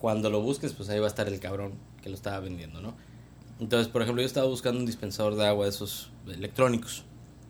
Cuando 0.00 0.30
lo 0.30 0.40
busques, 0.40 0.72
pues 0.72 0.88
ahí 0.88 0.98
va 0.98 1.06
a 1.06 1.08
estar 1.08 1.28
el 1.28 1.40
cabrón 1.40 1.72
que 2.02 2.08
lo 2.08 2.14
estaba 2.14 2.40
vendiendo, 2.40 2.80
¿no? 2.80 2.94
Entonces, 3.60 3.88
por 3.88 4.02
ejemplo, 4.02 4.22
yo 4.22 4.26
estaba 4.26 4.46
buscando 4.46 4.78
un 4.78 4.86
dispensador 4.86 5.34
de 5.34 5.46
agua 5.46 5.64
de 5.64 5.70
esos 5.70 6.10
electrónicos, 6.26 7.04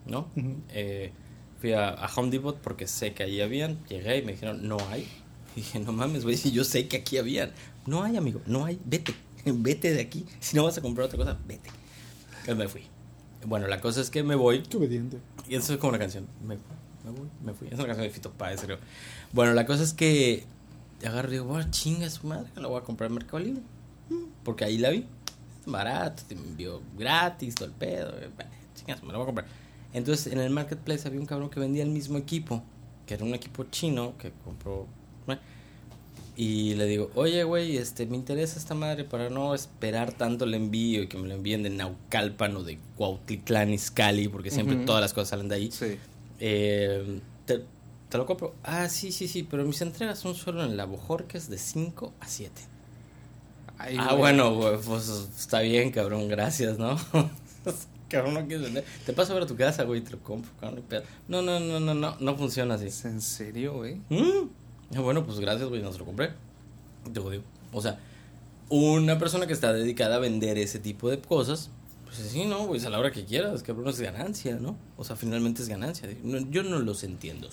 ¿no? 0.07 0.29
Ujú. 0.37 0.57
Eh, 0.71 1.13
fui 1.61 1.73
a, 1.73 1.91
a 1.91 2.11
Home 2.15 2.31
Depot 2.31 2.57
porque 2.59 2.87
sé 2.87 3.13
que 3.13 3.25
ahí 3.25 3.41
habían. 3.41 3.85
Llegué 3.87 4.19
y 4.19 4.23
me 4.23 4.33
dijeron, 4.33 4.67
no 4.67 4.79
hay. 4.91 5.07
Y 5.55 5.61
dije, 5.61 5.81
no 5.81 5.93
mames, 5.93 6.25
güey, 6.25 6.37
si 6.37 6.51
yo 6.51 6.65
sé 6.65 6.89
que 6.89 6.99
aquí 6.99 7.19
habían. 7.19 7.53
No 7.87 8.03
hay, 8.03 8.17
amigo, 8.17 8.41
no 8.47 8.65
hay. 8.65 8.81
Vete, 8.85 9.15
vete 9.45 9.93
de 9.93 10.01
aquí. 10.01 10.25
Si 10.41 10.57
no 10.57 10.65
vas 10.65 10.79
a 10.79 10.81
comprar 10.81 11.07
otra 11.07 11.19
cosa, 11.19 11.39
vete. 11.47 11.71
Y 12.47 12.55
me 12.55 12.69
fui. 12.69 12.83
Bueno, 13.45 13.67
la 13.67 13.81
cosa 13.81 14.01
es 14.01 14.11
que 14.11 14.23
me 14.23 14.35
voy. 14.35 14.63
Qué 14.63 14.77
obediente. 14.77 15.19
Y 15.49 15.57
eso 15.57 15.73
es 15.73 15.79
como 15.79 15.91
una 15.91 15.99
canción. 15.99 16.27
Me, 16.43 16.57
me 17.05 17.11
voy, 17.11 17.29
me 17.45 17.53
fui. 17.53 17.69
Es 17.69 17.75
una 17.75 17.87
canción 17.87 18.07
de 18.07 18.11
Fito 18.11 18.33
Páez, 18.33 18.61
creo. 18.63 18.79
Bueno, 19.33 19.53
la 19.53 19.67
cosa 19.67 19.83
es 19.83 19.93
que 19.93 20.45
agarro 21.07 21.29
y 21.29 21.33
digo, 21.33 21.45
bueno, 21.45 21.71
chinga 21.71 22.09
su 22.11 22.27
madre, 22.27 22.49
la 22.57 22.67
voy 22.69 22.79
a 22.81 22.85
comprar 22.85 23.09
en 23.11 23.15
Mercado 23.15 23.39
Libre. 23.41 23.63
Mm, 24.11 24.25
Porque 24.45 24.65
ahí 24.65 24.79
la 24.79 24.91
vi. 24.91 25.05
Barato, 25.67 26.23
te 26.27 26.35
envió 26.35 26.81
gratis, 26.99 27.55
todo 27.55 27.67
el 27.69 27.75
pedo. 27.75 28.11
eh, 28.21 28.31
bueno, 28.35 28.51
Chinga 28.75 28.97
su 28.97 29.03
madre, 29.03 29.13
la 29.13 29.19
voy 29.19 29.23
a 29.25 29.27
comprar. 29.27 29.47
Entonces, 29.93 30.33
en 30.33 30.39
el 30.41 30.51
marketplace 30.51 31.07
había 31.07 31.21
un 31.21 31.27
cabrón 31.27 31.51
que 31.51 31.61
vendía 31.61 31.83
el 31.83 31.91
mismo 31.91 32.19
equipo, 32.19 32.63
que 33.07 33.15
era 33.15 33.25
un 33.25 33.35
equipo 33.35 33.65
chino 33.65 34.15
que 34.19 34.33
compró. 34.45 34.87
Y 36.41 36.75
le 36.77 36.87
digo, 36.87 37.11
oye, 37.17 37.43
güey, 37.43 37.79
este, 37.79 38.07
me 38.07 38.15
interesa 38.17 38.61
esta 38.61 38.77
madre 38.77 39.03
para 39.03 39.29
no 39.29 39.57
esperar 39.57 40.13
tanto 40.13 40.45
el 40.45 40.55
envío 40.55 41.03
y 41.03 41.09
que 41.09 41.19
me 41.19 41.27
lo 41.27 41.35
envíen 41.35 41.65
de 41.65 41.71
Naucalpan 41.71 42.57
o 42.57 42.63
de 42.63 42.79
Cuautitlán, 42.95 43.71
Izcalli, 43.73 44.29
porque 44.29 44.53
siempre 44.53 44.77
todas 44.87 45.01
las 45.01 45.13
cosas 45.13 45.31
salen 45.31 45.49
de 45.49 45.55
ahí. 45.57 45.71
Sí. 45.73 45.99
Eh, 46.39 47.19
te, 47.45 47.65
te 48.09 48.19
lo 48.19 48.27
compro. 48.27 48.55
Ah, 48.63 48.89
sí, 48.89 49.13
sí, 49.13 49.29
sí, 49.29 49.43
pero 49.43 49.65
mis 49.65 49.81
entregas 49.83 50.19
son 50.19 50.35
solo 50.35 50.65
en 50.65 50.77
la 50.77 50.87
Bojorques 50.87 51.49
de 51.49 51.59
5 51.59 52.13
a 52.21 52.27
7. 52.27 52.53
Ay, 53.79 53.97
ah, 53.99 54.07
güey. 54.07 54.19
bueno, 54.19 54.55
güey, 54.55 54.79
pues 54.79 55.09
está 55.09 55.61
bien, 55.61 55.91
cabrón, 55.91 56.29
gracias, 56.29 56.79
¿no? 56.79 56.97
cabrón, 58.09 58.35
no 58.35 58.41
quieres 58.47 58.63
vender. 58.63 58.85
Te 59.07 59.13
paso 59.13 59.33
a 59.33 59.35
ver 59.35 59.45
a 59.45 59.47
tu 59.47 59.57
casa, 59.57 59.85
güey, 59.85 60.01
te 60.01 60.13
lo 60.13 60.19
compro, 60.21 60.51
cabrón, 60.61 60.85
no. 61.29 61.43
No, 61.43 61.61
no, 61.61 61.81
no, 61.81 61.95
no, 61.95 62.17
no, 62.19 62.37
funciona 62.37 62.75
así. 62.75 62.87
¿Es 62.87 63.05
en 63.05 63.21
serio, 63.21 63.75
güey? 63.75 63.97
Mm. 64.09 64.49
Ah, 64.97 65.01
Bueno, 65.01 65.25
pues 65.25 65.39
gracias, 65.39 65.69
güey, 65.69 65.83
no 65.83 65.93
se 65.93 65.99
lo 65.99 66.07
compré. 66.07 66.33
Te 67.05 67.21
digo, 67.21 67.43
o 67.73 67.81
sea, 67.81 67.99
una 68.69 69.19
persona 69.19 69.47
que 69.47 69.53
está 69.53 69.73
dedicada 69.73 70.17
a 70.17 70.19
vender 70.19 70.59
ese 70.59 70.79
tipo 70.79 71.11
de 71.11 71.21
cosas, 71.21 71.71
pues 72.17 72.29
sí, 72.31 72.45
no, 72.47 72.67
güey, 72.67 72.85
a 72.85 72.91
la 72.91 72.99
hora 72.99 73.11
que 73.13 73.25
quieras, 73.25 73.63
cabrón, 73.63 73.89
es 73.89 74.01
ganancia, 74.01 74.57
¿no? 74.57 74.77
O 74.97 75.05
sea, 75.05 75.17
finalmente 75.17 75.63
es 75.63 75.69
ganancia. 75.69 76.09
No, 76.25 76.39
yo 76.51 76.63
no 76.63 76.79
los 76.81 77.05
entiendo. 77.05 77.49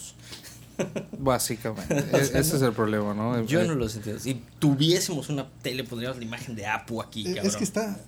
Básicamente. 1.20 1.96
E- 2.14 2.22
Ese 2.40 2.40
es 2.58 2.62
el 2.62 2.74
problema, 2.74 3.14
¿no? 3.14 3.44
Yo 3.46 3.62
Eh, 3.62 3.68
no 3.68 3.76
los 3.76 3.96
entiendo. 3.96 4.22
Si 4.22 4.42
tuviésemos 4.60 5.30
una 5.30 5.50
tele, 5.62 5.84
pondríamos 5.84 6.18
la 6.18 6.26
imagen 6.26 6.56
de 6.56 6.66
Apu 6.66 7.02
aquí, 7.02 7.22
Eh, 7.22 7.36
cabrón. 7.36 7.48
Es 7.48 7.56
que 7.56 7.64
está. 7.64 8.00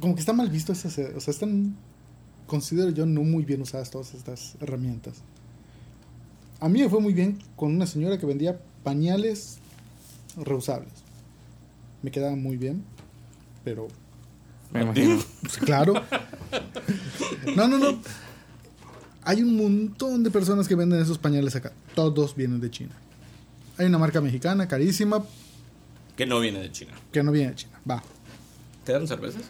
Como 0.00 0.14
que 0.14 0.20
está 0.20 0.32
mal 0.32 0.48
visto 0.50 0.72
esas. 0.72 0.96
O 0.98 1.20
sea, 1.20 1.32
están. 1.32 1.76
Considero 2.46 2.90
yo 2.90 3.06
no 3.06 3.22
muy 3.22 3.44
bien 3.44 3.62
usadas 3.62 3.90
todas 3.90 4.14
estas 4.14 4.54
herramientas. 4.60 5.16
A 6.60 6.68
mí 6.68 6.80
me 6.80 6.88
fue 6.88 7.00
muy 7.00 7.12
bien 7.12 7.38
con 7.56 7.74
una 7.74 7.86
señora 7.86 8.18
que 8.18 8.26
vendía 8.26 8.60
pañales 8.84 9.58
reusables. 10.36 10.92
Me 12.02 12.10
quedaban 12.10 12.42
muy 12.42 12.56
bien, 12.56 12.84
pero 13.64 13.88
Me 14.72 14.82
imagino. 14.82 15.22
Pues, 15.42 15.58
claro. 15.58 15.94
No, 17.56 17.68
no, 17.68 17.78
no. 17.78 17.98
Hay 19.24 19.42
un 19.42 19.56
montón 19.56 20.22
de 20.24 20.30
personas 20.30 20.66
que 20.66 20.74
venden 20.74 21.00
esos 21.00 21.18
pañales 21.18 21.54
acá. 21.54 21.72
Todos 21.94 22.34
vienen 22.34 22.60
de 22.60 22.70
China. 22.70 22.92
Hay 23.78 23.86
una 23.86 23.98
marca 23.98 24.20
mexicana 24.20 24.68
carísima 24.68 25.24
Que 26.16 26.26
no 26.26 26.40
viene 26.40 26.60
de 26.60 26.70
China. 26.72 26.92
que 27.10 27.22
no 27.22 27.30
viene 27.32 27.50
de 27.50 27.54
China. 27.56 27.80
Va. 27.88 28.02
¿Te 28.84 28.92
dan 28.92 29.06
cervezas? 29.06 29.42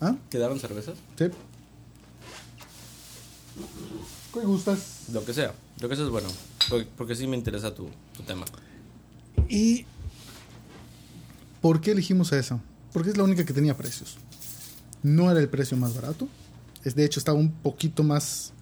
¿Ah? 0.00 0.14
¿Te 0.28 0.38
daban 0.38 0.58
cervezas? 0.58 0.96
Sí. 1.18 1.26
¿Qué 4.34 4.40
gustas? 4.40 5.04
Lo 5.12 5.24
que 5.24 5.32
sea. 5.32 5.52
Lo 5.80 5.88
que 5.88 5.96
sea 5.96 6.04
es 6.04 6.10
bueno. 6.10 6.28
Porque, 6.68 6.88
porque 6.96 7.14
sí 7.14 7.26
me 7.26 7.36
interesa 7.36 7.74
tu, 7.74 7.88
tu 8.16 8.22
tema. 8.22 8.44
¿Y 9.48 9.86
por 11.60 11.80
qué 11.80 11.92
elegimos 11.92 12.32
a 12.32 12.38
esa? 12.38 12.60
Porque 12.92 13.10
es 13.10 13.16
la 13.16 13.22
única 13.24 13.44
que 13.44 13.52
tenía 13.52 13.76
precios. 13.76 14.16
No 15.02 15.30
era 15.30 15.40
el 15.40 15.48
precio 15.48 15.76
más 15.76 15.94
barato. 15.94 16.28
Es, 16.84 16.94
de 16.94 17.04
hecho, 17.04 17.20
estaba 17.20 17.38
un 17.38 17.50
poquito 17.50 18.02
más. 18.02 18.52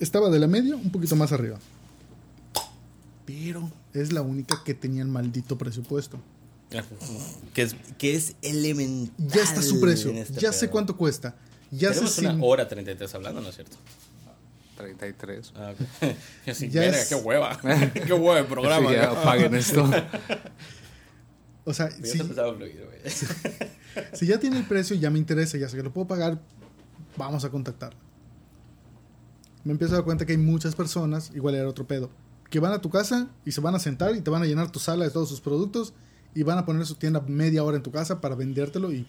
Estaba 0.00 0.28
de 0.30 0.38
la 0.38 0.46
media, 0.46 0.76
un 0.76 0.90
poquito 0.90 1.16
más 1.16 1.32
arriba. 1.32 1.58
Pero 3.24 3.70
es 3.92 4.12
la 4.12 4.22
única 4.22 4.62
que 4.64 4.74
tenía 4.74 5.02
el 5.02 5.08
maldito 5.08 5.56
presupuesto. 5.58 6.18
Que 7.54 7.62
es, 7.62 7.76
que 7.98 8.14
es 8.14 8.34
elemental. 8.42 9.12
Ya 9.28 9.42
está 9.42 9.62
su 9.62 9.80
precio. 9.80 10.10
este 10.12 10.40
Ya 10.40 10.52
sé 10.52 10.66
pedo. 10.66 10.72
cuánto 10.72 10.96
cuesta. 10.96 11.34
Ya 11.70 11.88
sé 11.88 11.94
Tenemos 11.94 12.14
si. 12.14 12.26
una 12.26 12.44
hora 12.44 12.68
33 12.68 13.14
hablando, 13.14 13.40
¿no 13.40 13.48
es 13.48 13.54
cierto? 13.56 13.76
33. 14.76 15.52
Ah, 15.56 15.72
ok. 15.72 16.08
Yo 16.46 16.52
así, 16.52 16.68
Ya 16.68 16.80
verga, 16.82 17.00
es- 17.00 17.08
qué 17.08 17.14
hueva. 17.14 17.58
qué 17.94 18.12
hueva 18.12 18.38
el 18.40 18.46
programa. 18.46 18.90
Sí, 18.90 18.96
ya 18.96 19.06
¿no? 19.06 19.12
apaguen 19.12 19.54
esto. 19.54 19.88
O 21.68 21.74
sea, 21.74 21.88
Ya 21.98 22.06
si, 22.06 22.18
si 24.12 24.26
ya 24.26 24.38
tiene 24.38 24.58
el 24.58 24.64
precio, 24.64 24.96
ya 24.96 25.10
me 25.10 25.18
interesa, 25.18 25.58
ya 25.58 25.68
sé 25.68 25.76
que 25.76 25.82
lo 25.82 25.92
puedo 25.92 26.06
pagar, 26.06 26.40
vamos 27.16 27.44
a 27.44 27.50
contactarla. 27.50 27.98
Me 29.64 29.72
empiezo 29.72 29.94
a 29.94 29.96
dar 29.96 30.04
cuenta 30.04 30.24
que 30.26 30.32
hay 30.32 30.38
muchas 30.38 30.74
personas, 30.76 31.32
igual 31.34 31.54
era 31.56 31.68
otro 31.68 31.86
pedo, 31.86 32.10
que 32.50 32.60
van 32.60 32.72
a 32.72 32.80
tu 32.80 32.90
casa 32.90 33.28
y 33.44 33.52
se 33.52 33.60
van 33.60 33.74
a 33.74 33.78
sentar 33.78 34.14
y 34.14 34.20
te 34.20 34.30
van 34.30 34.42
a 34.42 34.46
llenar 34.46 34.70
tu 34.70 34.78
sala 34.78 35.04
de 35.04 35.10
todos 35.10 35.28
sus 35.28 35.40
productos 35.40 35.92
y 36.34 36.42
van 36.44 36.58
a 36.58 36.64
poner 36.66 36.86
su 36.86 36.94
tienda 36.94 37.20
media 37.26 37.64
hora 37.64 37.76
en 37.76 37.82
tu 37.82 37.90
casa 37.90 38.20
para 38.20 38.34
vendértelo 38.36 38.92
y 38.92 39.06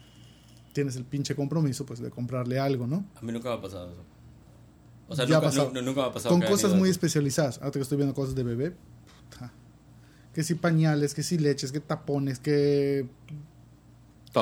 tienes 0.74 0.96
el 0.96 1.06
pinche 1.06 1.36
compromiso 1.36 1.86
pues 1.86 2.00
de 2.00 2.10
comprarle 2.10 2.60
algo, 2.60 2.88
¿no? 2.88 3.06
A 3.16 3.22
mí 3.22 3.32
nunca 3.32 3.50
me 3.50 3.56
ha 3.56 3.62
pasado 3.62 3.92
eso. 3.92 4.04
O 5.10 5.16
sea, 5.16 5.26
nunca, 5.26 5.42
pasado. 5.42 5.72
nu- 5.74 5.82
nunca 5.82 6.02
me 6.02 6.08
ha 6.08 6.12
pasado. 6.12 6.34
Con 6.38 6.42
cosas 6.48 6.74
muy 6.76 6.90
especializadas. 6.90 7.58
Ahora 7.60 7.72
que 7.72 7.80
estoy 7.80 7.98
viendo 7.98 8.14
cosas 8.14 8.36
de 8.36 8.44
bebé. 8.44 8.72
puta. 9.30 9.52
Que 10.34 10.44
si 10.44 10.56
pañales, 10.56 11.14
que 11.14 11.24
si 11.24 11.38
leches, 11.38 11.72
que 11.72 11.80
tapones, 11.80 12.40
que 12.40 13.08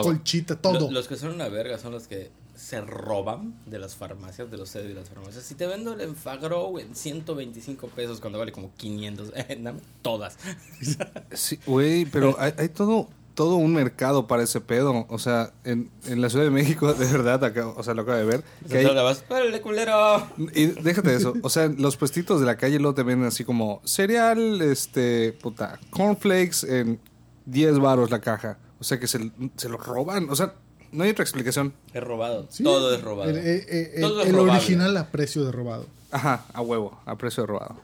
Todo. 0.01 0.03
colchita, 0.13 0.55
todo. 0.55 0.79
Lo- 0.79 0.91
Los 0.91 1.07
que 1.07 1.15
son 1.15 1.33
una 1.33 1.49
verga 1.49 1.77
son 1.77 1.91
los 1.91 2.07
que 2.07 2.31
se 2.55 2.79
roban 2.79 3.53
de 3.65 3.79
las 3.79 3.95
farmacias, 3.95 4.49
de 4.49 4.57
los 4.57 4.71
CEDIS 4.71 4.87
de 4.89 4.93
las 4.93 5.09
farmacias. 5.09 5.43
Si 5.43 5.55
te 5.55 5.67
vendo 5.67 5.91
el 5.93 6.01
Enfagrow 6.01 6.79
en 6.79 6.95
125 6.95 7.87
pesos 7.89 8.21
cuando 8.21 8.39
vale 8.39 8.51
como 8.53 8.71
500, 8.77 9.31
eh, 9.35 9.59
dame 9.61 9.79
todas. 10.01 10.37
Sí, 11.33 11.59
güey, 11.65 12.05
pero 12.05 12.35
hay, 12.39 12.53
hay 12.57 12.69
todo, 12.69 13.09
todo 13.33 13.55
un 13.55 13.73
mercado 13.73 14.25
para 14.27 14.43
ese 14.43 14.61
pedo. 14.61 15.05
O 15.09 15.19
sea, 15.19 15.51
en, 15.65 15.89
en 16.07 16.21
la 16.21 16.29
Ciudad 16.29 16.45
de 16.45 16.51
México, 16.51 16.93
de 16.93 17.05
verdad, 17.11 17.43
acá, 17.43 17.67
o 17.67 17.83
sea, 17.83 17.93
lo 17.93 18.03
acabo 18.03 18.17
de 18.19 18.23
ver. 18.25 18.43
que 18.69 18.77
hay- 18.77 18.85
vas, 18.85 19.25
¡Órale, 19.27 19.59
culero! 19.61 20.25
y 20.53 20.67
déjate 20.67 21.09
de 21.09 21.15
eso. 21.17 21.33
O 21.41 21.49
sea, 21.49 21.67
los 21.67 21.97
puestitos 21.97 22.39
de 22.39 22.45
la 22.45 22.55
calle 22.55 22.79
luego 22.79 22.95
te 22.95 23.03
venden 23.03 23.27
así 23.27 23.43
como 23.43 23.81
cereal, 23.83 24.61
este, 24.61 25.33
puta, 25.33 25.77
cornflakes 25.89 26.63
en 26.67 26.99
10 27.45 27.79
varos 27.79 28.09
la 28.11 28.21
caja. 28.21 28.57
O 28.86 28.88
sea, 28.88 28.99
que 28.99 29.07
se, 29.07 29.31
se 29.57 29.67
lo 29.67 29.77
roban. 29.77 30.29
O 30.29 30.36
sea, 30.36 30.53
no 30.91 31.03
hay 31.05 31.09
otra 31.09 31.23
explicación. 31.23 31.73
Es 31.91 32.03
robado. 32.03 32.45
Sí. 32.51 32.63
Todo 32.63 32.93
es 32.93 33.01
robado. 33.01 33.31
El, 33.31 33.38
eh, 33.38 33.65
eh, 33.67 33.91
el- 33.95 34.01
Todo 34.01 34.21
es 34.21 34.27
el 34.27 34.33
robable. 34.36 34.51
original 34.59 34.95
a 34.97 35.07
precio 35.11 35.43
de 35.43 35.51
robado. 35.51 35.88
Ajá, 36.11 36.45
a 36.53 36.61
huevo, 36.61 36.99
a 37.03 37.17
precio 37.17 37.41
de 37.41 37.47
robado. 37.47 37.77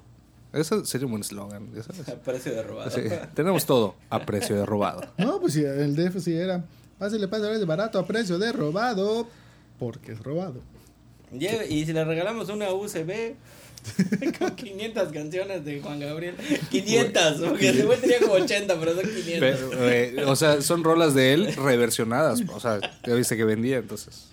Ese 0.54 0.86
sería 0.86 1.08
un 1.08 1.14
buen 1.14 1.24
ya 1.74 1.82
sabes. 1.82 2.08
A 2.08 2.16
precio 2.18 2.54
de 2.54 2.62
robado. 2.62 2.92
Sí, 2.92 3.02
tenemos 3.34 3.66
todo 3.66 3.96
a 4.12 4.20
precio 4.24 4.56
de 4.56 4.64
robado. 4.64 5.02
No, 5.18 5.40
pues 5.42 5.54
sí, 5.54 5.64
el 5.64 5.96
DF 5.96 6.20
sí 6.22 6.36
era. 6.36 6.64
Pásale, 7.00 7.28
pásale, 7.28 7.58
de 7.58 7.66
barato 7.66 7.98
a 7.98 8.06
precio 8.06 8.38
de 8.38 8.52
robado. 8.52 9.26
Porque 9.80 10.12
es 10.12 10.20
robado. 10.22 10.62
Y 11.32 11.84
si 11.84 11.94
le 11.94 12.06
regalamos 12.06 12.48
una 12.50 12.72
USB 12.72 13.34
con 14.40 14.56
500 14.56 15.12
canciones 15.12 15.66
de 15.66 15.82
Juan 15.82 16.00
Gabriel. 16.00 16.36
500, 16.70 17.42
porque 17.50 17.72
güey 17.84 18.00
tenía 18.00 18.20
como 18.20 18.34
80, 18.34 18.80
pero 18.80 18.96
son 18.96 19.04
500. 19.04 19.40
Pero, 19.40 19.90
eh, 19.90 20.24
o 20.26 20.36
sea, 20.36 20.62
son 20.62 20.84
rolas 20.84 21.14
de 21.14 21.34
él 21.34 21.56
reversionadas. 21.56 22.42
O 22.54 22.60
sea, 22.60 22.80
ya 23.06 23.14
viste 23.16 23.36
que 23.38 23.44
vendía, 23.44 23.78
entonces. 23.78 24.28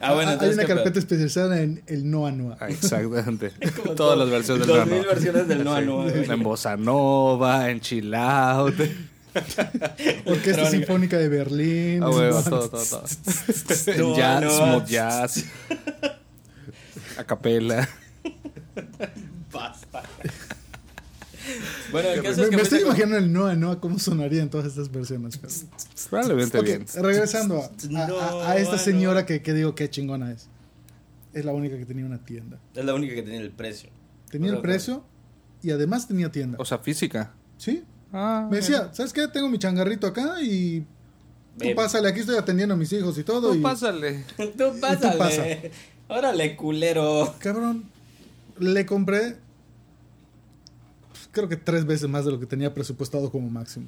ah, 0.00 0.14
bueno, 0.14 0.30
Ah, 0.30 0.32
Hay 0.32 0.32
entonces. 0.34 0.54
una 0.56 0.62
¿qué 0.64 0.68
carpeta 0.68 0.90
pedo? 0.90 0.98
especializada 1.00 1.60
en 1.62 1.82
el 1.86 2.10
Noa 2.10 2.32
Noa. 2.32 2.56
Ah, 2.60 2.68
exactamente. 2.68 3.50
Todas 3.84 3.96
todo- 3.96 4.16
las 4.16 4.30
versiones 4.30 4.66
del 4.66 4.76
2000 4.76 4.96
Nano. 4.98 5.08
versiones 5.08 5.48
del 5.48 5.64
Noa 5.64 5.80
Noa. 5.80 6.08
En 6.12 6.42
bossa 6.42 6.76
nova, 6.76 7.70
en 7.70 7.80
chill 7.80 8.12
out. 8.14 8.74
Orquesta. 10.26 10.68
Sinfónica 10.70 11.16
de 11.16 11.28
Berlín. 11.28 12.02
Ah, 12.02 12.10
huevo, 12.10 12.40
Noa- 12.40 12.44
todo, 12.50 12.68
todo, 12.68 12.84
todo. 12.84 13.04
En 13.86 14.00
Noa 14.00 14.16
jazz, 14.16 14.42
Noa. 14.42 14.66
smooth 14.66 14.86
jazz. 14.88 15.44
A 17.16 17.24
capela. 17.24 17.88
Basta. 19.52 20.02
bueno, 21.90 22.08
el 22.10 22.22
caso 22.22 22.36
Me, 22.38 22.42
es 22.44 22.50
que 22.50 22.56
me 22.56 22.58
fuiste 22.58 22.76
estoy 22.76 22.78
con- 22.80 22.86
imaginando 22.88 23.18
el 23.18 23.32
Noa 23.32 23.54
Noa 23.54 23.80
cómo 23.80 23.98
sonaría 23.98 24.42
en 24.42 24.50
todas 24.50 24.66
estas 24.66 24.90
versiones. 24.90 25.38
pero- 25.38 25.52
Probablemente 26.10 26.58
Ok, 26.58 26.64
bien. 26.64 26.86
regresando 27.00 27.60
a, 27.62 27.98
a- 28.00 28.04
a- 28.46 28.50
a 28.52 28.56
esta 28.58 28.78
señora 28.78 29.26
que, 29.26 29.42
que 29.42 29.52
digo 29.52 29.74
qué 29.74 29.90
chingona 29.90 30.32
es. 30.32 30.48
Es 31.34 31.44
la 31.44 31.52
única 31.52 31.76
que 31.78 31.86
tenía 31.86 32.04
una 32.04 32.18
tienda. 32.24 32.58
Es 32.74 32.84
la 32.84 32.94
única 32.94 33.14
que 33.14 33.22
tiene 33.22 33.38
el 33.38 33.50
precio. 33.50 33.90
Tenía 34.30 34.50
el 34.52 34.60
precio 34.60 35.04
y 35.62 35.70
además 35.70 36.06
tenía 36.06 36.30
tienda. 36.30 36.58
O 36.60 36.64
sea, 36.64 36.78
física. 36.78 37.32
¿Sí? 37.58 37.82
Ah, 38.12 38.46
Me 38.50 38.58
decía, 38.58 38.90
¿sabes 38.92 39.12
qué? 39.12 39.26
Tengo 39.28 39.48
mi 39.48 39.58
changarrito 39.58 40.06
acá 40.06 40.36
y 40.42 40.84
tú 41.58 41.74
pásale, 41.74 42.08
aquí 42.08 42.20
estoy 42.20 42.36
atendiendo 42.36 42.74
a 42.74 42.76
mis 42.76 42.92
hijos 42.92 43.16
y 43.18 43.24
todo. 43.24 43.50
Tú 43.52 43.58
y, 43.58 43.60
pásale. 43.62 44.24
Tú 44.36 44.78
pásale. 44.80 45.16
pasa. 45.18 45.44
Órale, 46.08 46.56
culero. 46.56 47.34
Cabrón, 47.38 47.84
le 48.62 48.86
compré 48.86 49.36
pues, 51.10 51.28
creo 51.30 51.48
que 51.48 51.56
tres 51.56 51.84
veces 51.86 52.08
más 52.08 52.24
de 52.24 52.30
lo 52.32 52.40
que 52.40 52.46
tenía 52.46 52.72
presupuestado 52.74 53.30
como 53.30 53.48
máximo. 53.50 53.86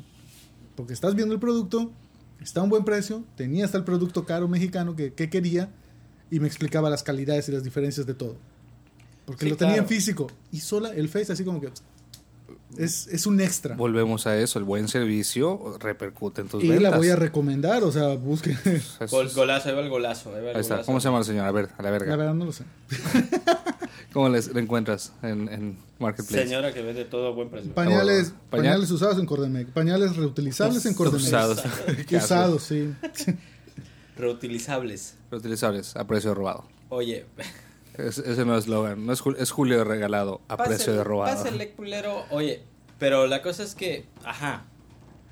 Porque 0.77 0.93
estás 0.93 1.15
viendo 1.15 1.35
el 1.35 1.41
producto, 1.41 1.93
está 2.41 2.61
a 2.61 2.65
un 2.65 2.71
buen 2.71 2.85
precio, 2.85 3.25
tenía 3.37 3.65
hasta 3.65 3.79
el 3.79 3.85
producto 3.85 4.25
caro 4.25 4.49
mexicano 4.49 4.97
que, 4.97 5.13
que 5.13 5.31
quería 5.31 5.69
y 6.31 6.41
me 6.41 6.47
explicaba 6.49 6.91
las 6.91 7.03
calidades 7.03 7.49
y 7.49 7.53
las 7.53 7.63
diferencias 7.65 8.07
de 8.07 8.15
todo. 8.15 8.37
Porque 9.25 9.45
Sí, 9.45 9.51
lo 9.51 9.57
tenía 9.57 9.77
en 9.77 9.87
físico 9.87 10.27
y 10.53 10.61
sola 10.61 10.91
el 10.91 11.09
Face 11.09 11.33
así 11.33 11.45
como 11.45 11.61
que 11.61 11.71
es, 12.77 13.07
es 13.07 13.27
un 13.27 13.41
extra. 13.41 13.77
Volvemos 13.77 14.27
a 14.27 14.37
eso. 14.37 14.59
El 14.59 14.65
buen 14.65 14.89
servicio 14.89 15.77
repercute 15.79 16.41
en 16.41 16.49
tus 16.49 16.63
Y 16.65 16.69
ventas. 16.69 16.91
la 16.91 16.97
voy 16.99 17.09
a 17.09 17.15
recomendar, 17.17 17.85
o 17.85 17.93
sea, 17.93 18.09
busque. 18.17 18.57
Gol- 19.11 19.31
golazo, 19.33 19.69
ahí 19.69 19.75
va 19.77 19.81
el 19.83 19.89
golazo. 19.89 20.31
Ahí, 20.35 20.43
va 20.43 20.51
el 20.51 20.57
Ahí 20.57 20.61
está. 20.61 20.75
golazo. 20.75 20.87
¿Cómo 20.87 21.01
se 21.01 21.05
llama 21.09 21.19
la 21.19 21.25
señora? 21.25 21.49
A 21.49 21.53
ver, 21.53 21.69
a 21.79 21.83
la 21.83 21.91
La 21.91 21.91
verga. 21.99 22.17
verdad 22.17 22.35
no 22.35 22.45
lo 22.47 22.53
sé. 22.53 22.65
¿Cómo 24.15 24.29
les- 24.31 24.49
encuentras 24.57 25.13
en, 25.23 25.49
en 25.49 25.77
Marketplace? 25.99 26.45
Señora 26.45 26.73
que 26.73 26.81
vende 26.83 27.05
todo 27.05 27.27
a 27.29 27.31
buen 27.33 27.51
precio. 27.51 27.75
Pañales, 27.75 28.33
pañales 28.49 28.91
usados 28.91 29.19
en 29.19 29.27
Cordemec, 29.27 29.69
pañales 29.69 30.17
reutilizables 30.17 30.87
en 30.87 30.95
Cordemec. 30.95 31.21
Usados. 31.27 31.63
Usados, 32.11 32.63
sí. 32.69 32.95
Reutilizables. 34.17 35.17
Reutilizables 35.31 35.97
a 35.97 36.07
precio 36.07 36.31
de 36.31 36.35
robado. 36.37 36.65
Oye, 36.89 37.27
Es- 37.99 38.19
ese 38.19 38.45
no 38.45 38.57
es 38.57 38.65
eslogan. 38.65 39.05
No 39.07 39.13
es, 39.13 39.23
es 39.39 39.51
Julio 39.51 39.83
regalado 39.85 40.41
a 40.49 40.57
precio 40.57 40.93
de 40.93 41.05
robado. 41.05 41.37
Pásale, 41.43 41.73
culero. 41.73 42.25
Oye, 42.31 42.63
pero 42.99 43.27
la 43.27 43.43
cosa 43.43 43.63
es 43.63 43.75
que, 43.75 44.07
ajá, 44.25 44.65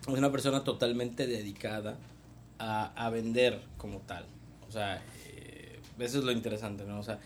es 0.03 0.09
una 0.09 0.31
persona 0.33 0.65
totalmente 0.65 1.27
dedicada 1.27 1.97
a, 2.59 2.93
a 2.97 3.11
vender 3.11 3.63
como 3.79 3.99
tal. 4.01 4.27
O 4.69 4.73
sea, 4.73 5.03
eh, 5.29 5.81
eso 5.99 6.19
es 6.19 6.25
lo 6.25 6.33
interesante, 6.33 6.85
¿no? 6.85 6.99
O 6.99 7.03
sea, 7.03 7.19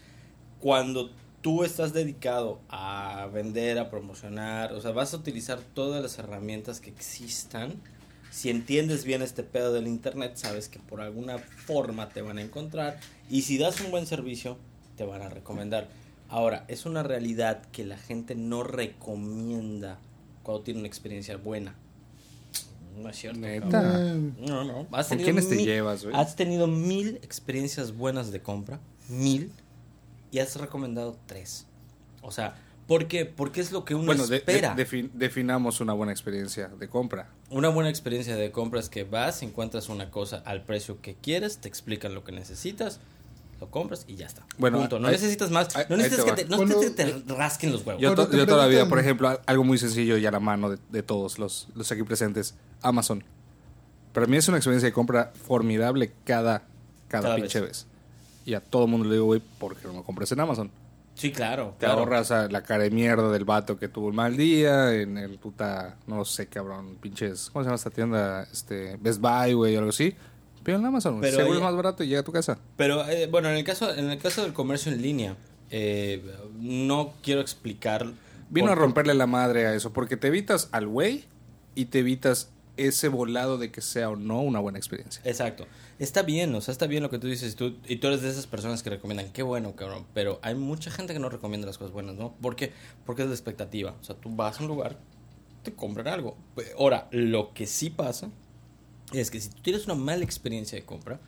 cuando 0.60 1.10
tú 1.46 1.62
estás 1.62 1.92
dedicado 1.92 2.58
a 2.68 3.28
vender, 3.32 3.78
a 3.78 3.88
promocionar, 3.88 4.72
o 4.72 4.80
sea, 4.80 4.90
vas 4.90 5.14
a 5.14 5.16
utilizar 5.18 5.60
todas 5.60 6.02
las 6.02 6.18
herramientas 6.18 6.80
que 6.80 6.90
existan. 6.90 7.72
Si 8.32 8.50
entiendes 8.50 9.04
bien 9.04 9.22
este 9.22 9.44
pedo 9.44 9.72
del 9.72 9.86
internet, 9.86 10.32
sabes 10.34 10.68
que 10.68 10.80
por 10.80 11.00
alguna 11.00 11.38
forma 11.38 12.08
te 12.08 12.20
van 12.20 12.38
a 12.38 12.42
encontrar. 12.42 12.98
Y 13.30 13.42
si 13.42 13.58
das 13.58 13.80
un 13.80 13.92
buen 13.92 14.06
servicio, 14.08 14.58
te 14.96 15.04
van 15.04 15.22
a 15.22 15.28
recomendar. 15.28 15.86
Ahora, 16.28 16.64
es 16.66 16.84
una 16.84 17.04
realidad 17.04 17.62
que 17.70 17.84
la 17.84 17.96
gente 17.96 18.34
no 18.34 18.64
recomienda 18.64 20.00
cuando 20.42 20.64
tiene 20.64 20.80
una 20.80 20.88
experiencia 20.88 21.36
buena. 21.36 21.76
No 23.00 23.08
es 23.08 23.18
cierto. 23.18 23.38
Neta. 23.38 24.14
No, 24.40 24.64
no. 24.64 24.88
Has 24.90 25.06
¿Con 25.06 25.18
tenido 25.18 25.26
quiénes 25.26 25.48
te 25.48 25.54
mil- 25.54 25.64
llevas, 25.64 26.02
güey? 26.02 26.16
Has 26.16 26.34
tenido 26.34 26.66
mil 26.66 27.20
experiencias 27.22 27.96
buenas 27.96 28.32
de 28.32 28.42
compra. 28.42 28.80
Mil. 29.08 29.52
Y 30.30 30.38
has 30.40 30.56
recomendado 30.56 31.16
tres. 31.26 31.66
O 32.22 32.30
sea, 32.32 32.56
¿por 32.86 33.06
qué? 33.08 33.24
Porque 33.26 33.60
es 33.60 33.72
lo 33.72 33.84
que 33.84 33.94
uno 33.94 34.06
Bueno, 34.06 34.24
de- 34.24 34.30
de- 34.30 34.36
espera. 34.36 34.74
defin- 34.76 35.10
definamos 35.12 35.80
una 35.80 35.92
buena 35.92 36.12
experiencia 36.12 36.68
de 36.68 36.88
compra. 36.88 37.28
Una 37.50 37.68
buena 37.68 37.88
experiencia 37.90 38.34
de 38.36 38.50
compra 38.50 38.80
es 38.80 38.88
que 38.88 39.04
vas, 39.04 39.42
encuentras 39.42 39.88
una 39.88 40.10
cosa 40.10 40.42
al 40.44 40.64
precio 40.64 41.00
que 41.00 41.14
quieres, 41.14 41.58
te 41.58 41.68
explican 41.68 42.14
lo 42.14 42.24
que 42.24 42.32
necesitas, 42.32 42.98
lo 43.60 43.70
compras 43.70 44.04
y 44.08 44.16
ya 44.16 44.26
está. 44.26 44.44
Bueno, 44.58 44.78
Punto. 44.80 44.98
No 44.98 45.06
ahí- 45.08 45.12
necesitas 45.14 45.50
más. 45.50 45.74
ahí- 45.76 45.86
no 45.88 45.96
necesitas, 45.96 46.24
te 46.26 46.30
que 46.32 46.42
te, 46.42 46.48
no 46.50 46.56
Cuando- 46.56 46.74
necesitas 46.76 47.06
que 47.06 47.20
te 47.20 47.34
rasquen 47.34 47.72
los 47.72 47.86
huevos. 47.86 48.02
Yo, 48.02 48.14
to- 48.14 48.30
yo 48.30 48.44
toda 48.46 48.62
la 48.62 48.66
vida, 48.66 48.80
preguntan- 48.80 48.88
por 48.90 48.98
ejemplo, 48.98 49.28
al- 49.28 49.40
algo 49.46 49.64
muy 49.64 49.78
sencillo 49.78 50.16
y 50.18 50.26
a 50.26 50.30
la 50.30 50.40
mano 50.40 50.70
de, 50.70 50.78
de 50.90 51.02
todos 51.02 51.38
los, 51.38 51.68
los 51.74 51.90
aquí 51.92 52.02
presentes, 52.02 52.54
Amazon. 52.82 53.22
Para 54.12 54.26
mí 54.26 54.36
es 54.36 54.48
una 54.48 54.56
experiencia 54.56 54.88
de 54.88 54.92
compra 54.92 55.32
formidable 55.46 56.12
cada, 56.24 56.64
cada, 57.08 57.22
Cada 57.22 57.36
pinche 57.36 57.60
vez. 57.60 57.68
vez. 57.70 57.86
Y 58.46 58.54
a 58.54 58.60
todo 58.60 58.86
mundo 58.86 59.06
le 59.06 59.14
digo, 59.16 59.26
güey, 59.26 59.42
¿por 59.58 59.76
qué 59.76 59.86
no 59.88 59.92
me 59.94 60.02
compras 60.02 60.32
en 60.32 60.40
Amazon? 60.40 60.70
Sí, 61.14 61.32
claro. 61.32 61.74
Te 61.78 61.86
claro. 61.86 62.00
ahorras 62.00 62.30
a 62.30 62.48
la 62.48 62.62
cara 62.62 62.84
de 62.84 62.90
mierda 62.90 63.30
del 63.30 63.44
vato 63.44 63.78
que 63.78 63.88
tuvo 63.88 64.06
un 64.08 64.14
mal 64.14 64.36
día, 64.36 64.94
en 64.94 65.18
el 65.18 65.38
puta, 65.38 65.96
no 66.06 66.24
sé, 66.24 66.46
cabrón, 66.46 66.96
pinches, 67.00 67.50
¿cómo 67.50 67.62
se 67.64 67.68
llama 67.68 67.76
esta 67.76 67.90
tienda? 67.90 68.42
Este, 68.52 68.96
Best 69.00 69.20
Buy, 69.20 69.52
güey, 69.54 69.74
o 69.76 69.78
algo 69.80 69.90
así. 69.90 70.14
Pero 70.62 70.78
en 70.78 70.84
Amazon, 70.86 71.20
Pero 71.20 71.36
seguro 71.36 71.56
es 71.58 71.62
más 71.64 71.74
barato 71.74 72.02
y 72.04 72.08
llega 72.08 72.20
a 72.20 72.24
tu 72.24 72.32
casa. 72.32 72.58
Pero 72.76 73.08
eh, 73.08 73.26
bueno, 73.28 73.48
en 73.48 73.56
el 73.56 73.64
caso 73.64 73.94
en 73.94 74.10
el 74.10 74.18
caso 74.18 74.42
del 74.42 74.52
comercio 74.52 74.92
en 74.92 75.00
línea, 75.02 75.36
eh, 75.70 76.22
no 76.58 77.14
quiero 77.22 77.40
explicar. 77.40 78.06
Vino 78.50 78.68
por- 78.68 78.76
a 78.78 78.80
romperle 78.80 79.14
la 79.14 79.26
madre 79.26 79.66
a 79.66 79.74
eso, 79.74 79.92
porque 79.92 80.16
te 80.16 80.26
evitas 80.28 80.68
al 80.72 80.86
güey 80.86 81.24
y 81.74 81.86
te 81.86 82.00
evitas 82.00 82.50
ese 82.76 83.08
volado 83.08 83.58
de 83.58 83.70
que 83.70 83.80
sea 83.80 84.10
o 84.10 84.16
no 84.16 84.40
una 84.42 84.60
buena 84.60 84.78
experiencia. 84.78 85.22
Exacto. 85.24 85.66
Está 85.98 86.22
bien, 86.22 86.54
o 86.54 86.60
sea, 86.60 86.72
está 86.72 86.86
bien 86.86 87.02
lo 87.02 87.08
que 87.10 87.18
tú 87.18 87.26
dices 87.26 87.56
tú, 87.56 87.76
y 87.86 87.96
tú 87.96 88.08
eres 88.08 88.20
de 88.20 88.28
esas 88.28 88.46
personas 88.46 88.82
que 88.82 88.90
recomiendan, 88.90 89.32
qué 89.32 89.42
bueno, 89.42 89.74
cabrón, 89.76 90.04
pero 90.12 90.38
hay 90.42 90.54
mucha 90.54 90.90
gente 90.90 91.14
que 91.14 91.18
no 91.18 91.30
recomienda 91.30 91.66
las 91.66 91.78
cosas 91.78 91.92
buenas, 91.92 92.16
¿no? 92.16 92.32
¿Por 92.34 92.54
qué? 92.54 92.72
Porque 93.06 93.22
es 93.22 93.28
la 93.28 93.34
expectativa. 93.34 93.94
O 94.00 94.04
sea, 94.04 94.14
tú 94.14 94.28
vas 94.34 94.58
a 94.58 94.62
un 94.62 94.68
lugar, 94.68 94.98
te 95.62 95.72
compran 95.72 96.08
algo. 96.08 96.36
Ahora, 96.78 97.08
lo 97.12 97.54
que 97.54 97.66
sí 97.66 97.88
pasa 97.88 98.30
es 99.12 99.30
que 99.30 99.40
si 99.40 99.48
tú 99.48 99.62
tienes 99.62 99.86
una 99.86 99.94
mala 99.94 100.22
experiencia 100.22 100.78
de 100.78 100.84
compra, 100.84 101.18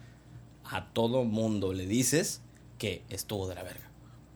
a 0.64 0.92
todo 0.92 1.24
mundo 1.24 1.72
le 1.72 1.86
dices 1.86 2.42
que 2.76 3.02
estuvo 3.08 3.48
de 3.48 3.54
la 3.54 3.62
verga. 3.62 3.88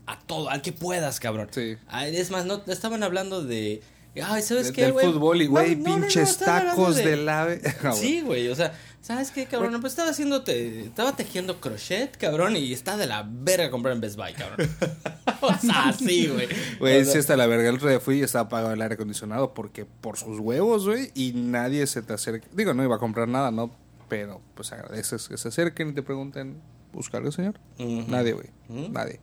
A 0.06 0.18
todo, 0.18 0.48
al 0.48 0.62
que 0.62 0.72
puedas, 0.72 1.20
cabrón. 1.20 1.48
Sí. 1.50 1.76
Es 2.06 2.30
más, 2.30 2.46
no 2.46 2.62
estaban 2.68 3.02
hablando 3.02 3.42
de. 3.44 3.82
Ay, 4.22 4.42
¿sabes 4.42 4.66
De- 4.68 4.72
qué, 4.72 4.82
del 4.82 4.92
güey? 4.92 5.06
fútbol 5.06 5.40
y, 5.42 5.46
güey, 5.46 5.76
no, 5.76 5.90
no, 5.90 5.96
no, 5.98 6.00
pinches 6.06 6.38
tacos 6.38 6.96
de- 6.96 7.06
del 7.06 7.28
ave. 7.28 7.60
Ah. 7.84 7.92
Sí, 7.92 8.20
güey, 8.20 8.48
o 8.48 8.54
sea, 8.54 8.74
¿sabes 9.02 9.30
qué, 9.30 9.44
cabrón? 9.46 9.78
Pues 9.80 9.92
estaba 9.92 10.10
haciendo, 10.10 10.42
te- 10.42 10.80
estaba 10.86 11.14
tejiendo 11.14 11.60
crochet, 11.60 12.16
cabrón, 12.16 12.56
y 12.56 12.72
está 12.72 12.96
de 12.96 13.06
la 13.06 13.28
verga 13.28 13.70
comprar 13.70 13.94
en 13.94 14.00
Best 14.00 14.16
Buy, 14.16 14.32
cabrón. 14.32 14.68
o 15.42 15.54
sea, 15.58 15.92
sí, 15.92 16.28
güey. 16.28 16.48
Güey, 16.78 17.04
sí 17.04 17.18
está 17.18 17.36
la 17.36 17.46
verga. 17.46 17.68
El 17.68 17.74
otro 17.76 17.88
día 17.90 18.00
fui 18.00 18.20
y 18.20 18.22
estaba 18.22 18.46
apagado 18.46 18.72
el 18.72 18.80
aire 18.80 18.94
acondicionado 18.94 19.52
porque 19.52 19.84
por 19.84 20.16
sus 20.16 20.38
huevos, 20.38 20.86
güey, 20.86 21.10
y 21.14 21.32
nadie 21.34 21.86
se 21.86 22.00
te 22.02 22.12
acerca. 22.14 22.46
Digo, 22.52 22.72
no 22.74 22.82
iba 22.84 22.96
a 22.96 22.98
comprar 22.98 23.28
nada, 23.28 23.50
¿no? 23.50 23.70
Pero 24.08 24.40
pues 24.54 24.72
agradeces 24.72 25.28
que 25.28 25.36
se 25.36 25.48
acerquen 25.48 25.90
y 25.90 25.92
te 25.92 26.02
pregunten 26.02 26.56
busca 26.92 27.16
algo, 27.18 27.32
señor? 27.32 27.54
Nadie, 27.78 28.32
güey. 28.34 28.46
Nadie. 28.90 29.18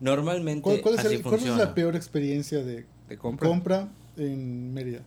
Normalmente 0.00 0.62
¿Cuál, 0.62 0.80
cuál 0.80 0.94
es 0.94 1.00
así 1.04 1.14
el- 1.16 1.22
cuál 1.22 1.34
es 1.36 1.40
funciona. 1.42 1.64
la 1.64 1.74
peor 1.74 1.96
experiencia 1.96 2.62
de 2.62 2.84
¿De 3.08 3.16
compra? 3.18 3.48
compra 3.48 3.88
en 4.16 4.72
Mérida? 4.74 5.00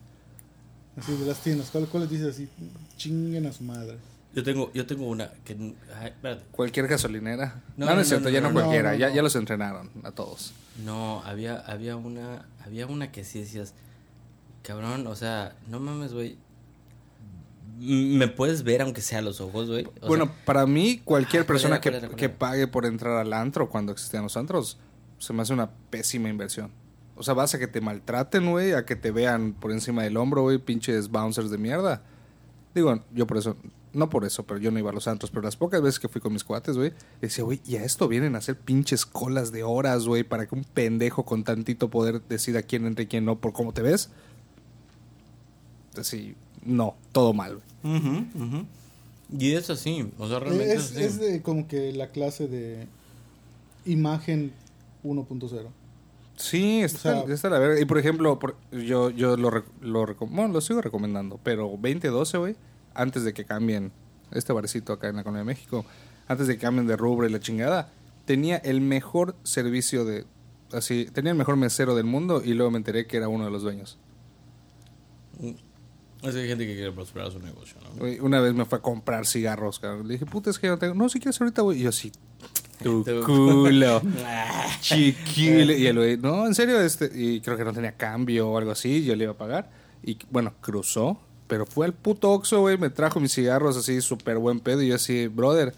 Así, 0.97 1.15
de 1.15 1.25
las 1.25 1.39
tiendas. 1.41 1.69
¿Cuál, 1.71 1.87
cuál 1.87 2.03
les 2.03 2.11
dices 2.11 2.27
así? 2.35 2.47
Chinguen 2.99 3.45
a 3.47 3.53
su 3.53 3.63
madre. 3.63 3.97
Yo 4.35 4.43
tengo, 4.43 4.71
yo 4.73 4.85
tengo 4.85 5.07
una 5.07 5.31
que... 5.43 5.73
ay. 5.95 6.39
Cualquier 6.51 6.87
gasolinera. 6.87 7.63
No, 7.77 7.85
No, 7.85 7.91
no, 7.91 7.95
no, 7.95 8.01
es 8.01 8.09
cierto, 8.09 8.25
no, 8.25 8.29
ya 8.29 8.41
no, 8.41 8.51
cualquiera. 8.53 8.91
no, 8.91 8.97
ya, 8.97 9.09
no. 9.09 9.15
ya 9.15 9.21
los 9.23 9.35
entrenaron 9.35 9.89
a 10.03 10.11
todos. 10.11 10.53
No, 10.85 11.23
había, 11.23 11.55
había 11.59 11.95
una, 11.95 12.45
había 12.63 12.85
una 12.85 13.11
que 13.11 13.23
sí 13.23 13.39
decías, 13.39 13.73
cabrón, 14.61 15.07
o 15.07 15.15
sea, 15.15 15.55
no 15.67 15.79
mames, 15.79 16.13
güey. 16.13 16.37
¿Me 17.79 18.27
puedes 18.27 18.63
ver 18.63 18.81
aunque 18.81 19.01
sea 19.01 19.19
a 19.19 19.21
los 19.21 19.39
ojos, 19.39 19.69
güey? 19.69 19.87
Bueno, 20.05 20.25
sea, 20.25 20.45
para 20.45 20.65
mí, 20.67 21.01
cualquier 21.03 21.43
Ah, 21.43 21.45
¿cuál 21.45 21.53
persona 21.55 21.75
era, 21.75 21.81
que, 21.81 21.89
era, 21.89 22.09
que 22.09 22.29
pague 22.29 22.67
por 22.67 22.85
entrar 22.85 23.17
al 23.17 23.31
antro 23.33 23.69
cuando 23.69 23.93
existían 23.93 24.23
los 24.23 24.35
antros, 24.35 24.77
se 25.17 25.33
me 25.33 25.41
hace 25.41 25.53
una 25.53 25.69
pésima 25.89 26.29
inversión. 26.29 26.71
O 27.15 27.23
sea, 27.23 27.33
vas 27.33 27.53
a 27.55 27.59
que 27.59 27.67
te 27.67 27.81
maltraten, 27.81 28.49
güey, 28.51 28.73
a 28.73 28.85
que 28.85 28.95
te 28.95 29.11
vean 29.11 29.53
por 29.53 29.71
encima 29.71 30.03
del 30.03 30.17
hombro, 30.17 30.43
güey, 30.43 30.57
pinches 30.57 31.09
bouncers 31.09 31.49
de 31.49 31.57
mierda. 31.57 32.01
Digo, 32.79 33.03
yo 33.13 33.27
por 33.27 33.37
eso, 33.37 33.57
no 33.91 34.09
por 34.09 34.23
eso, 34.23 34.43
pero 34.43 34.57
yo 34.57 34.71
no 34.71 34.79
iba 34.79 34.89
a 34.89 34.93
los 34.93 35.07
antros, 35.09 35.31
pero 35.31 35.41
las 35.43 35.57
pocas 35.57 35.81
veces 35.81 35.99
que 35.99 36.07
fui 36.07 36.21
con 36.21 36.31
mis 36.31 36.45
cuates, 36.45 36.77
güey, 36.77 36.93
decía, 37.19 37.43
güey, 37.43 37.59
y 37.65 37.75
a 37.75 37.83
esto 37.83 38.07
vienen 38.07 38.35
a 38.35 38.37
hacer 38.37 38.57
pinches 38.57 39.05
colas 39.05 39.51
de 39.51 39.63
horas, 39.63 40.05
güey, 40.05 40.23
para 40.23 40.47
que 40.47 40.55
un 40.55 40.63
pendejo 40.63 41.25
con 41.25 41.43
tantito 41.43 41.89
poder 41.89 42.21
decida 42.29 42.61
quién 42.63 42.85
entra 42.85 43.03
y 43.03 43.07
quién 43.07 43.25
no 43.25 43.37
por 43.37 43.51
cómo 43.51 43.73
te 43.73 43.81
ves. 43.81 44.09
Así, 45.97 46.35
no, 46.63 46.95
todo 47.11 47.33
mal, 47.33 47.59
güey. 47.83 48.65
Y 49.37 49.51
es 49.53 49.69
así, 49.69 50.09
o 50.17 50.27
sea, 50.29 50.39
realmente 50.39 50.73
es, 50.73 50.85
Es, 50.85 50.91
así. 50.91 51.03
es 51.03 51.19
de 51.19 51.41
como 51.41 51.67
que 51.67 51.91
la 51.91 52.11
clase 52.11 52.47
de 52.47 52.87
imagen 53.85 54.53
1.0. 55.03 55.67
Sí, 56.39 56.81
está, 56.81 57.19
O 57.21 57.25
sea- 57.25 57.33
está 57.35 57.49
la 57.49 57.59
verga. 57.59 57.79
Y 57.81 57.85
por 57.85 57.97
ejemplo, 57.97 58.39
por- 58.39 58.55
yo, 58.71 59.09
yo 59.09 59.35
lo, 59.35 59.51
lo, 59.81 60.05
recom- 60.07 60.29
bueno, 60.31 60.47
lo 60.53 60.61
sigo 60.61 60.81
recomendando, 60.81 61.37
pero 61.43 61.67
2012, 61.69 62.37
güey, 62.37 62.55
antes 62.93 63.23
de 63.25 63.33
que 63.33 63.43
cambien 63.45 63.91
este 64.31 64.53
barecito 64.53 64.93
acá 64.93 65.09
en 65.09 65.17
la 65.17 65.23
Colonia 65.23 65.39
de 65.41 65.45
México, 65.45 65.85
antes 66.27 66.47
de 66.47 66.55
que 66.55 66.61
cambien 66.61 66.87
de 66.87 66.95
rubro 66.95 67.27
y 67.27 67.31
la 67.31 67.39
chingada, 67.41 67.89
tenía 68.25 68.55
el 68.57 68.79
mejor 68.79 69.35
servicio 69.43 70.05
de, 70.05 70.25
así, 70.71 71.07
tenía 71.11 71.31
el 71.33 71.37
mejor 71.37 71.57
mesero 71.57 71.93
del 71.93 72.05
mundo 72.05 72.41
y 72.43 72.53
luego 72.53 72.71
me 72.71 72.77
enteré 72.77 73.05
que 73.05 73.17
era 73.17 73.27
uno 73.27 73.43
de 73.45 73.51
los 73.51 73.61
dueños. 73.63 73.97
Es 75.41 76.33
que 76.33 76.41
hay 76.41 76.47
gente 76.47 76.65
que 76.67 76.75
quiere 76.75 76.91
prosperar 76.91 77.31
su 77.31 77.39
negocio, 77.39 77.77
¿no? 77.81 78.05
Una 78.25 78.41
vez 78.41 78.53
me 78.53 78.65
fue 78.65 78.77
a 78.79 78.81
comprar 78.81 79.25
cigarros, 79.25 79.79
cabrón. 79.79 80.07
Le 80.07 80.13
dije, 80.15 80.25
puta, 80.25 80.49
es 80.49 80.59
que 80.59 80.67
yo 80.67 80.73
no 80.73 80.79
tengo. 80.79 80.93
No, 80.93 81.07
si 81.09 81.19
quieres 81.19 81.39
ahorita, 81.39 81.61
güey. 81.61 81.79
Y 81.79 81.83
yo 81.83 81.89
así, 81.89 82.11
tu 82.83 83.03
Tu- 83.03 83.23
culo. 83.23 84.01
Chiquile. 84.81 85.77
Y 85.77 85.87
el 85.87 85.97
güey, 85.97 86.17
no, 86.17 86.45
en 86.47 86.55
serio, 86.55 86.79
este. 86.81 87.09
Y 87.13 87.41
creo 87.41 87.57
que 87.57 87.63
no 87.65 87.73
tenía 87.73 87.93
cambio 87.93 88.49
o 88.49 88.57
algo 88.57 88.71
así. 88.71 89.03
Yo 89.03 89.15
le 89.15 89.23
iba 89.25 89.33
a 89.33 89.37
pagar. 89.37 89.69
Y 90.03 90.17
bueno, 90.29 90.53
cruzó. 90.61 91.19
Pero 91.47 91.65
fue 91.65 91.87
al 91.87 91.93
puto 91.93 92.29
Oxxo, 92.31 92.59
güey. 92.61 92.77
Me 92.77 92.91
trajo 92.91 93.19
mis 93.19 93.33
cigarros 93.33 93.75
así, 93.75 94.01
súper 94.01 94.37
buen 94.37 94.59
pedo. 94.59 94.83
Y 94.83 94.89
yo 94.89 94.95
así, 94.95 95.25
brother, 95.25 95.73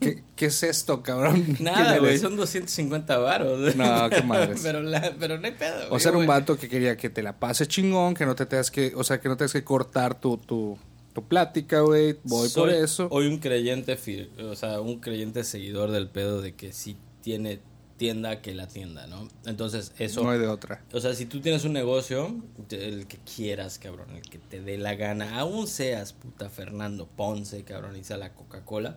¿qué, 0.00 0.22
qué 0.36 0.46
es 0.46 0.62
esto, 0.62 1.02
cabrón? 1.02 1.56
Nada, 1.60 1.88
¿Quién 1.94 1.98
güey, 2.00 2.18
son 2.18 2.36
250 2.36 3.18
varos. 3.18 3.74
No, 3.74 4.08
qué 4.10 4.22
madres. 4.22 4.60
pero, 4.62 4.80
la, 4.80 5.12
pero 5.18 5.36
no 5.38 5.46
hay 5.46 5.54
pedo, 5.54 5.88
O 5.90 5.98
sea, 5.98 6.10
era 6.10 6.18
un 6.18 6.26
vato 6.28 6.56
que 6.56 6.68
quería 6.68 6.96
que 6.96 7.10
te 7.10 7.22
la 7.24 7.32
pase 7.36 7.66
chingón, 7.66 8.14
que 8.14 8.26
no 8.26 8.36
te 8.36 8.46
tengas 8.46 8.70
que, 8.70 8.92
o 8.94 9.02
sea, 9.02 9.20
que 9.20 9.28
no 9.28 9.36
tengas 9.36 9.52
que 9.52 9.64
cortar 9.64 10.20
tu, 10.20 10.36
tu, 10.36 10.78
tu 11.20 11.26
plática, 11.28 11.80
güey. 11.80 12.16
Voy 12.24 12.48
por 12.50 12.70
eso. 12.70 13.08
Hoy 13.10 13.26
un 13.26 13.38
creyente, 13.38 13.98
o 14.42 14.54
sea, 14.54 14.80
un 14.80 15.00
creyente 15.00 15.44
seguidor 15.44 15.90
del 15.90 16.08
pedo 16.08 16.40
de 16.40 16.54
que 16.54 16.72
si 16.72 16.96
tiene 17.22 17.60
tienda, 17.96 18.40
que 18.40 18.54
la 18.54 18.68
tienda, 18.68 19.08
¿no? 19.08 19.26
Entonces, 19.44 19.92
eso... 19.98 20.22
No 20.22 20.30
hay 20.30 20.38
de 20.38 20.46
otra. 20.46 20.84
O 20.92 21.00
sea, 21.00 21.14
si 21.14 21.26
tú 21.26 21.40
tienes 21.40 21.64
un 21.64 21.72
negocio, 21.72 22.36
el 22.70 23.08
que 23.08 23.18
quieras, 23.18 23.80
cabrón, 23.80 24.10
el 24.14 24.22
que 24.22 24.38
te 24.38 24.60
dé 24.60 24.78
la 24.78 24.94
gana, 24.94 25.40
aún 25.40 25.66
seas 25.66 26.12
puta 26.12 26.48
Fernando 26.48 27.08
Ponce, 27.08 27.64
cabrón, 27.64 27.96
y 27.96 28.04
sea 28.04 28.16
la 28.16 28.34
Coca-Cola, 28.34 28.96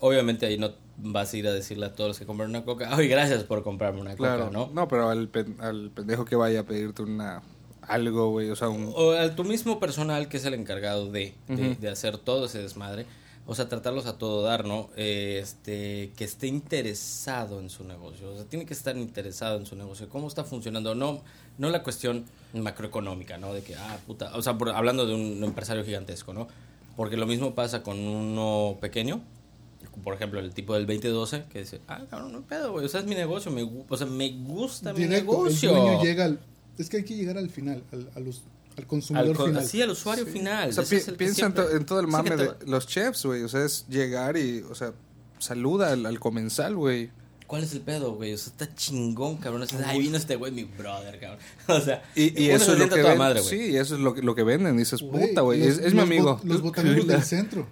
obviamente 0.00 0.44
ahí 0.46 0.58
no 0.58 0.72
vas 0.98 1.32
a 1.32 1.36
ir 1.36 1.46
a 1.46 1.52
decirle 1.52 1.86
a 1.86 1.94
todos 1.94 2.08
los 2.08 2.18
que 2.18 2.26
compran 2.26 2.50
una 2.50 2.64
Coca, 2.64 2.88
ay, 2.90 3.06
gracias 3.06 3.44
por 3.44 3.62
comprarme 3.62 4.00
una 4.00 4.16
Claro, 4.16 4.46
Coca, 4.46 4.58
¿no? 4.58 4.70
¿no? 4.74 4.88
pero 4.88 5.08
al, 5.08 5.28
pen- 5.28 5.56
al 5.60 5.92
pendejo 5.92 6.24
que 6.24 6.34
vaya 6.34 6.60
a 6.60 6.64
pedirte 6.64 7.02
una 7.02 7.42
algo, 7.88 8.30
güey, 8.30 8.50
o 8.50 8.56
sea, 8.56 8.68
un... 8.68 8.92
O 8.94 9.12
a 9.12 9.34
tu 9.34 9.44
mismo 9.44 9.78
personal 9.80 10.28
que 10.28 10.36
es 10.38 10.44
el 10.44 10.54
encargado 10.54 11.10
de, 11.10 11.34
de, 11.48 11.54
Ujú. 11.70 11.80
de 11.80 11.88
hacer 11.88 12.18
todo 12.18 12.46
ese 12.46 12.58
desmadre, 12.62 13.06
o 13.46 13.54
sea, 13.54 13.68
tratarlos 13.68 14.06
a 14.06 14.18
todo 14.18 14.42
dar, 14.42 14.64
¿no? 14.64 14.90
Eh, 14.96 15.38
Este, 15.42 16.10
que 16.16 16.24
esté 16.24 16.48
interesado 16.48 17.60
en 17.60 17.70
su 17.70 17.84
negocio, 17.84 18.30
o 18.30 18.34
sea, 18.34 18.44
tiene 18.44 18.66
que 18.66 18.74
estar 18.74 18.96
interesado 18.96 19.56
en 19.58 19.66
su 19.66 19.76
negocio, 19.76 20.08
cómo 20.08 20.26
está 20.28 20.42
funcionando, 20.44 20.94
no, 20.94 21.22
no 21.58 21.70
la 21.70 21.82
cuestión 21.82 22.24
macroeconómica, 22.54 23.38
¿no? 23.38 23.52
De 23.54 23.62
que, 23.62 23.76
ah, 23.76 23.98
puta, 24.06 24.32
o 24.36 24.42
sea, 24.42 24.58
por- 24.58 24.70
hablando 24.70 25.06
de 25.06 25.14
un 25.14 25.42
empresario 25.44 25.84
gigantesco, 25.84 26.32
¿no? 26.32 26.48
Porque 26.96 27.16
lo 27.16 27.26
mismo 27.26 27.54
pasa 27.54 27.82
con 27.82 27.98
uno 27.98 28.78
pequeño, 28.80 29.20
por 30.02 30.14
ejemplo, 30.14 30.40
el 30.40 30.52
tipo 30.52 30.74
del 30.74 30.86
2012, 30.86 31.44
que 31.50 31.60
dice, 31.60 31.80
ah, 31.88 32.02
cabrón, 32.10 32.32
no 32.32 32.42
pedo, 32.42 32.72
güey, 32.72 32.84
o 32.84 32.88
sea, 32.88 33.00
es 33.00 33.06
mi 33.06 33.14
negocio, 33.14 33.50
me, 33.52 33.62
o 33.88 33.96
sea, 33.96 34.06
me 34.06 34.30
gusta 34.30 34.92
mi 34.92 35.06
negocio. 35.06 35.70
el 35.70 35.76
dueño 35.76 36.02
llega 36.02 36.24
al... 36.24 36.40
Es 36.78 36.88
que 36.88 36.98
hay 36.98 37.04
que 37.04 37.14
llegar 37.16 37.38
al 37.38 37.48
final, 37.50 37.82
al, 37.92 38.10
a 38.14 38.20
los- 38.20 38.42
al 38.76 38.82
al, 38.82 38.86
consumidor 38.86 39.36
co- 39.36 39.46
final. 39.46 39.64
sí, 39.66 39.80
al 39.82 39.90
usuario 39.90 40.26
final. 40.26 40.68
O 40.68 40.72
sea, 40.72 40.84
pi- 40.84 41.12
piensa 41.12 41.46
en, 41.46 41.54
to- 41.54 41.70
en 41.70 41.86
todo 41.86 42.00
el 42.00 42.06
mame 42.08 42.36
de 42.36 42.50
los 42.66 42.86
chefs, 42.86 43.24
güey, 43.24 43.42
o 43.42 43.48
sea, 43.48 43.64
es 43.64 43.86
llegar 43.88 44.36
y, 44.36 44.60
o 44.70 44.74
sea, 44.74 44.92
saluda 45.38 45.92
al, 45.92 46.04
al 46.06 46.20
comensal, 46.20 46.76
güey. 46.76 47.10
¿Cuál 47.46 47.62
es 47.62 47.72
el 47.72 47.80
pedo, 47.80 48.14
güey? 48.16 48.34
O 48.34 48.38
sea, 48.38 48.50
está 48.50 48.74
chingón, 48.74 49.36
cabrón. 49.36 49.62
O 49.62 49.66
sea, 49.66 49.88
ahí 49.88 50.00
vino 50.00 50.16
este 50.16 50.34
güey, 50.36 50.50
mi 50.52 50.64
brother, 50.64 51.18
cabrón. 51.20 51.38
O 51.68 51.80
sea, 51.80 52.02
Y, 52.14 52.48
eso 52.50 52.72
es 52.72 52.78
lo 52.78 52.88
que 52.88 53.02
ven- 53.02 53.16
madre. 53.18 53.40
Sí, 53.42 53.76
eso 53.76 53.94
es 53.94 54.00
lo 54.00 54.12
que, 54.14 54.22
lo 54.22 54.34
que 54.34 54.42
venden. 54.42 54.76
Dices, 54.76 55.00
puta, 55.02 55.40
güey, 55.42 55.60
los- 55.60 55.78
es, 55.78 55.84
es 55.86 55.94
mi 55.94 56.00
amigo. 56.00 56.38
bot- 56.38 56.44
Los 56.44 56.60
botaneros 56.60 57.06
del 57.06 57.22
centro. 57.22 57.66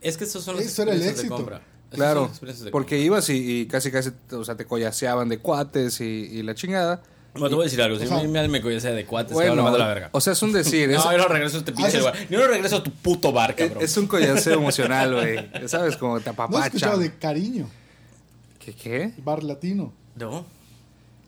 Es 0.00 0.16
que 0.16 0.24
esos 0.24 0.42
son 0.42 0.56
los 0.56 0.64
Eso 0.64 0.82
era 0.82 0.92
el 0.92 0.96
experiencias 1.02 1.16
de 1.16 1.22
éxito. 1.22 1.36
compra. 1.36 1.62
Claro, 1.90 2.30
porque 2.72 2.98
ibas 3.00 3.28
y, 3.30 3.60
y 3.60 3.66
casi 3.66 3.90
casi, 3.90 4.10
o 4.32 4.44
sea, 4.44 4.56
te 4.56 4.64
collaseaban 4.64 5.28
de 5.28 5.38
cuates 5.38 6.00
y, 6.00 6.04
y 6.04 6.42
la 6.42 6.54
chingada. 6.54 7.02
Bueno, 7.32 7.48
te 7.48 7.54
voy 7.54 7.62
a 7.62 7.64
decir 7.64 7.80
algo. 7.82 7.96
Si 7.98 8.04
O 8.04 8.08
sea, 8.08 8.18
a 8.18 8.22
mí 8.22 8.28
me, 8.28 8.48
me 8.48 8.60
cogiese 8.60 8.92
de 8.92 9.04
cuates, 9.06 9.32
Bueno, 9.34 9.62
te 9.62 9.68
a 9.74 9.78
la 9.78 9.86
verga. 9.86 10.08
o 10.12 10.20
sea, 10.20 10.32
es 10.32 10.42
un 10.42 10.52
decir, 10.52 10.90
es, 10.90 10.96
no, 10.98 11.12
yo 11.12 11.18
no 11.18 11.28
regreso 11.28 11.56
a 11.56 11.60
este 11.60 11.72
pinche 11.72 11.96
Ah, 11.96 12.00
lugar. 12.00 12.14
Yo 12.28 12.38
no 12.40 12.46
regreso 12.48 12.76
a 12.76 12.82
tu 12.82 12.90
puto 12.90 13.30
bar, 13.32 13.50
es, 13.50 13.56
cabrón. 13.56 13.84
es 13.84 13.96
un 13.96 14.06
collaseo 14.06 14.54
emocional, 14.54 15.14
güey. 15.14 15.68
¿Sabes? 15.68 15.96
Como 15.96 16.18
te 16.20 16.32
No 16.32 16.58
has 16.58 16.66
escuchado 16.66 16.98
de 16.98 17.14
cariño, 17.16 17.68
¿Qué 18.58 18.74
qué? 18.74 19.12
bar 19.18 19.42
latino. 19.44 19.92
No. 20.16 20.44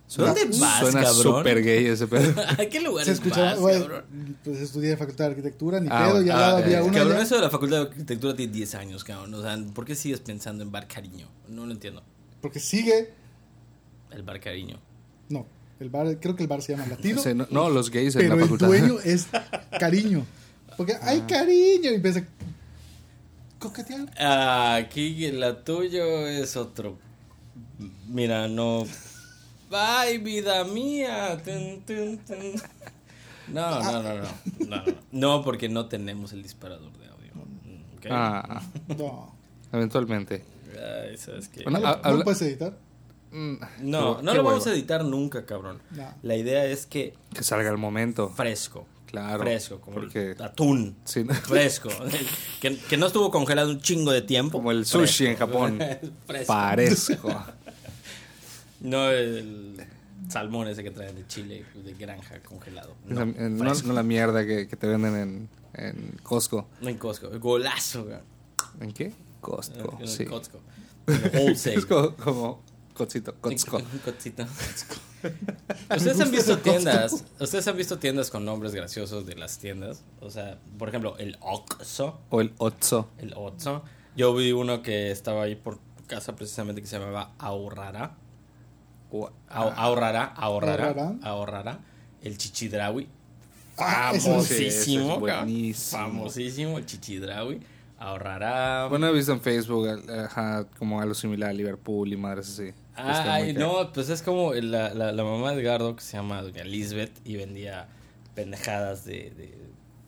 Suena- 0.09 0.35
¿Dónde 0.35 0.59
vas, 0.59 0.81
Suena 0.81 1.03
cabrón? 1.05 1.23
súper 1.23 1.63
gay 1.63 1.87
ese 1.87 2.07
pedo. 2.07 2.35
¿A 2.47 2.57
qué 2.71 2.81
lugar 2.81 3.05
Se 3.07 3.13
escuchaba, 3.13 3.53
vas, 3.53 3.59
güey, 3.61 3.81
cabrón? 3.81 4.37
pues 4.45 4.59
estudié 4.61 4.91
en 4.93 4.99
Facultad 4.99 5.25
de 5.25 5.31
Arquitectura, 5.31 5.81
ni 5.81 5.89
Ah, 5.91 6.09
pedo, 6.09 6.23
y 6.23 6.29
al 6.29 6.37
ah, 6.37 6.41
lado 6.41 6.59
eh, 6.59 6.63
había 6.65 6.83
una 6.83 6.93
Cabrón, 6.93 7.13
allá. 7.15 7.23
eso 7.23 7.35
de 7.37 7.41
la 7.41 7.49
facultad 7.51 7.77
de 7.77 7.83
arquitectura 7.91 8.35
tiene 8.37 8.53
10 8.53 8.75
años, 8.75 9.05
cabrón. 9.05 9.33
O 9.33 9.41
sea, 9.41 9.57
¿por 9.73 9.87
qué 9.87 9.95
sigues 9.95 10.21
pensando 10.21 10.63
en 10.65 10.71
bar 10.71 10.87
cariño? 10.87 11.29
No 11.49 11.65
lo 11.65 11.73
entiendo. 11.73 12.03
Porque 12.43 12.61
sigue, 12.61 13.15
El 14.11 14.23
bar 14.23 14.39
cariño. 14.41 14.79
no, 15.31 15.47
el 15.83 15.91
bar, 15.91 16.19
creo 16.21 16.35
que 16.37 16.43
el 16.43 16.49
bar 16.49 16.63
se 16.63 16.73
llama 16.73 16.87
Latino, 16.87 17.21
O 17.21 17.23
sea, 17.23 17.35
no, 17.35 17.47
no, 17.51 17.69
los 17.71 17.91
gays 17.91 18.15
en 18.17 18.23
pero 18.23 18.37
la 18.37 18.45
el 18.45 18.59
dueño 18.59 18.99
es 19.05 19.27
cariño. 19.79 20.25
Porque 20.77 20.95
hay 21.03 21.21
Ah. 21.21 21.27
cariño, 21.27 21.91
y 21.91 21.95
empieza 21.95 22.21
a 22.21 22.25
coquetear. 23.59 24.11
Ah, 24.19 24.77
Aquí 24.77 25.31
la 25.33 25.63
tuyo 25.65 26.27
es 26.27 26.57
otro. 26.57 26.99
Mira, 28.09 28.49
no. 28.49 28.85
Ay, 29.71 30.19
vida 30.19 30.65
mía. 30.65 31.41
Tun, 31.45 31.83
tun, 31.87 32.19
tun. 32.19 32.61
No, 33.49 33.81
no, 33.83 33.93
no, 33.93 34.03
no, 34.03 34.15
no. 34.23 34.67
No, 34.69 34.83
no, 35.13 35.43
porque 35.45 35.69
no 35.69 35.87
tenemos 35.87 36.33
el 36.33 36.43
disparador 36.43 36.93
de 36.99 37.07
audio. 37.09 37.33
Ah, 38.11 38.63
No, 38.99 39.35
eventualmente. 39.73 40.45
Ay, 40.75 41.17
¿sabes 41.17 41.49
qué? 41.49 41.63
Bueno, 41.65 41.81
¿no, 41.81 42.17
¿no 42.17 42.25
puedes 42.25 42.41
editar? 42.43 42.77
Mm, 43.33 43.55
No, 43.81 44.21
no 44.23 44.35
lo 44.35 44.43
vamos 44.43 44.67
a 44.67 44.73
editar 44.73 45.05
nunca, 45.05 45.45
cabrón. 45.47 45.81
No. 45.91 46.15
La 46.23 46.37
idea 46.37 46.65
es 46.67 46.87
que 46.87 47.15
Que 47.35 47.43
salga 47.43 47.71
el 47.71 47.79
momento. 47.79 48.29
fresco. 48.31 48.87
Claro. 49.07 49.43
Fresco, 49.43 49.79
como 49.81 49.97
porque 49.97 50.31
el 50.31 50.43
atún. 50.43 50.97
sí, 51.05 51.23
Fresco. 51.25 51.91
que, 52.63 52.79
que 52.79 52.97
no 52.97 53.07
estuvo 53.09 53.31
congelado 53.31 53.69
un 53.71 53.81
chingo 53.81 54.11
de 54.11 54.23
tiempo. 54.23 54.59
Como 54.59 54.71
el 54.71 54.87
sushi 54.87 55.27
en. 55.27 55.37
Japón. 55.37 55.79
Fresco. 56.27 56.47
parezco. 56.47 57.45
No 58.81 59.11
el 59.11 59.77
salmón 60.29 60.67
ese 60.67 60.83
que 60.83 60.91
traen 60.91 61.15
de 61.15 61.25
Chile, 61.29 61.65
de 61.85 61.95
granja 61.95 62.41
congelado. 62.41 62.97
No, 63.07 63.23
eh, 63.23 63.49
no, 63.49 63.73
no 63.75 63.93
la 63.93 64.03
mierda 64.03 64.45
que, 64.45 64.67
que 64.67 64.77
te 64.77 64.89
venden 64.89 65.15
en, 65.15 65.49
en 65.75 66.19
Costco. 66.25 66.67
No 66.81 66.89
en 66.89 66.99
Costco. 66.99 67.29
Golazo, 67.39 68.07
güey. 68.07 68.17
¿En 68.81 68.91
qué? 68.93 69.13
Costco, 69.41 69.99
En 70.01 70.09
sí. 70.09 70.25
Costco. 70.25 70.59
En 71.07 71.31
Wholesale. 71.47 71.77
Es 71.77 71.87
como, 71.87 72.15
como 72.17 72.63
Costito, 72.95 73.35
Costco. 73.41 73.77
Un 73.79 73.99
cotito. 74.05 74.45
Ustedes 75.97 76.21
han 76.21 76.31
visto 76.33 76.59
tiendas, 76.59 77.25
ustedes 77.39 77.69
han 77.69 77.77
visto 77.77 77.99
tiendas 77.99 78.31
con 78.31 78.45
nombres 78.45 78.75
graciosos 78.75 79.25
de 79.25 79.37
las 79.37 79.59
tiendas, 79.59 80.03
o 80.21 80.31
sea, 80.31 80.59
por 80.79 80.89
ejemplo, 80.89 81.17
el 81.19 81.37
Oxxo, 81.41 82.19
O 82.31 82.41
el 82.41 82.53
Otso. 82.59 83.09
el 83.19 83.33
Oxxo. 83.37 83.85
Yo 84.17 84.35
vi 84.35 84.51
uno 84.53 84.83
que 84.83 85.11
estaba 85.13 85.45
ahí 85.45 85.55
por 85.55 85.79
casa 86.09 86.35
precisamente 86.35 86.81
que 86.83 86.89
se 86.89 86.99
llamaba 86.99 87.33
Au- 87.39 87.61
Ahorrara, 87.61 88.17
ahorrara, 89.49 90.25
Ahorrara. 90.37 91.15
ahorrara. 91.23 91.79
El 92.23 92.37
chichidrawi. 92.39 93.09
Ah, 93.79 94.11
sí, 94.13 94.17
es 94.19 94.25
Famosísimo, 94.25 95.19
buenísimo. 95.21 96.03
Famosísimo 96.03 96.79
el 96.79 96.87
chichidrawi. 96.87 97.61
Ahorrara. 98.03 98.87
Bueno, 98.89 99.07
he 99.09 99.13
visto 99.13 99.33
en 99.33 99.41
Facebook 99.41 99.89
ajá, 100.11 100.67
como 100.79 101.01
algo 101.01 101.15
similar 101.15 101.51
a 101.51 101.53
Liverpool 101.53 102.13
y 102.13 102.17
madres 102.17 102.49
así. 102.49 102.63
Muy 102.63 102.73
Ay, 102.97 103.53
no, 103.55 103.93
pues 103.93 104.09
es 104.11 104.23
como 104.23 104.53
la, 104.55 104.93
la, 104.93 105.13
la 105.13 105.25
mamá 105.25 105.53
de 105.53 105.63
Edgardo 105.63 105.95
que 105.97 106.03
se 106.03 106.17
llama 106.17 106.43
Doña 106.43 106.65
Lisbeth 106.65 107.13
y 107.25 107.37
vendía 107.37 107.89
pendejadas 108.35 109.05
de, 109.05 109.31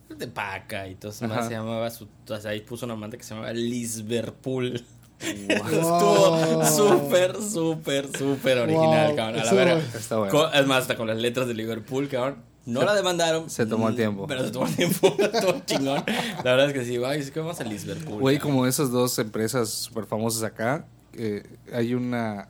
de, 0.09 0.15
de 0.15 0.27
paca 0.27 0.87
y 0.87 0.95
todo 0.95 1.11
eso. 1.11 1.25
Ajá. 1.25 1.43
Se 1.47 1.51
llamaba 1.53 1.89
su, 1.89 2.07
o 2.29 2.37
sea, 2.37 2.51
ahí 2.51 2.61
puso 2.61 2.85
una 2.85 2.93
amante 2.95 3.17
que 3.17 3.23
se 3.23 3.33
llamaba 3.33 3.53
Lisverpool. 3.53 4.83
Wow. 5.21 5.65
Estuvo 5.71 6.65
súper, 6.65 7.41
súper, 7.41 8.17
súper 8.17 8.57
original, 8.59 9.07
Wow, 9.07 9.15
cabrón. 9.15 9.39
A 9.41 9.45
la 9.45 9.53
verga. 9.53 9.77
Está 9.95 10.17
bueno. 10.17 10.31
Co- 10.31 10.51
Es 10.53 10.67
más, 10.67 10.81
hasta 10.81 10.95
con 10.97 11.07
las 11.07 11.17
letras 11.17 11.47
de 11.47 11.53
Liverpool, 11.53 12.07
cabrón. 12.09 12.35
No 12.65 12.83
la 12.83 12.95
demandaron. 12.95 13.49
se 13.49 13.65
tomó 13.65 13.89
el 13.89 13.95
tiempo. 13.95 14.25
Pero 14.27 14.43
se 14.43 14.51
tomó 14.51 14.67
el 14.67 14.75
tiempo. 14.75 15.15
Todo 15.41 15.61
chingón. 15.65 16.03
La 16.43 16.55
verdad 16.55 16.67
es 16.67 16.73
que 16.73 16.85
sí, 16.85 16.99
ay, 17.05 17.19
es 17.19 17.31
que 17.31 17.39
vamos 17.39 17.59
a 17.59 17.63
Lisverpool. 17.63 18.19
Güey, 18.19 18.39
como 18.39 18.65
esas 18.65 18.91
dos 18.91 19.17
empresas 19.19 19.69
súper 19.69 20.05
famosas 20.05 20.43
acá, 20.43 20.85
eh, 21.13 21.43
hay 21.71 21.93
una, 21.93 22.47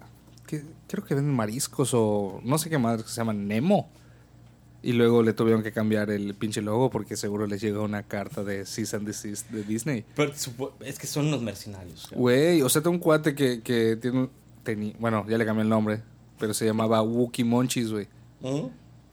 que, 0.48 0.64
creo 0.88 1.04
que 1.04 1.16
venden 1.16 1.34
mariscos 1.34 1.94
o 1.94 2.40
no 2.44 2.58
sé 2.58 2.70
qué 2.70 2.78
madre, 2.78 3.04
que 3.04 3.10
se 3.10 3.18
llama 3.18 3.34
Nemo. 3.34 3.90
Y 4.82 4.94
luego 4.94 5.24
le 5.24 5.34
tuvieron 5.34 5.64
que 5.64 5.72
cambiar 5.72 6.12
el 6.12 6.36
pinche 6.36 6.62
logo 6.62 6.92
porque 6.92 7.18
seguro 7.18 7.48
les 7.48 7.60
llegó 7.60 7.84
una 7.84 8.04
carta 8.04 8.44
de 8.44 8.68
cease 8.68 8.96
and 8.96 9.08
desist 9.08 9.50
de 9.50 9.64
Disney. 9.64 10.06
Pero 10.16 10.32
es 10.82 11.00
que 11.00 11.08
son 11.08 11.26
unos 11.26 11.42
mercenarios. 11.42 12.10
Güey, 12.16 12.62
o 12.62 12.70
sea, 12.70 12.84
tengo 12.84 12.94
un 12.94 13.00
cuate 13.00 13.34
que, 13.34 13.62
que 13.62 13.98
tiene 14.00 14.20
un... 14.20 14.94
bueno, 15.00 15.26
ya 15.28 15.40
le 15.40 15.46
cambié 15.46 15.64
el 15.64 15.70
nombre, 15.70 16.04
pero 16.38 16.54
se 16.54 16.68
llamaba 16.68 17.02
Wookie 17.02 17.44
Monchis, 17.44 17.92
güey. 17.92 18.08
¿Mm? 18.42 18.68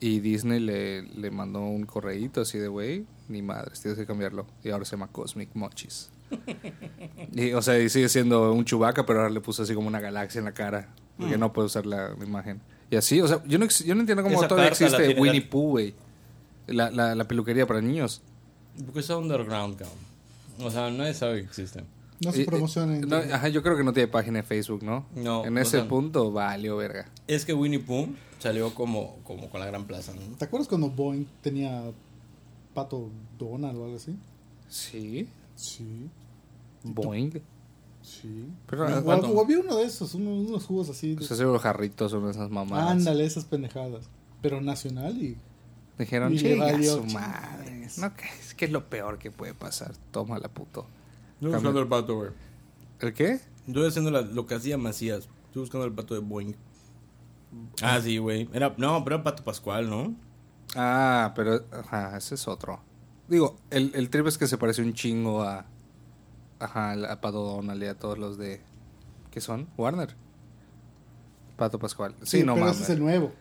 Y 0.04 0.18
Disney 0.18 0.58
le, 0.58 1.02
le 1.02 1.30
mandó 1.30 1.60
un 1.60 1.86
correíto 1.86 2.40
así 2.40 2.58
de, 2.58 2.66
güey, 2.66 3.04
ni 3.28 3.40
madres, 3.40 3.80
tienes 3.80 3.96
que 3.96 4.04
cambiarlo. 4.04 4.46
Y 4.64 4.70
ahora 4.70 4.84
se 4.84 4.92
llama 4.96 5.06
Cosmic 5.06 5.50
Monchis. 5.54 6.10
y, 7.32 7.52
o 7.52 7.62
sea, 7.62 7.78
y 7.78 7.88
sigue 7.88 8.08
siendo 8.08 8.52
un 8.52 8.64
chubaca, 8.64 9.06
pero 9.06 9.20
ahora 9.20 9.30
le 9.30 9.40
puso 9.40 9.62
así 9.62 9.74
como 9.74 9.86
una 9.86 10.00
galaxia 10.00 10.40
en 10.40 10.46
la 10.46 10.52
cara. 10.52 10.88
Porque 11.16 11.38
no 11.38 11.52
puede 11.52 11.66
usar 11.66 11.86
la, 11.86 12.08
la 12.18 12.24
imagen. 12.24 12.60
Y 12.90 12.96
así, 12.96 13.20
o 13.20 13.28
sea, 13.28 13.44
yo 13.46 13.58
no, 13.60 13.66
yo 13.68 13.94
no 13.94 14.00
entiendo 14.00 14.24
cómo 14.24 14.38
Esa 14.38 14.48
todavía 14.48 14.70
existe 14.70 15.14
Winnie 15.20 15.40
la- 15.42 15.50
Pooh, 15.50 15.68
güey. 15.70 15.94
La, 16.66 16.90
la, 16.90 17.14
la 17.14 17.28
peluquería 17.28 17.64
para 17.66 17.80
niños. 17.80 18.22
Porque 18.84 19.00
es 19.00 19.10
underground, 19.10 19.76
cabrón. 19.78 19.98
O 20.60 20.70
sea, 20.70 20.90
nadie 20.90 21.14
sabe 21.14 21.40
que 21.42 21.46
existe. 21.46 21.84
No 22.24 22.32
se 22.32 22.44
promociona 22.44 22.96
en 22.96 23.08
no, 23.08 23.16
ajá, 23.16 23.48
yo 23.48 23.62
creo 23.62 23.76
que 23.76 23.84
no 23.84 23.92
tiene 23.92 24.08
página 24.08 24.38
de 24.38 24.42
Facebook, 24.44 24.82
¿no? 24.82 25.06
No, 25.14 25.44
En 25.44 25.56
o 25.56 25.60
ese 25.60 25.78
sea- 25.78 25.88
punto, 25.88 26.32
valió 26.32 26.76
verga. 26.76 27.06
Es 27.28 27.44
que 27.44 27.52
Winnie 27.52 27.78
Pooh 27.80 28.08
salió 28.42 28.74
como, 28.74 29.16
como 29.24 29.48
con 29.50 29.60
la 29.60 29.66
gran 29.66 29.86
plaza, 29.86 30.12
¿no? 30.14 30.36
¿Te 30.36 30.44
acuerdas 30.44 30.68
cuando 30.68 30.90
Boeing 30.90 31.24
tenía 31.42 31.82
Pato 32.74 33.08
Donald 33.38 33.78
o 33.78 33.84
algo 33.84 33.96
así? 33.96 34.14
Sí. 34.68 35.28
Sí, 35.54 36.08
Boing. 36.82 37.40
sí. 38.02 38.48
Pero, 38.66 38.84
o, 38.86 39.40
había 39.42 39.60
uno 39.60 39.76
de 39.76 39.84
esos, 39.84 40.14
uno- 40.14 40.30
unos 40.34 40.64
jugos 40.64 40.88
así. 40.88 41.12
O 41.12 41.16
de- 41.20 41.26
sea, 41.26 41.36
seguro 41.36 41.58
jarritos 41.58 42.10
son 42.10 42.28
esas 42.28 42.50
mamadas. 42.50 42.90
Ándale, 42.90 43.24
esas 43.24 43.44
pendejadas. 43.44 44.06
Pero 44.40 44.60
nacional 44.60 45.16
y. 45.22 45.36
Dijeron, 45.98 46.34
chinga 46.36 46.64
valió 46.72 46.94
su 46.94 47.06
chingas". 47.06 47.12
madre. 47.14 47.88
No, 47.98 48.16
que 48.16 48.24
es 48.40 48.54
que 48.54 48.64
es 48.64 48.72
lo 48.72 48.88
peor 48.88 49.18
que 49.18 49.30
puede 49.30 49.54
pasar. 49.54 49.92
Toma 50.10 50.38
la 50.38 50.48
puto. 50.48 50.86
Cambio. 51.40 51.58
buscando 51.58 51.80
el 51.80 51.88
pato, 51.88 52.16
güey. 52.16 52.30
¿El 53.00 53.12
qué? 53.14 53.40
Estoy 53.66 53.86
haciendo 53.86 54.10
la- 54.10 54.22
lo 54.22 54.46
que 54.46 54.54
hacía 54.54 54.78
Macías. 54.78 55.28
Estoy 55.46 55.60
buscando 55.60 55.86
el 55.86 55.92
pato 55.92 56.14
de 56.14 56.20
Boeing. 56.20 56.54
Ah, 57.82 58.00
sí, 58.00 58.18
güey. 58.18 58.48
Era, 58.52 58.74
no, 58.76 59.02
pero 59.04 59.16
era 59.16 59.24
Pato 59.24 59.44
Pascual, 59.44 59.88
¿no? 59.90 60.14
Ah, 60.74 61.32
pero 61.34 61.64
ajá, 61.72 62.16
ese 62.16 62.34
es 62.34 62.48
otro. 62.48 62.80
Digo, 63.28 63.56
el, 63.70 63.92
el 63.94 64.10
trip 64.10 64.26
es 64.26 64.38
que 64.38 64.46
se 64.46 64.58
parece 64.58 64.82
un 64.82 64.94
chingo 64.94 65.42
a. 65.42 65.66
Ajá, 66.58 66.92
a 66.92 67.20
Pato 67.20 67.42
Donald 67.42 67.82
y 67.82 67.86
a 67.86 67.98
todos 67.98 68.18
los 68.18 68.38
de. 68.38 68.60
¿Qué 69.30 69.40
son? 69.40 69.68
Warner. 69.76 70.14
Pato 71.56 71.78
Pascual. 71.78 72.14
Sí, 72.22 72.42
no 72.42 72.54
pero 72.54 72.66
mames. 72.66 72.80
ese 72.80 72.84
es 72.84 72.90
el 72.90 73.00
nuevo. 73.00 73.32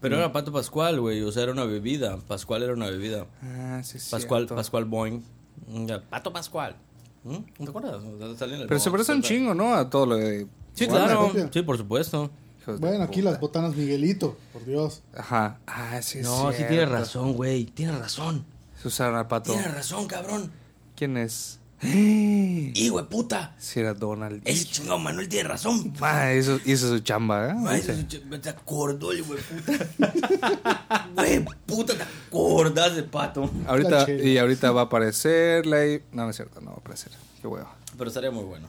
Pero 0.00 0.16
era 0.16 0.32
Pato 0.32 0.52
Pascual, 0.52 1.00
güey. 1.00 1.22
O 1.22 1.32
sea, 1.32 1.44
era 1.44 1.52
una 1.52 1.64
bebida. 1.64 2.18
Pascual 2.18 2.62
era 2.62 2.74
una 2.74 2.86
bebida. 2.86 3.26
Ah, 3.42 3.80
sí, 3.82 3.96
es 3.98 4.10
Pascual, 4.10 4.42
cierto. 4.42 4.56
Pascual 4.56 4.84
Boeing. 4.84 5.22
Mm, 5.68 5.86
ya, 5.86 6.02
Pato 6.02 6.32
Pascual. 6.32 6.76
¿Mm? 7.22 7.30
¿No 7.32 7.44
te 7.56 7.68
acuerdas? 7.68 8.02
O 8.02 8.18
sea, 8.18 8.36
salía 8.36 8.56
en 8.56 8.62
el 8.62 8.68
Pero 8.68 8.80
se 8.80 8.90
parece 8.90 9.12
un 9.12 9.22
chingo, 9.22 9.54
¿no? 9.54 9.74
A 9.74 9.88
todo 9.88 10.06
lo 10.06 10.16
de. 10.16 10.46
Sí, 10.74 10.86
Warner, 10.86 11.06
claro. 11.06 11.48
Sí, 11.52 11.62
por 11.62 11.78
supuesto. 11.78 12.30
Hijos 12.64 12.80
de 12.80 12.86
Bueno, 12.88 13.04
aquí 13.04 13.20
puta. 13.20 13.30
las 13.30 13.40
botanas 13.40 13.76
Miguelito, 13.76 14.36
por 14.52 14.64
Dios. 14.64 15.02
Ajá. 15.16 15.58
Ah, 15.66 16.00
sí, 16.02 16.18
es 16.18 16.24
No, 16.24 16.52
sí 16.52 16.64
tienes 16.68 16.88
razón, 16.88 17.34
güey. 17.34 17.64
Tienes 17.66 17.98
razón. 17.98 18.44
Al 18.98 19.26
pato. 19.28 19.52
Tienes 19.52 19.72
razón, 19.72 20.06
cabrón. 20.06 20.52
¿Quién 20.94 21.16
es? 21.16 21.58
¡Y, 21.82 22.88
güey, 22.88 23.04
puta! 23.06 23.54
Si 23.58 23.80
era 23.80 23.94
Donald. 23.94 24.42
Ese 24.44 24.64
chingado 24.66 24.98
Manuel 24.98 25.28
tiene 25.28 25.48
razón. 25.48 25.92
Ah, 26.00 26.32
eso 26.32 26.60
hizo 26.64 26.88
su 26.88 26.98
chamba, 27.00 27.50
¿eh? 27.50 27.82
Sí. 27.82 28.20
te 28.40 28.48
acordó 28.48 29.12
el 29.12 29.22
güey 29.22 29.40
puta. 29.40 29.86
Güey 31.14 31.44
puta, 31.66 31.94
te 31.96 32.02
acordás 32.02 32.96
de 32.96 33.02
pato. 33.04 33.50
Ahorita, 33.66 34.10
y 34.10 34.36
ahorita 34.38 34.70
va 34.72 34.82
a 34.82 34.84
aparecer 34.84 35.64
la... 35.66 35.78
No, 36.12 36.24
no 36.24 36.30
es 36.30 36.36
cierto, 36.36 36.60
no 36.60 36.70
va 36.70 36.76
a 36.76 36.80
aparecer. 36.80 37.12
Qué 37.40 37.46
huevo. 37.46 37.68
Pero 37.96 38.08
estaría 38.08 38.30
muy 38.30 38.44
bueno. 38.44 38.68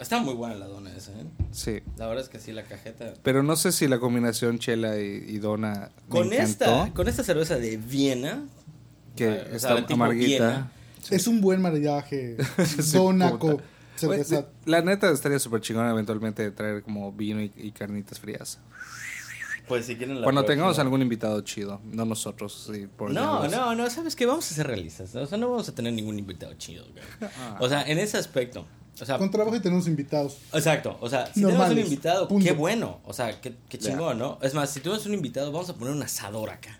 Está 0.00 0.20
muy 0.20 0.34
buena 0.34 0.54
la 0.56 0.66
dona 0.66 0.94
esa, 0.94 1.12
¿eh? 1.12 1.24
Sí. 1.52 1.80
La 1.96 2.06
verdad 2.06 2.22
es 2.24 2.28
que 2.28 2.38
sí, 2.38 2.52
la 2.52 2.64
cajeta. 2.64 3.14
Pero 3.22 3.42
no 3.42 3.56
sé 3.56 3.72
si 3.72 3.88
la 3.88 3.98
combinación 3.98 4.58
chela 4.58 4.98
y, 4.98 5.24
y 5.26 5.38
dona 5.38 5.90
me 6.06 6.10
Con 6.10 6.32
esta, 6.32 6.92
con 6.92 7.08
esta 7.08 7.22
cerveza 7.24 7.56
de 7.56 7.76
Viena. 7.78 8.44
que 9.16 9.28
o 9.28 9.32
sea, 9.32 9.56
está 9.56 9.74
la 9.74 9.80
tipo 9.86 9.94
amarguita. 9.94 10.26
Viena. 10.48 10.72
Es 11.10 11.26
un 11.26 11.40
buen 11.40 11.62
maridaje. 11.62 12.36
Donaco, 12.92 13.60
La 14.66 14.82
neta 14.82 15.10
estaría 15.10 15.38
súper 15.38 15.60
chingón 15.62 15.88
eventualmente 15.88 16.50
traer 16.50 16.82
como 16.82 17.12
vino 17.12 17.40
y, 17.40 17.50
y 17.56 17.70
carnitas 17.72 18.20
frías. 18.20 18.58
Pues 19.68 19.86
si 19.86 19.96
quieren 19.96 20.16
la 20.20 20.22
Cuando 20.24 20.42
próxima. 20.42 20.54
tengamos 20.54 20.78
algún 20.78 21.02
invitado 21.02 21.40
chido, 21.40 21.80
no 21.90 22.04
nosotros. 22.04 22.68
Sí, 22.72 22.86
por 22.86 23.10
No, 23.10 23.48
no, 23.48 23.74
no, 23.74 23.90
¿sabes 23.90 24.14
qué? 24.14 24.24
Vamos 24.26 24.50
a 24.50 24.54
ser 24.54 24.66
realistas. 24.66 25.14
O 25.16 25.26
sea, 25.26 25.38
no 25.38 25.50
vamos 25.50 25.68
a 25.68 25.74
tener 25.74 25.92
ningún 25.92 26.18
invitado 26.18 26.54
chido, 26.54 26.84
güey. 26.92 27.04
Ah. 27.40 27.56
O 27.60 27.68
sea, 27.68 27.82
en 27.82 27.98
ese 27.98 28.16
aspecto. 28.18 28.66
O 29.00 29.04
sea, 29.04 29.18
Con 29.18 29.30
trabajo 29.30 29.54
y 29.56 29.60
tenemos 29.60 29.86
invitados. 29.86 30.38
Exacto, 30.54 30.96
o 31.00 31.08
sea, 31.08 31.26
si 31.26 31.42
tenemos 31.42 31.68
un 31.70 31.78
invitado, 31.78 32.28
punto. 32.28 32.44
qué 32.46 32.52
bueno, 32.52 33.00
o 33.04 33.12
sea, 33.12 33.40
qué, 33.40 33.54
chingón, 33.78 34.18
¿no? 34.18 34.38
Es 34.42 34.54
más, 34.54 34.70
si 34.70 34.80
tenemos 34.80 35.04
un 35.06 35.14
invitado, 35.14 35.52
vamos 35.52 35.68
a 35.68 35.74
poner 35.74 35.94
un 35.94 36.02
asador 36.02 36.48
acá. 36.50 36.78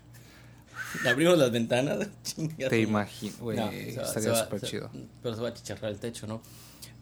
Le 1.03 1.09
abrimos 1.11 1.37
las 1.37 1.51
ventanas, 1.51 2.07
chinga 2.23 2.69
Te 2.69 2.81
imagino, 2.81 3.33
güey. 3.39 3.57
No, 3.57 3.69
estaría 3.69 4.35
súper 4.35 4.59
se- 4.61 4.67
chido. 4.67 4.89
Pero 5.21 5.35
se 5.35 5.41
va 5.41 5.49
a 5.49 5.53
chicharrar 5.53 5.91
el 5.91 5.99
techo, 5.99 6.25
¿no? 6.25 6.41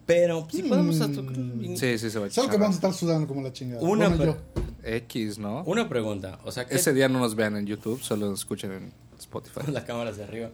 Pero 0.06 0.48
sí 0.52 0.62
podemos 0.64 1.00
hacer 1.02 1.24
Mm. 1.24 1.76
Sí, 1.78 1.98
sí, 1.98 2.10
se 2.12 2.20
va 2.20 2.28
a 2.28 2.30
Solo 2.30 2.50
que 2.50 2.58
vamos 2.58 2.76
a 2.76 2.78
estar 2.78 2.94
sudando 2.94 3.28
como 3.28 3.42
la 3.42 3.52
chingada. 3.54 3.82
Una 3.82 4.10
Bueno. 4.10 4.38
X, 4.84 5.40
¿no? 5.40 5.64
una 5.64 5.90
pregunta, 5.90 6.38
o 6.44 6.52
sea, 6.52 6.68
¿qué 6.68 6.76
Ese 6.76 6.94
día 6.94 7.10
no 7.10 7.18
nos 7.20 7.34
vean 7.34 7.56
en 7.58 7.66
YouTube, 7.66 8.02
solo 8.04 8.30
nos 8.30 8.42
escuchan 8.42 8.72
en 8.72 8.94
Spotify. 9.38 9.66
con 9.66 9.74
la 9.74 9.86
cámara 9.86 10.10
hacia 10.12 10.24
arriba? 10.26 10.50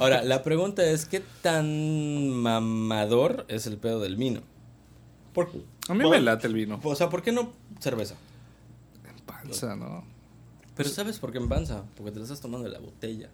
Ahora, 0.00 0.22
la 0.22 0.42
pregunta 0.42 0.84
es, 0.84 1.06
¿qué 1.06 1.22
tan 1.42 2.30
mamador 2.30 3.44
es 3.48 3.66
el 3.66 3.76
pedo 3.78 4.00
del 4.00 4.16
vino? 4.16 4.40
Por- 5.32 5.50
A 5.88 5.94
mí 5.94 6.02
por- 6.02 6.10
me 6.12 6.20
late 6.20 6.46
el 6.46 6.54
vino. 6.54 6.80
O 6.82 6.94
sea, 6.94 7.08
¿por 7.08 7.22
qué 7.22 7.32
no 7.32 7.52
cerveza? 7.80 8.14
En 9.08 9.18
panza, 9.24 9.76
¿no? 9.76 10.04
Pero 10.76 10.88
¿sabes 10.90 11.18
por 11.18 11.32
qué 11.32 11.38
en 11.38 11.48
panza? 11.48 11.84
Porque 11.96 12.12
te 12.12 12.18
la 12.18 12.24
estás 12.24 12.40
tomando 12.40 12.66
de 12.68 12.72
la 12.72 12.80
botella. 12.80 13.30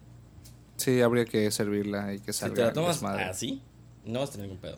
Sí, 0.77 1.01
habría 1.01 1.25
que 1.25 1.49
servirla 1.51 2.13
y 2.13 2.19
que 2.19 2.33
Si 2.33 2.39
salga 2.39 2.55
te 2.55 2.61
la 2.63 2.73
tomas 2.73 3.01
así, 3.03 3.61
no 4.05 4.19
vas 4.19 4.29
a 4.29 4.31
tener 4.33 4.47
ningún 4.47 4.61
pedo. 4.61 4.77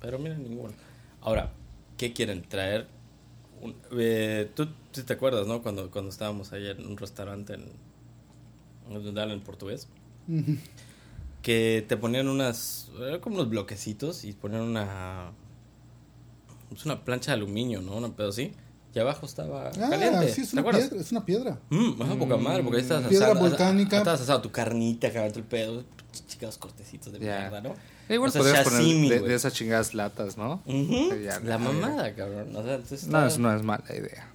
Pero 0.00 0.18
mira, 0.18 0.36
ninguno. 0.36 0.72
Ahora, 1.20 1.52
¿qué 1.96 2.12
quieren 2.12 2.42
traer? 2.42 2.86
Un- 3.60 3.74
eh, 3.98 4.50
Tú 4.54 4.68
sí 4.92 5.02
te 5.02 5.12
acuerdas, 5.14 5.46
¿no? 5.46 5.62
Cuando, 5.62 5.90
cuando 5.90 6.10
estábamos 6.10 6.52
ahí 6.52 6.66
en 6.68 6.86
un 6.86 6.96
restaurante 6.96 7.54
en, 7.54 7.64
en, 8.90 9.18
en 9.18 9.40
portugués. 9.40 9.88
Que 11.42 11.84
te 11.88 11.96
ponían 11.96 12.28
unas. 12.28 12.90
Era 13.00 13.20
como 13.20 13.36
unos 13.36 13.48
bloquecitos 13.48 14.24
y 14.24 14.32
ponían 14.32 14.62
una. 14.62 15.30
Es 16.74 16.84
una 16.84 17.04
plancha 17.04 17.30
de 17.32 17.36
aluminio, 17.36 17.80
¿no? 17.80 17.96
Una 17.96 18.08
pedo 18.14 18.28
así. 18.28 18.52
Y 18.94 18.98
abajo 18.98 19.26
estaba 19.26 19.68
Ah, 19.68 19.88
caliente. 19.90 20.28
sí, 20.32 20.40
es 20.42 20.48
¿Te 20.50 20.54
una 20.54 20.60
acuerdas? 20.62 20.88
piedra. 20.88 21.00
Es 21.04 21.12
una 21.12 21.24
piedra. 21.24 21.58
Mm, 21.70 22.02
ajá, 22.02 22.14
poca 22.16 22.36
madre, 22.36 22.62
porque 22.62 22.78
ahí 22.78 22.82
estabas 22.82 23.06
Piedra 23.08 23.26
asando- 23.28 23.48
volcánica. 23.48 23.98
Estabas 23.98 24.20
asando 24.22 24.42
tu 24.42 24.50
carnita, 24.50 25.12
cabrón, 25.12 25.32
el 25.36 25.44
pedo. 25.44 25.84
Chicos 26.26 26.58
cortecitos 26.58 27.12
de 27.12 27.20
Ya. 27.20 27.38
mierda, 27.40 27.60
¿no? 27.60 27.68
Eh, 28.08 28.14
Igual 28.14 28.30
O 28.30 28.32
sea, 28.32 28.40
podrías 28.42 28.64
poner 28.64 28.82
de, 29.20 29.20
de 29.28 29.34
esas 29.34 29.52
chingadas 29.52 29.94
latas, 29.94 30.36
¿no? 30.36 30.62
Ujú. 30.66 31.10
Sí, 31.12 31.22
ya, 31.22 31.38
La 31.40 31.58
mamada, 31.58 32.14
cabrón. 32.14 32.56
O 32.56 32.62
sea, 32.62 32.74
entonces 32.74 33.06
No, 33.06 33.26
es, 33.26 33.38
no 33.38 33.54
es 33.54 33.62
mala 33.62 33.84
idea. 33.94 34.32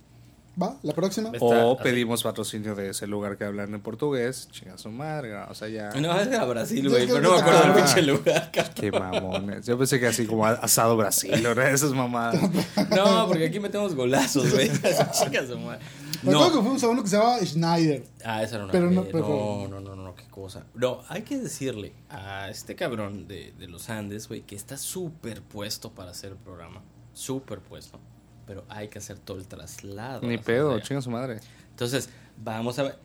Va, 0.62 0.78
la 0.84 0.93
próxima. 0.93 1.30
Está 1.34 1.43
O 1.43 1.74
así. 1.74 1.84
pedimos 1.84 2.22
patrocinio 2.22 2.76
de 2.76 2.89
ese 2.91 3.08
lugar 3.08 3.38
que 3.38 3.43
hablan 3.45 3.74
en 3.74 3.82
portugués. 3.82 4.47
Chinga 4.51 4.78
su 4.78 4.91
madre. 4.91 5.36
O 5.36 5.56
sea, 5.56 5.68
ya. 5.68 5.89
No, 5.99 6.16
es 6.20 6.32
a 6.38 6.45
Brasil, 6.45 6.88
güey. 6.89 7.08
Pero 7.08 7.22
no 7.22 7.32
me 7.34 7.39
acuerdo 7.39 7.62
del 7.64 7.74
pinche 7.74 8.01
lugar, 8.04 8.51
cabrón. 8.51 8.74
Qué 8.76 8.91
mamones. 8.91 9.66
Yo 9.66 9.78
pensé 9.80 9.99
que 9.99 10.06
así 10.08 10.28
como 10.28 10.45
asado 10.45 10.95
Brasil, 10.95 11.41
¿no? 11.41 11.51
Esas 11.62 11.91
mamadas. 11.93 12.39
No, 12.95 13.28
porque 13.28 13.47
aquí 13.47 13.60
metemos 13.60 13.95
golazos, 13.95 14.51
güey. 14.54 14.70
Chinga 15.12 15.47
su 15.47 15.58
madre. 15.58 15.80
Me 16.22 16.32
acuerdo 16.32 16.49
que 16.51 16.56
No. 16.58 16.62
fuimos 16.64 16.84
a 16.84 16.88
uno 16.89 17.04
que 17.04 17.10
se 17.10 17.18
llamaba 17.18 17.39
Schneider. 17.43 18.04
Ah, 18.24 18.43
esa 18.43 18.56
era 18.56 18.64
una. 18.66 18.72
Pero 18.72 18.91
no, 18.91 19.04
pero- 19.06 19.68
no, 19.70 19.82
no, 19.82 19.95
no, 19.95 20.04
no, 20.04 20.16
qué 20.16 20.26
cosa. 20.30 20.66
No, 20.76 21.01
hay 21.10 21.24
que 21.24 21.38
decirle 21.39 21.93
a 22.10 22.49
este 22.49 22.76
cabrón 22.76 23.28
de, 23.28 23.54
de 23.58 23.68
los 23.68 23.89
Andes, 23.89 24.28
güey, 24.28 24.41
que 24.41 24.56
está 24.56 24.78
súper 24.78 25.41
puesto 25.41 25.91
para 25.91 26.12
hacer 26.12 26.32
el 26.32 26.38
programa. 26.38 26.82
Súper 27.14 27.60
puesto. 27.60 27.99
Pero 28.45 28.65
hay 28.69 28.89
que 28.89 28.99
hacer 28.99 29.17
todo 29.17 29.37
el 29.37 29.47
traslado. 29.47 30.21
Ni 30.27 30.37
pedo, 30.37 30.79
chinga 30.79 31.01
su 31.01 31.09
madre. 31.09 31.39
Entonces, 31.69 32.09
vamos 32.37 32.77
a 32.79 32.83
ver. 32.83 32.99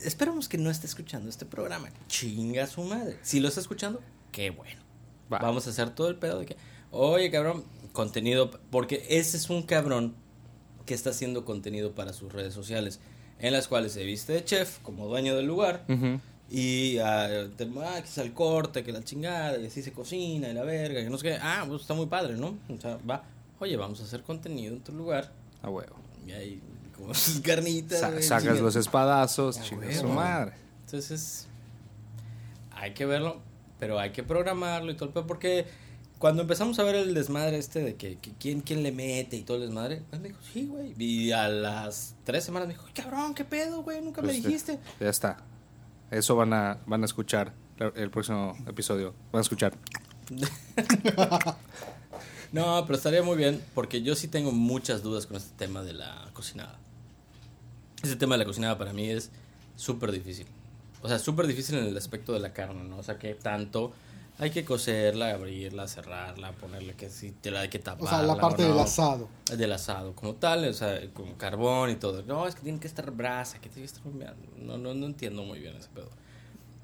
Esperamos 0.00 0.48
que 0.48 0.58
no 0.58 0.70
esté 0.70 0.86
escuchando 0.86 1.28
este 1.28 1.46
programa. 1.46 1.88
Chinga 2.08 2.66
su 2.66 2.82
madre. 2.82 3.18
Si 3.22 3.40
lo 3.40 3.48
está 3.48 3.60
escuchando, 3.60 4.00
qué 4.30 4.50
bueno. 4.50 4.80
Va. 5.32 5.38
Vamos 5.38 5.66
a 5.66 5.70
hacer 5.70 5.90
todo 5.90 6.08
el 6.08 6.16
pedo 6.16 6.38
de 6.38 6.46
que, 6.46 6.56
oye, 6.90 7.30
cabrón, 7.30 7.64
contenido. 7.92 8.50
Porque 8.70 9.04
ese 9.08 9.36
es 9.36 9.50
un 9.50 9.62
cabrón 9.62 10.14
que 10.84 10.94
está 10.94 11.10
haciendo 11.10 11.44
contenido 11.44 11.94
para 11.94 12.12
sus 12.12 12.32
redes 12.32 12.54
sociales. 12.54 13.00
En 13.38 13.52
las 13.52 13.68
cuales 13.68 13.92
se 13.92 14.04
viste 14.04 14.32
de 14.32 14.44
chef 14.44 14.78
como 14.80 15.06
dueño 15.06 15.34
del 15.36 15.46
lugar. 15.46 15.84
Y 16.48 16.98
ah, 16.98 17.48
te, 17.56 17.68
ah, 17.82 18.00
que 18.00 18.08
es 18.08 18.18
el 18.18 18.32
corte, 18.32 18.84
que 18.84 18.92
la 18.92 19.02
chingada, 19.02 19.58
y 19.58 19.66
así 19.66 19.82
se 19.82 19.92
cocina, 19.92 20.48
y 20.48 20.54
la 20.54 20.62
verga, 20.62 21.02
que 21.02 21.10
no 21.10 21.18
sé 21.18 21.24
qué. 21.24 21.38
Ah, 21.40 21.64
pues 21.66 21.82
está 21.82 21.94
muy 21.94 22.06
padre, 22.06 22.36
¿no? 22.36 22.56
O 22.68 22.80
sea, 22.80 22.98
va. 22.98 23.24
Oye, 23.60 23.76
vamos 23.76 24.00
a 24.00 24.04
hacer 24.04 24.22
contenido 24.22 24.74
en 24.74 24.80
tu 24.82 24.92
lugar. 24.92 25.32
A 25.62 25.70
huevo. 25.70 25.96
Y 26.26 26.32
ahí, 26.32 26.62
como 26.96 27.14
sus 27.14 27.40
carnitas. 27.40 28.00
Sa- 28.00 28.22
sacas 28.22 28.60
los 28.60 28.76
espadazos, 28.76 29.58
A 29.58 29.62
chinga 29.62 29.86
huevo. 29.86 30.00
su 30.00 30.08
madre. 30.08 30.52
Entonces, 30.84 31.46
hay 32.72 32.92
que 32.94 33.06
verlo, 33.06 33.40
pero 33.78 33.98
hay 33.98 34.10
que 34.12 34.22
programarlo 34.22 34.92
y 34.92 34.94
todo 34.94 35.06
el 35.06 35.12
pedo, 35.14 35.26
porque 35.26 35.66
cuando 36.18 36.42
empezamos 36.42 36.78
a 36.78 36.82
ver 36.82 36.94
el 36.94 37.12
desmadre 37.14 37.58
este 37.58 37.80
de 37.80 37.96
que, 37.96 38.16
que 38.18 38.32
quién, 38.38 38.60
quién 38.60 38.82
le 38.82 38.92
mete 38.92 39.36
y 39.36 39.42
todo 39.42 39.56
el 39.56 39.64
desmadre, 39.64 40.02
pues 40.10 40.20
me 40.22 40.28
dijo, 40.28 40.40
sí, 40.52 40.66
güey. 40.66 40.94
Y 40.98 41.32
a 41.32 41.48
las 41.48 42.14
tres 42.24 42.44
semanas 42.44 42.68
me 42.68 42.74
dijo, 42.74 42.86
"Ay, 42.86 42.92
cabrón, 42.94 43.34
qué 43.34 43.44
pedo, 43.44 43.82
güey, 43.82 44.00
nunca 44.02 44.22
me 44.22 44.28
Pues, 44.28 44.42
dijiste. 44.44 44.78
Ya 45.00 45.08
está. 45.10 45.38
Eso 46.10 46.36
van 46.36 46.52
a, 46.52 46.78
van 46.86 47.02
a 47.02 47.06
escuchar 47.06 47.52
el 47.96 48.10
próximo 48.10 48.56
episodio. 48.66 49.14
Van 49.32 49.40
a 49.40 49.42
escuchar. 49.42 49.74
No, 52.52 52.82
pero 52.86 52.96
estaría 52.96 53.22
muy 53.22 53.36
bien, 53.36 53.62
porque 53.74 54.02
yo 54.02 54.14
sí 54.14 54.28
tengo 54.28 54.52
muchas 54.52 55.02
dudas 55.02 55.26
con 55.26 55.36
este 55.36 55.54
tema 55.56 55.82
de 55.82 55.94
la 55.94 56.30
cocinada. 56.32 56.78
Ese 58.02 58.16
tema 58.16 58.34
de 58.34 58.38
la 58.40 58.44
cocinada 58.44 58.78
para 58.78 58.92
mí 58.92 59.10
es 59.10 59.30
súper 59.76 60.12
difícil. 60.12 60.46
O 61.02 61.08
sea, 61.08 61.18
súper 61.18 61.46
difícil 61.46 61.78
en 61.78 61.86
el 61.86 61.96
aspecto 61.96 62.32
de 62.32 62.40
la 62.40 62.52
carne, 62.52 62.82
¿no? 62.84 62.98
O 62.98 63.02
sea, 63.02 63.18
que 63.18 63.34
tanto 63.34 63.92
hay 64.38 64.50
que 64.50 64.64
cocerla, 64.64 65.30
abrirla, 65.30 65.88
cerrarla, 65.88 66.52
ponerle 66.52 66.94
que 66.94 67.08
si 67.08 67.30
te 67.30 67.50
la 67.50 67.60
hay 67.60 67.68
que 67.68 67.78
tapar. 67.78 68.04
O 68.04 68.08
sea, 68.08 68.22
la 68.22 68.36
parte 68.36 68.64
del 68.64 68.78
asado. 68.78 69.28
Del 69.56 69.72
asado, 69.72 70.14
como 70.14 70.34
tal, 70.34 70.68
o 70.68 70.72
sea, 70.72 71.00
con 71.14 71.34
carbón 71.34 71.90
y 71.90 71.96
todo. 71.96 72.22
No, 72.22 72.46
es 72.46 72.54
que 72.54 72.62
tiene 72.62 72.78
que 72.78 72.86
estar 72.86 73.10
brasa, 73.10 73.58
que 73.58 73.68
tiene 73.68 73.88
que 73.88 73.94
estar 73.94 74.06
humeando. 74.06 74.46
No, 74.58 74.76
no, 74.76 74.94
no 74.94 75.06
entiendo 75.06 75.42
muy 75.42 75.60
bien 75.60 75.76
ese 75.76 75.88
pedo. 75.88 76.10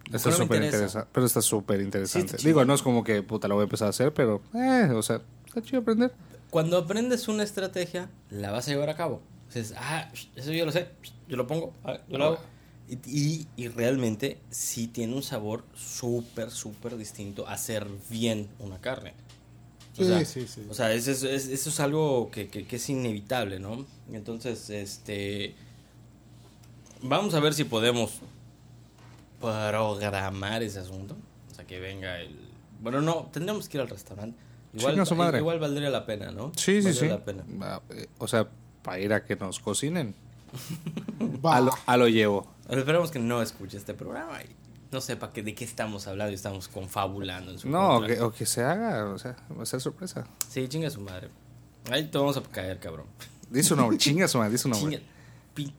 Está 0.07 0.31
súper 0.31 0.57
interesa. 0.57 0.77
interesante. 0.77 1.09
Pero 1.13 1.27
está 1.27 1.43
súper 1.43 1.81
interesante. 1.81 2.39
Sí, 2.39 2.47
Digo, 2.47 2.65
no 2.65 2.75
es 2.75 2.83
como 2.83 3.05
que 3.05 3.23
puta 3.23 3.49
lo 3.49 3.55
voy 3.55 3.63
a 3.63 3.65
empezar 3.65 3.87
a 3.87 3.91
hacer, 3.91 4.13
pero, 4.15 4.41
eh, 4.55 4.91
o 4.95 5.03
sea, 5.03 5.21
está 5.59 5.63
chido 5.63 5.81
aprender. 5.83 6.13
Cuando 6.51 6.77
aprendes 6.79 7.29
una 7.29 7.43
estrategia, 7.43 8.11
la 8.31 8.51
vas 8.51 8.69
a 8.69 8.71
llevar 8.73 8.91
a 8.91 8.97
cabo. 8.97 9.23
Dices, 9.47 9.75
ah, 9.77 10.11
eso 10.37 10.53
yo 10.53 10.65
lo 10.65 10.73
sé, 10.73 10.89
yo 11.29 11.37
lo 11.37 11.47
pongo, 11.47 11.73
ah, 11.85 11.99
yo 12.09 12.19
lo 12.19 12.25
hago. 12.25 12.39
Y, 13.07 13.47
realmente 13.69 14.39
sí 14.51 14.87
tiene 14.87 15.15
un 15.15 15.23
sabor 15.23 15.65
súper, 15.75 16.51
súper 16.51 16.97
distinto 16.97 17.47
a 17.47 17.53
hacer 17.53 17.87
bien 18.11 18.49
una 18.59 18.81
carne. 18.81 19.15
O 19.93 19.97
Sí, 19.97 20.05
sea, 20.05 20.25
sí, 20.25 20.47
sí. 20.47 20.67
O 20.71 20.75
sea, 20.75 20.93
eso 20.93 21.11
es, 21.11 21.23
es- 21.23 21.49
eso 21.49 21.69
es 21.71 21.81
algo 21.81 22.31
que, 22.31 22.49
que- 22.49 22.67
que 22.67 22.77
es 22.77 22.89
inevitable, 22.91 23.59
¿no? 23.61 23.85
Entonces, 24.13 24.69
este... 24.71 25.55
Vamos 27.03 27.35
a 27.35 27.41
ver 27.41 27.53
si 27.55 27.65
podemos 27.65 28.21
programar 29.41 30.63
ese 30.63 30.79
asunto. 30.79 31.17
O 31.51 31.55
sea, 31.55 31.67
que 31.67 31.81
venga 31.81 32.21
el... 32.21 32.37
Bueno, 32.81 33.01
no, 33.01 33.29
tendríamos 33.33 33.69
que 33.69 33.77
ir 33.79 33.83
al 33.83 33.89
restaurante. 33.89 34.37
Igual, 34.75 34.95
Chinga 34.95 35.05
su 35.07 35.15
madre. 35.17 35.39
igual 35.39 35.59
valdría 35.59 35.91
la 35.91 36.07
pena, 36.07 36.31
¿no? 36.31 36.53
Sí, 36.57 36.81
sí, 36.81 36.89
Valdría 36.89 36.95
sí. 36.95 37.09
la 37.09 37.25
pena. 37.25 37.81
Eh, 37.91 38.07
O 38.19 38.27
sea, 38.29 38.49
para 38.83 38.99
ir 39.01 39.13
a 39.13 39.25
que 39.25 39.37
nos 39.37 39.61
cocinen. 39.61 40.15
A 41.45 41.61
lo, 41.61 41.73
a 41.87 41.97
lo 41.97 42.09
llevo. 42.09 42.47
Pero 42.69 42.81
Esperamos 42.81 43.11
que 43.11 43.19
no 43.19 43.43
escuche 43.43 43.77
este 43.77 43.95
programa 43.95 44.43
y 44.43 44.47
no 44.93 45.01
sepa 45.01 45.33
que, 45.33 45.43
de 45.43 45.55
qué 45.55 45.65
estamos 45.65 46.07
hablando 46.07 46.31
y 46.31 46.35
estamos 46.35 46.69
confabulando 46.69 47.51
en 47.53 47.59
su 47.59 47.69
No, 47.69 47.97
o 47.99 48.03
que, 48.07 48.21
o 48.21 48.33
que 48.33 48.47
se 48.47 48.63
haga, 48.63 49.07
o 49.07 49.19
sea, 49.19 49.37
va 49.59 49.63
a 49.63 49.67
ser 49.67 49.81
sorpresa. 49.81 50.25
Sí, 50.49 50.69
chinga 50.69 50.91
su 50.91 51.01
madre. 51.01 51.29
Ahí 51.91 52.05
te 52.09 52.19
vamos 52.19 52.37
a 52.37 52.43
caer, 52.43 52.79
cabrón. 52.79 53.07
Dice 53.51 53.71
su 53.71 53.77
nombre, 53.77 53.97
chinga 53.99 54.29
su 54.29 54.39
madre, 54.39 54.53
dice 54.53 54.63
su 54.63 54.69
nombre. 54.69 54.99
Chinga- 54.99 55.03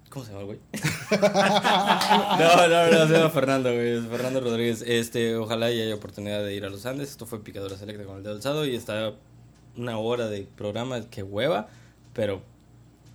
¿Cómo 0.10 0.24
se 0.26 0.32
llama 0.32 0.42
el 0.42 0.46
güey? 0.46 0.60
no, 2.40 2.68
no, 2.68 2.92
no, 2.92 3.08
se 3.08 3.14
llama 3.14 3.30
Fernando, 3.30 3.74
güey. 3.74 3.98
es 3.98 4.06
Fernando 4.06 4.40
Rodríguez. 4.42 4.84
Este, 4.86 5.36
ojalá 5.36 5.72
y 5.72 5.82
haya 5.82 5.96
oportunidad 5.96 6.44
de 6.44 6.54
ir 6.54 6.66
a 6.66 6.70
los 6.70 6.86
Andes. 6.86 7.10
Esto 7.10 7.26
fue 7.26 7.44
Picadora 7.44 7.78
Selecta 7.78 8.04
con 8.06 8.18
el 8.18 8.24
dedo 8.24 8.36
alzado 8.36 8.66
y 8.66 8.76
está 8.76 9.14
una 9.76 9.98
hora 9.98 10.28
de 10.28 10.48
programa 10.56 11.02
que 11.10 11.24
hueva, 11.24 11.68
pero 12.14 12.44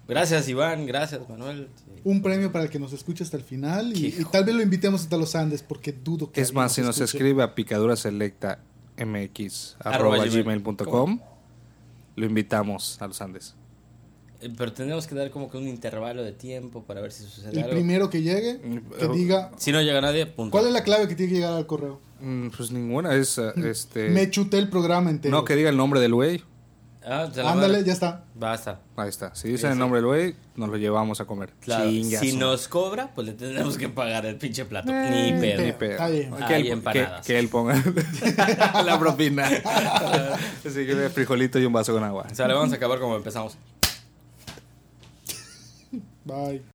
gracias 0.08 0.48
Iván, 0.48 0.86
gracias 0.86 1.28
Manuel. 1.28 1.68
Sí. 1.76 2.00
Un 2.02 2.22
premio 2.22 2.50
para 2.50 2.64
el 2.64 2.70
que 2.70 2.80
nos 2.80 2.92
escuche 2.92 3.22
hasta 3.22 3.36
el 3.36 3.44
final 3.44 3.96
y, 3.96 4.06
y 4.06 4.24
tal 4.24 4.44
vez 4.44 4.54
lo 4.56 4.62
invitemos 4.62 5.02
hasta 5.02 5.16
los 5.16 5.36
Andes 5.36 5.62
porque 5.62 5.92
dudo 5.92 6.32
que 6.32 6.40
Es 6.40 6.52
más, 6.52 6.72
si 6.72 6.80
nos 6.80 7.00
escuche. 7.00 7.18
escribe 7.18 7.42
a 7.44 7.54
picadura 7.54 7.94
selecta 7.94 8.58
mx 8.96 9.76
Arroba 9.78 10.16
arroba 10.16 10.24
gmail. 10.26 10.42
gmail.com, 10.62 11.20
lo 12.16 12.26
invitamos 12.26 13.00
a 13.00 13.06
los 13.06 13.20
Andes. 13.22 13.54
Eh, 14.40 14.50
Pero 14.56 14.72
tendríamos 14.72 15.06
que 15.06 15.14
dar 15.14 15.30
como 15.30 15.50
que 15.50 15.56
un 15.56 15.66
intervalo 15.66 16.22
de 16.22 16.32
tiempo 16.32 16.84
para 16.84 17.00
ver 17.00 17.10
si 17.12 17.24
sucede 17.24 17.50
El 17.52 17.58
algo. 17.58 17.70
primero 17.70 18.08
que 18.10 18.22
llegue, 18.22 18.60
que 18.60 19.08
Mm, 19.08 19.12
diga 19.12 19.50
Si 19.56 19.72
no 19.72 19.80
llega 19.82 20.00
nadie, 20.00 20.26
punto. 20.26 20.52
cuál 20.52 20.66
es 20.66 20.72
la 20.72 20.82
clave 20.84 21.08
que 21.08 21.14
tiene 21.16 21.32
que 21.32 21.38
llegar 21.38 21.54
al 21.54 21.66
correo. 21.66 22.00
Mm, 22.20 22.48
Pues 22.56 22.70
ninguna, 22.70 23.14
es 23.14 23.36
eh, 23.38 23.52
este. 23.64 24.10
Me 24.10 24.30
chuté 24.30 24.58
el 24.58 24.68
programa 24.68 25.10
entero. 25.10 25.36
No, 25.36 25.44
que 25.44 25.56
diga 25.56 25.70
el 25.70 25.76
nombre 25.76 26.00
del 26.00 26.14
güey. 26.14 26.42
Ah, 27.10 27.26
Ándale, 27.44 27.84
ya 27.84 27.94
está. 27.94 28.24
Basta. 28.34 28.80
Ahí 28.96 29.08
está. 29.08 29.34
Si 29.34 29.42
Sí, 29.42 29.48
dicen 29.52 29.72
el 29.72 29.78
nombre 29.78 29.98
del 30.00 30.06
güey, 30.06 30.34
nos 30.56 30.68
lo 30.68 30.76
llevamos 30.76 31.20
a 31.22 31.24
comer. 31.24 31.54
Claro, 31.60 31.88
si 31.88 32.36
nos 32.36 32.68
cobra, 32.68 33.12
pues 33.14 33.26
le 33.28 33.32
tendremos 33.32 33.78
que 33.78 33.88
pagar 33.88 34.26
el 34.26 34.36
pinche 34.36 34.66
plato. 34.66 34.92
Eh, 34.92 35.32
Ni 35.32 35.40
pedo. 35.40 35.62
Ni 35.62 35.72
pedo. 35.72 35.92
Está 35.92 36.08
bien. 36.08 36.30
Que, 36.46 36.56
él, 36.56 36.82
que 37.24 37.38
él 37.38 37.48
ponga 37.48 37.74
la 38.84 38.98
propina. 38.98 39.46
Así 40.66 40.86
que 40.86 41.08
frijolito 41.08 41.58
y 41.58 41.64
un 41.64 41.72
vaso 41.72 41.94
con 41.94 42.04
agua. 42.04 42.26
O 42.30 42.34
sea, 42.34 42.46
le 42.46 42.54
vamos 42.54 42.72
a 42.72 42.76
acabar 42.76 42.98
como 43.00 43.16
empezamos. 43.16 43.56
Bye. 46.28 46.60